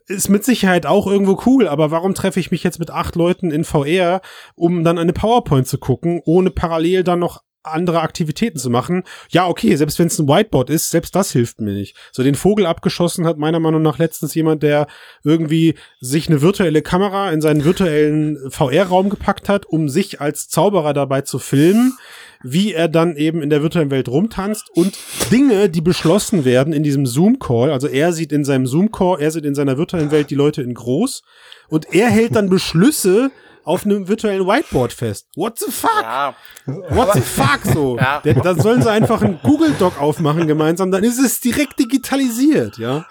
[0.07, 3.51] Ist mit Sicherheit auch irgendwo cool, aber warum treffe ich mich jetzt mit acht Leuten
[3.51, 4.21] in VR,
[4.55, 9.05] um dann eine PowerPoint zu gucken, ohne parallel dann noch andere Aktivitäten zu machen.
[9.31, 11.97] Ja, okay, selbst wenn es ein Whiteboard ist, selbst das hilft mir nicht.
[12.13, 14.87] So den Vogel abgeschossen hat meiner Meinung nach letztens jemand, der
[15.23, 20.93] irgendwie sich eine virtuelle Kamera in seinen virtuellen VR-Raum gepackt hat, um sich als Zauberer
[20.93, 21.97] dabei zu filmen
[22.45, 24.97] wie er dann eben in der virtuellen Welt rumtanzt und
[25.32, 27.72] Dinge, die beschlossen werden in diesem Zoom-Call.
[27.72, 30.74] Also er sieht in seinem Zoom-Call, er sieht in seiner virtuellen Welt die Leute in
[30.74, 31.22] groß
[31.68, 33.30] und er hält dann Beschlüsse
[33.64, 35.26] auf einem virtuellen Whiteboard fest.
[35.36, 36.03] What the fuck?
[36.03, 36.36] Ja.
[36.66, 37.97] What the fuck so?
[37.97, 38.20] Ja.
[38.20, 43.07] Dann sollen sie einfach einen Google Doc aufmachen gemeinsam, dann ist es direkt digitalisiert, ja.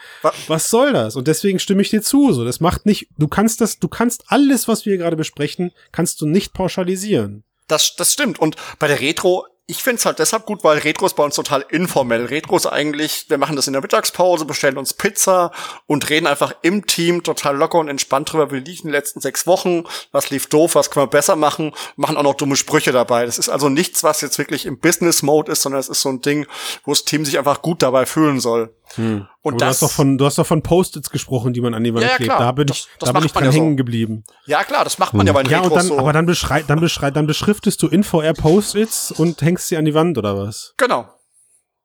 [0.48, 1.16] Was soll das?
[1.16, 2.46] Und deswegen stimme ich dir zu, so.
[2.46, 6.28] Das macht nicht, du kannst das, du kannst alles, was wir gerade besprechen, kannst du
[6.28, 7.44] nicht pauschalisieren.
[7.68, 8.40] Das, das stimmt.
[8.40, 11.36] Und bei der Retro ich finde es halt deshalb gut, weil Retro ist bei uns
[11.36, 12.26] total informell.
[12.26, 15.52] Retro ist eigentlich, wir machen das in der Mittagspause, bestellen uns Pizza
[15.88, 19.22] und reden einfach im Team total locker und entspannt drüber, wie lief in den letzten
[19.22, 22.92] sechs Wochen, was lief doof, was können wir besser machen, machen auch noch dumme Sprüche
[22.92, 23.26] dabei.
[23.26, 26.20] Das ist also nichts, was jetzt wirklich im Business-Mode ist, sondern es ist so ein
[26.20, 26.46] Ding,
[26.84, 28.76] wo das Team sich einfach gut dabei fühlen soll.
[28.96, 29.28] Hm.
[29.42, 31.84] Und das, du hast doch von, du hast doch von Post-its gesprochen, die man an
[31.84, 32.30] die Wand Ja, ja, klebt.
[32.30, 32.40] klar.
[32.40, 33.58] Da bin Das- ich, das da bin ich dran ja so.
[33.58, 34.24] hängen geblieben.
[34.46, 36.00] Ja, klar, das macht man ja bei den Ja, und Retros dann, so.
[36.00, 39.86] aber dann beschrei, dann beschrei, dann beschriftest du in VR Post-its und hängst sie an
[39.86, 40.74] die Wand oder was?
[40.78, 41.08] genau.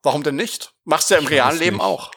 [0.02, 0.72] Warum denn nicht?
[0.84, 1.84] Machst du ja im Ich realen Leben nicht.
[1.84, 2.12] auch.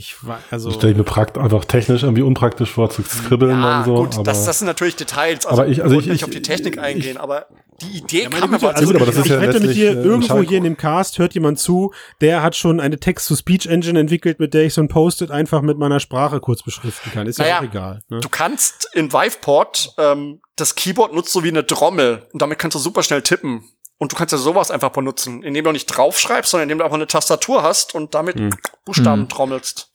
[0.00, 0.70] Ich war, also.
[0.70, 3.94] stelle ich mir prakt einfach technisch irgendwie unpraktisch vor, zu skribbeln Ja, und so.
[3.96, 5.44] gut, aber das, das sind natürlich Details.
[5.44, 7.46] Also Aber ich- also wollen ich- nicht auf die ich- Technik ich- eingehen, aber
[7.82, 9.74] die Idee Ja, kam mir also gut, aber das ich, ist ja ich wette mit
[9.74, 14.38] dir, irgendwo hier in dem Cast hört jemand zu, der hat schon eine Text-to-Speech-Engine entwickelt,
[14.40, 17.26] mit der ich so ein Post-it einfach mit meiner Sprache kurz beschriften kann.
[17.26, 18.00] Ist ja Naja, auch egal.
[18.08, 18.20] Ne?
[18.20, 22.74] Du kannst in Viveport ähm, das Keyboard nutzt so wie eine Trommel und damit kannst
[22.74, 23.62] du super schnell tippen.
[23.98, 26.96] Und du kannst ja sowas einfach benutzen, indem du nicht draufschreibst, sondern indem du einfach
[26.96, 28.50] eine Tastatur hast und damit Hm.
[28.84, 29.28] Buchstaben Hm.
[29.28, 29.90] trommelst.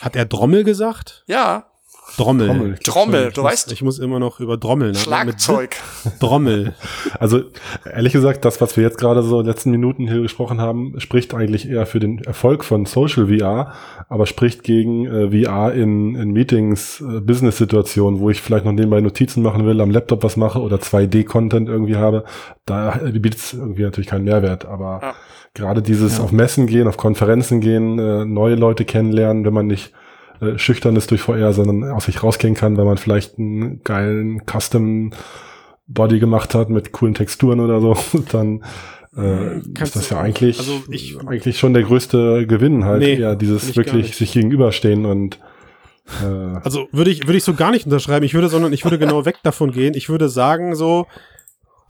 [0.00, 1.22] Hat er Drommel gesagt?
[1.26, 1.66] Ja,
[2.16, 2.46] Drommel.
[2.46, 4.94] Trommel, glaub Trommel, du Ich weißt, muss, ich muss immer noch über Drommel ne?
[4.94, 5.76] Schlagzeug.
[6.20, 6.74] Drommel.
[7.18, 7.40] Also
[7.90, 10.94] ehrlich gesagt, das, was wir jetzt gerade so in den letzten Minuten hier gesprochen haben,
[10.98, 13.72] spricht eigentlich eher für den Erfolg von Social VR,
[14.08, 19.00] aber spricht gegen äh, VR in, in Meetings, äh, Business-Situationen, wo ich vielleicht noch nebenbei
[19.00, 22.24] Notizen machen will, am Laptop was mache oder 2D-Content irgendwie habe.
[22.66, 25.14] Da äh, bietet es irgendwie natürlich keinen Mehrwert, aber Ja.
[25.54, 26.24] gerade dieses Ja.
[26.24, 29.92] auf Messen gehen, auf Konferenzen gehen, äh, neue Leute kennenlernen, wenn man nicht
[30.40, 34.42] äh, schüchtern ist durch VR, sondern aus sich rausgehen kann, wenn man vielleicht einen geilen
[34.46, 35.12] Custom
[35.86, 37.96] Body gemacht hat mit coolen Texturen oder so,
[38.32, 38.64] dann
[39.16, 43.14] äh, Kannst ist das ja eigentlich, Also ich- eigentlich schon der größte Gewinn halt, Nee,
[43.14, 45.38] ja, dieses wirklich sich gegenüberstehen und
[46.22, 46.26] äh,
[46.64, 48.24] Also würde ich, würde ich so gar nicht unterschreiben.
[48.26, 49.94] Ich würde, sondern ich würde genau weg davon gehen.
[49.94, 51.06] Ich würde sagen, so,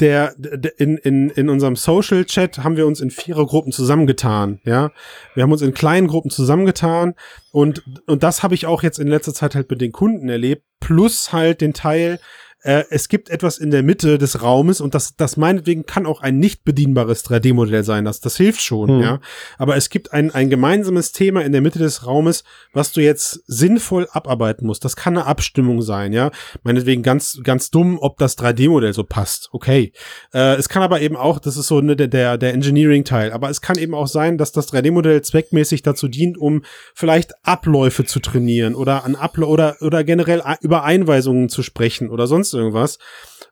[0.01, 4.91] der, der in, in, in unserem Social Chat haben wir uns in Vierergruppen zusammengetan, ja.
[5.35, 7.15] Wir haben uns in kleinen Gruppen zusammengetan
[7.53, 10.65] und, und das habe ich auch jetzt in letzter Zeit halt mit den Kunden erlebt,
[10.81, 12.19] plus halt den Teil,
[12.65, 16.23] äh, es gibt etwas in der Mitte des Raumes und das, das meinetwegen kann auch
[16.23, 18.05] ein nicht bedienbares 3D-Modell sein.
[18.05, 19.01] Das, das hilft schon, Hm.
[19.01, 19.21] ja.
[19.59, 22.43] Aber es gibt ein, ein gemeinsames Thema in der Mitte des Raumes,
[22.73, 24.85] was du jetzt sinnvoll abarbeiten musst.
[24.85, 26.31] Das kann eine Abstimmung sein, ja.
[26.63, 29.51] Meinetwegen ganz, ganz dumm, ob das 3D-Modell so passt.
[29.53, 29.93] Okay.
[30.33, 33.61] Äh, es kann aber eben auch, das ist so ne, der, der, Engineering-Teil, aber es
[33.61, 36.63] kann eben auch sein, dass das 3D-Modell zweckmäßig dazu dient, um
[36.95, 42.27] vielleicht Abläufe zu trainieren oder an Abla oder, oder generell über Einweisungen zu sprechen oder
[42.27, 42.99] sonst irgendwas.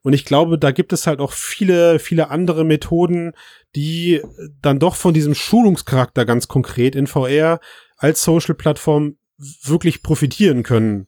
[0.02, 3.32] Und ich glaube, da gibt es halt auch viele, viele andere Methoden,
[3.76, 4.20] die
[4.60, 7.60] dann doch von diesem Schulungscharakter ganz konkret in VR
[7.96, 9.16] als Social-Plattform
[9.64, 11.06] wirklich profitieren können.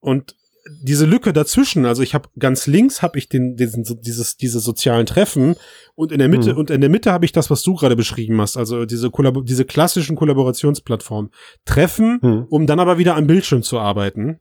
[0.00, 0.36] Und
[0.82, 5.06] diese Lücke dazwischen, also ich habe ganz links habe ich den diesen dieses diese sozialen
[5.06, 5.54] Treffen
[5.94, 6.58] und in der Mitte Mhm.
[6.58, 9.42] und in der Mitte habe ich das, was du gerade beschrieben hast, also diese Kollabo
[9.42, 11.30] diese klassischen Kollaborationsplattformen.
[11.64, 12.46] Treffen, hm.
[12.50, 14.40] um dann aber wieder am Bildschirm zu arbeiten.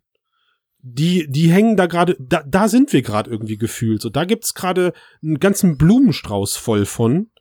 [0.87, 4.03] Die, die hängen da gerade, da, da sind wir gerade irgendwie gefühlt.
[4.03, 7.31] So, da gibt's gerade einen ganzen Blumenstrauß voll von.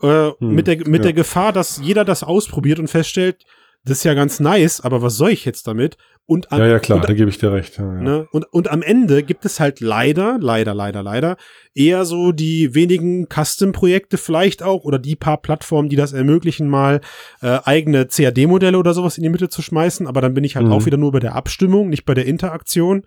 [0.00, 1.02] Äh, Hm, mit der, mit ja.
[1.06, 3.44] der Gefahr, dass jeder das ausprobiert und feststellt,
[3.88, 5.96] das ist ja ganz nice, aber was soll ich jetzt damit?
[6.26, 7.78] Und am, ja, ja, klar, und, da gebe ich dir recht.
[7.78, 8.02] Ja, ja.
[8.02, 8.28] Ne?
[8.32, 11.38] Und, und am Ende gibt es halt leider, leider, leider, leider
[11.74, 17.00] eher so die wenigen Custom-Projekte vielleicht auch oder die paar Plattformen, die das ermöglichen, mal
[17.40, 20.06] äh, eigene CAD-Modelle oder sowas in die Mitte zu schmeißen.
[20.06, 20.72] Aber dann bin ich halt Mhm.
[20.72, 23.04] auch wieder nur bei der Abstimmung, nicht bei der Interaktion.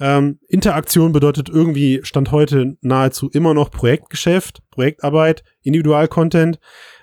[0.00, 6.58] Ähm, Interaktion bedeutet irgendwie Stand heute nahezu immer noch Projektgeschäft, Projektarbeit, Individual-Content.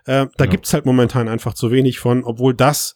[0.06, 0.46] Äh, da Ja.
[0.48, 2.96] gibt's halt momentan einfach zu wenig von, obwohl das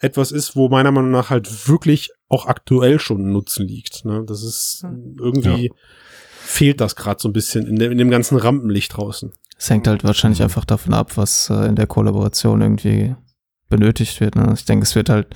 [0.00, 4.04] etwas ist, wo meiner Meinung nach halt wirklich auch aktuell schon ein Nutzen liegt.
[4.04, 4.24] Ne?
[4.26, 5.72] Das ist irgendwie
[6.40, 9.32] fehlt das gerade so ein bisschen in, dem- in dem ganzen Rampenlicht draußen.
[9.58, 13.16] Es hängt halt wahrscheinlich einfach davon ab, was äh, in der Kollaboration irgendwie
[13.68, 14.36] benötigt wird.
[14.36, 14.50] Ne?
[14.54, 15.26] Ich denke, es wird halt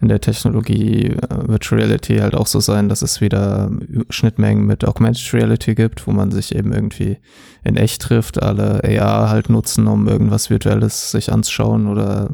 [0.00, 4.64] in der Technologie äh, Virtual Reality halt auch so sein, dass es wieder Ü- Schnittmengen
[4.66, 7.18] mit Augmented Reality gibt, wo man sich eben irgendwie
[7.62, 12.30] in echt trifft, alle AR halt nutzen, um irgendwas Virtuelles sich anzuschauen oder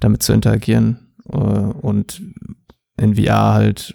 [0.00, 0.98] damit zu interagieren.
[1.30, 2.22] Äh, und
[2.96, 3.94] in VR halt,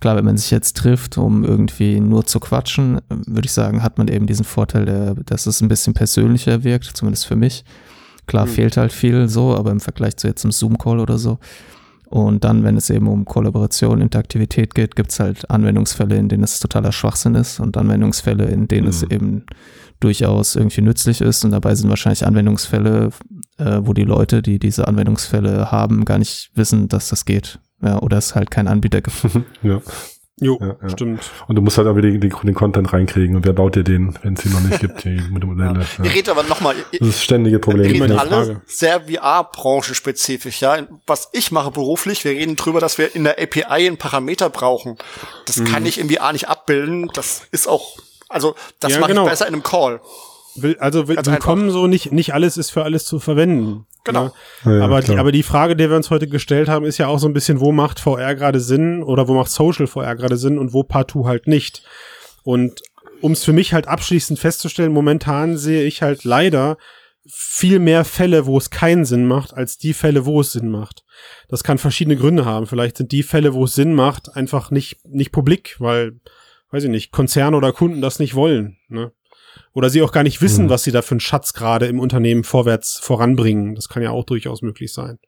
[0.00, 3.98] klar, wenn man sich jetzt trifft, um irgendwie nur zu quatschen, würde ich sagen, hat
[3.98, 7.64] man eben diesen Vorteil, der, dass es ein bisschen persönlicher wirkt, zumindest für mich.
[8.26, 8.50] Klar, Mhm.
[8.50, 11.38] fehlt halt viel so, aber im Vergleich zu jetzt einem Zoom-Call oder so.
[12.06, 16.44] Und dann, wenn es eben um Kollaboration, Interaktivität geht, gibt es halt Anwendungsfälle, in denen
[16.44, 19.10] es totaler Schwachsinn ist und Anwendungsfälle, in denen es Mhm.
[19.10, 19.46] eben
[20.02, 21.44] durchaus irgendwie nützlich ist.
[21.44, 23.10] Und dabei sind wahrscheinlich Anwendungsfälle,
[23.58, 27.58] äh, wo die Leute, die diese Anwendungsfälle haben, gar nicht wissen, dass das geht.
[27.82, 29.16] Ja, oder es halt keinen Anbieter gibt.
[29.62, 29.80] ja.
[30.40, 30.88] Jo, Ja, ja.
[30.88, 31.30] stimmt.
[31.46, 33.36] Und du musst halt aber den, den, den Content reinkriegen.
[33.36, 35.84] Und wer baut dir den, wenn es ihn noch nicht gibt, die Modelle.
[35.98, 36.04] Ja.
[36.04, 37.94] Ihr redet aber nochmal, Das ist ständige wir Problem.
[37.94, 40.78] immer reden alle sehr VR-branchenspezifisch, ja.
[41.06, 44.96] Was ich mache beruflich, wir reden drüber, dass wir in der API einen Parameter brauchen.
[45.46, 45.64] Das Mhm.
[45.66, 47.08] kann ich in VR nicht abbilden.
[47.14, 47.96] Das ist auch,
[48.32, 49.24] also, das Ja, mache genau.
[49.24, 50.00] ich besser in einem Call.
[50.54, 53.86] Will, also will, willkommen so, nicht, nicht alles ist für alles zu verwenden.
[54.04, 54.32] Genau.
[54.64, 54.78] Ne?
[54.78, 55.16] Ja, aber, klar.
[55.16, 57.32] die, aber die Frage, die wir uns heute gestellt haben, ist ja auch so ein
[57.32, 60.82] bisschen, wo macht VR gerade Sinn oder wo macht Social VR gerade Sinn und wo
[60.82, 61.82] partout halt nicht.
[62.42, 62.82] Und
[63.20, 66.76] um es für mich halt abschließend festzustellen, momentan sehe ich halt leider
[67.26, 71.04] viel mehr Fälle, wo es keinen Sinn macht, als die Fälle, wo es Sinn macht.
[71.48, 72.66] Das kann verschiedene Gründe haben.
[72.66, 76.20] Vielleicht sind die Fälle, wo es Sinn macht, einfach nicht, nicht publik, weil,
[76.72, 78.78] weiß ich nicht, Konzerne oder Kunden das nicht wollen.
[78.88, 79.12] Ne?
[79.74, 80.70] Oder sie auch gar nicht wissen, Mhm.
[80.70, 83.74] was sie da für einen Schatz gerade im Unternehmen vorwärts voranbringen.
[83.74, 85.18] Das kann ja auch durchaus möglich sein.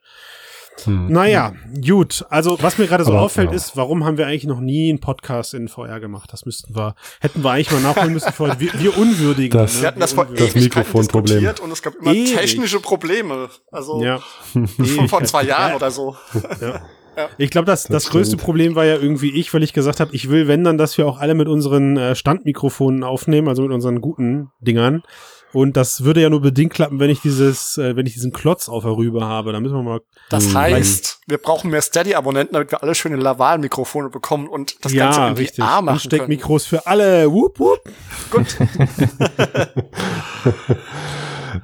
[0.85, 1.07] Hm.
[1.07, 1.53] Naja,
[1.87, 2.25] gut.
[2.31, 3.55] Also, was mir gerade so Aber, auffällt, ja.
[3.57, 6.31] ist, warum haben wir eigentlich noch nie einen Podcast in VR gemacht?
[6.33, 8.59] Das müssten wir, hätten wir eigentlich mal nachholen müssen vorher.
[8.59, 9.57] Wir, wir unwürdigen.
[9.57, 9.83] Das- ne?
[9.83, 10.25] Wir hatten das vor.
[10.27, 11.49] Das Mikrofonproblem.
[11.63, 12.35] und es gab immer Ewig.
[12.35, 13.51] technische Probleme.
[13.71, 14.19] Also, Ja.
[14.53, 16.17] von vor zwei Jahren oder so.
[17.39, 18.37] Ich glaube, das, das, Das größte.
[18.37, 21.07] Problem war ja irgendwie ich, weil ich gesagt habe, ich will, wenn dann, dass wir
[21.07, 25.03] auch alle mit unseren äh, Standmikrofonen aufnehmen, also mit unseren guten Dingern.
[25.53, 28.69] Und das würde ja nur bedingt klappen, wenn ich dieses, äh, wenn ich diesen Klotz
[28.69, 29.53] auf der Rübe habe.
[29.53, 30.01] Da müssen wir mal.
[30.29, 30.55] Das Mhm.
[30.59, 35.29] heißt, wir brauchen mehr Steady-Abonnenten, damit wir alle schöne Laval-Mikrofone bekommen und das Ganze ja,
[35.29, 35.65] in richtig.
[35.65, 35.89] VR machen können.
[35.91, 37.31] Ansteckmikros für alle.
[37.31, 37.79] Wupp, wupp.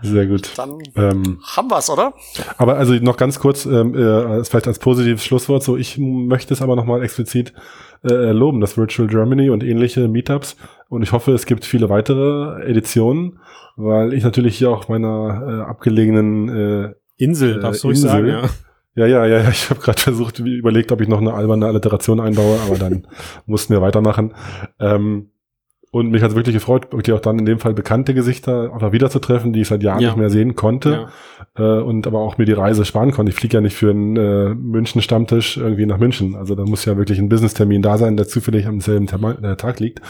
[0.03, 0.53] Sehr gut.
[0.57, 2.13] Dann Ähm, haben wir's, oder?
[2.59, 6.63] aber also noch ganz kurz, ähm, äh, vielleicht als positives Schlusswort, so ich möchte es
[6.63, 7.53] aber nochmal explizit
[8.05, 10.57] äh, loben, das Virtual Germany und ähnliche Meetups.
[10.89, 13.39] Und ich hoffe, es gibt viele weitere Editionen,
[13.77, 18.11] weil ich natürlich hier auch meiner äh, abgelegenen äh, Insel, Äh, darfst du ruhig Insel.
[18.11, 18.43] sagen, ja.
[18.97, 19.49] Ja, ja, ja, ja.
[19.51, 23.07] Ich habe gerade versucht, wie- überlegt, ob ich noch eine alberne Alliteration einbaue, aber dann
[23.47, 24.35] mussten wir weitermachen.
[24.81, 25.31] Ähm,
[25.93, 28.93] und mich hat es wirklich gefreut, wirklich auch dann in dem Fall bekannte Gesichter mal
[28.93, 30.09] wiederzutreffen, die ich seit Jahren Ja.
[30.11, 31.09] nicht mehr sehen konnte.
[31.57, 33.31] Äh, und aber auch mir die Reise sparen konnte.
[33.31, 36.37] Ich fliege ja nicht für einen äh, München-Stammtisch irgendwie nach München.
[36.37, 39.57] Also da muss ja wirklich ein Business-Termin da sein, der zufällig am selben Terma- äh,
[39.57, 40.01] Tag liegt.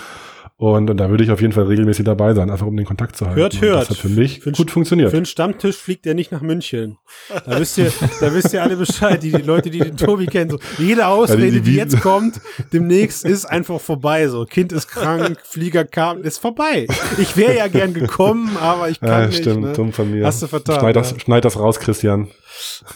[0.62, 3.16] Und, und da würde ich auf jeden Fall regelmäßig dabei sein, einfach um den Kontakt
[3.16, 3.40] zu halten.
[3.40, 3.80] Hört, Und hört.
[3.80, 5.10] Das hat für mich Für gut funktioniert.
[5.10, 6.98] Für einen Stammtisch fliegt er nicht nach München.
[7.46, 10.50] Da wisst ihr, da wisst ihr alle Bescheid, die, die Leute, die den Tobi kennen.
[10.50, 12.42] So, jede Ausrede, Ja, die- die- die jetzt kommt,
[12.74, 14.28] demnächst ist einfach vorbei.
[14.28, 16.86] So, Kind ist krank, Flieger kam, ist vorbei.
[17.16, 19.38] Ich wäre ja gern gekommen, aber ich kann Ja, nicht.
[19.38, 19.72] stimmt, ne?
[19.72, 20.26] dumm von mir.
[20.26, 21.20] Hast du vertan, Schneid das, ja.
[21.20, 22.28] schneid das raus, Christian.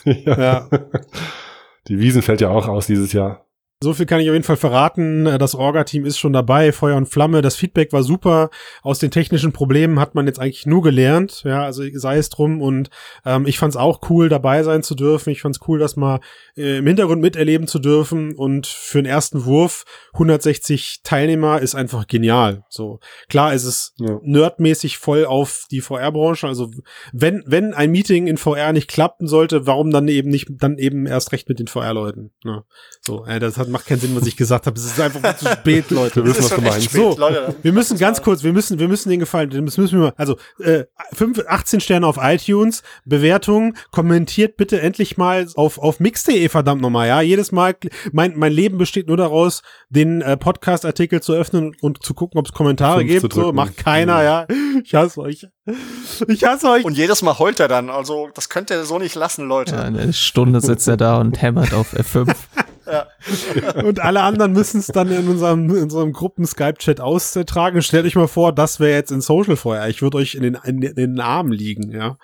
[0.05, 0.39] ja.
[0.39, 0.69] Ja.
[1.89, 3.47] Die Wiesen fällt ja auch aus dieses Jahr.
[3.83, 5.27] So viel kann ich auf jeden Fall verraten.
[5.27, 7.43] Äh, Das Orga-Team ist schon dabei, Feuer und Flamme.
[7.43, 8.49] Das Feedback war super.
[8.83, 11.43] Aus den technischen Problemen hat man jetzt eigentlich nur gelernt.
[11.45, 12.63] Ja, also sei es drum.
[12.63, 12.89] Und
[13.27, 15.31] ähm, ich fand es auch cool, dabei sein zu dürfen.
[15.31, 16.21] Ich fand es cool, das mal
[16.57, 18.35] äh, im Hintergrund miterleben zu dürfen.
[18.35, 19.85] Und für den ersten Wurf
[20.15, 22.65] 160 Teilnehmer ist einfach genial.
[22.71, 24.19] So klar ist es Ja.
[24.23, 26.47] nerdmäßig voll auf die VR-Branche.
[26.47, 26.71] Also
[27.13, 31.07] wenn wenn ein Meeting in VR nicht klappen sollte, warum dann eben nicht dann eben
[31.07, 32.33] erst recht mit den VR-Leuten?
[32.45, 32.65] Ne?
[33.03, 34.79] So, äh, das hat, macht keinen Sinn, was ich gesagt habe.
[34.79, 36.25] Es ist einfach viel zu spät, Leute.
[36.25, 36.85] Wir wissen, was du meinst.
[36.85, 37.55] spät, So, Leute.
[37.63, 40.37] Wir müssen ganz kurz, wir müssen, wir müssen den gefallen, das müssen wir mal, also
[40.61, 46.81] äh, 5, 18 Sterne auf iTunes, Bewertungen, kommentiert bitte endlich mal auf, auf mix.de, verdammt
[46.81, 47.21] nochmal, ja.
[47.21, 47.75] Jedes Mal,
[48.13, 52.47] mein, mein Leben besteht nur daraus, den äh, Podcast-Artikel zu öffnen und zu gucken, ob
[52.47, 53.33] es Kommentare gibt.
[53.33, 54.47] So, macht keiner, ja.
[54.85, 55.47] Ich hasse euch.
[56.29, 56.85] Ich hasse euch.
[56.85, 57.89] Und jedes Mal heult er dann.
[57.89, 59.75] Also, das könnt ihr so nicht lassen, Leute.
[59.75, 62.35] Ja, eine Stunde sitzt er da und hämmert auf F5.
[63.83, 67.81] Und alle anderen müssen es dann in unserem, in unserem Gruppen-Skype-Chat austragen.
[67.83, 69.89] Stellt euch mal vor, das wäre jetzt in Social vorher.
[69.89, 72.19] Ich würde euch in den, in, in den Armen liegen, ja.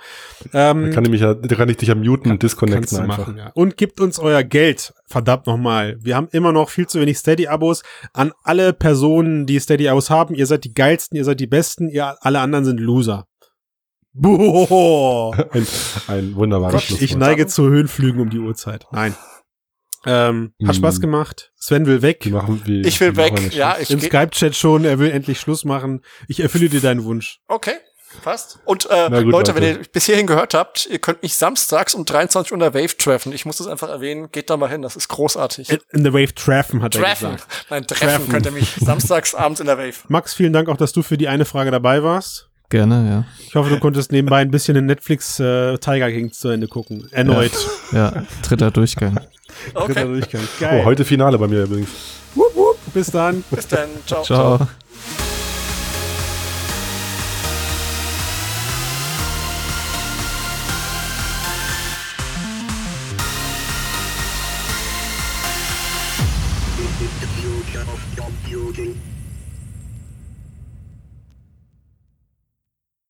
[0.53, 3.19] Ähm, Da kann ich mich ja, da kann ich dich ja muten und disconnecten einfach.
[3.19, 3.51] machen, ja.
[3.55, 5.97] Und gebt uns euer Geld, verdammt nochmal.
[6.01, 7.83] Wir haben immer noch viel zu wenig Steady-Abos.
[8.13, 12.17] An alle Personen, die Steady-Abos haben, ihr seid die geilsten, ihr seid die besten, ihr
[12.21, 13.27] alle anderen sind Loser.
[14.13, 15.33] Boah.
[15.53, 15.67] Ein,
[16.09, 17.03] ein wunderbares Gott, Schlusswort.
[17.11, 18.87] ich neige zu Höhenflügen um die Uhrzeit.
[18.93, 19.15] Nein.
[20.07, 20.75] Ähm, hat Hm.
[20.75, 21.53] Spaß gemacht.
[21.57, 22.25] Sven will weg.
[22.25, 23.55] Wie, Ich will wir weg.
[23.55, 26.03] Ja, ich Im Skype-Chat schon, er will endlich Schluss machen.
[26.27, 27.39] Ich erfülle dir deinen Wunsch.
[27.49, 27.75] Okay,
[28.25, 28.61] passt.
[28.65, 29.79] Und äh, gut, Leute, wenn Leute.
[29.81, 32.97] ihr bis hierhin gehört habt, ihr könnt mich samstags um 23 Uhr in der Wave
[32.97, 33.33] treffen.
[33.35, 34.31] Ich muss das einfach erwähnen.
[34.33, 35.69] Geht da mal hin, das ist großartig.
[35.93, 37.33] In, the Wave treffen, hat er Treffen.
[37.33, 37.67] gesagt.
[37.69, 38.29] Nein, treffen, Treffen.
[38.31, 39.99] könnt ihr mich samstags abends in der Wave.
[40.09, 42.50] Max, vielen Dank auch, dass du für die eine Frage dabei warst.
[42.71, 43.25] Gerne, ja.
[43.47, 47.07] Ich hoffe, du konntest nebenbei ein bisschen in Netflix äh, Tiger King zu Ende gucken.
[47.11, 47.51] Erneut.
[47.93, 49.15] Ja, dritter Durchgang.
[49.75, 50.43] Dritter Okay, Durchgang.
[50.43, 50.85] Oh, Geil.
[50.85, 51.91] heute Finale bei mir übrigens.
[52.37, 52.79] Wupp, wupp.
[52.95, 53.43] Bis dann.
[53.51, 53.89] bis dann.
[54.07, 54.23] Ciao.
[54.23, 54.55] Ciao.
[54.55, 55.30] It's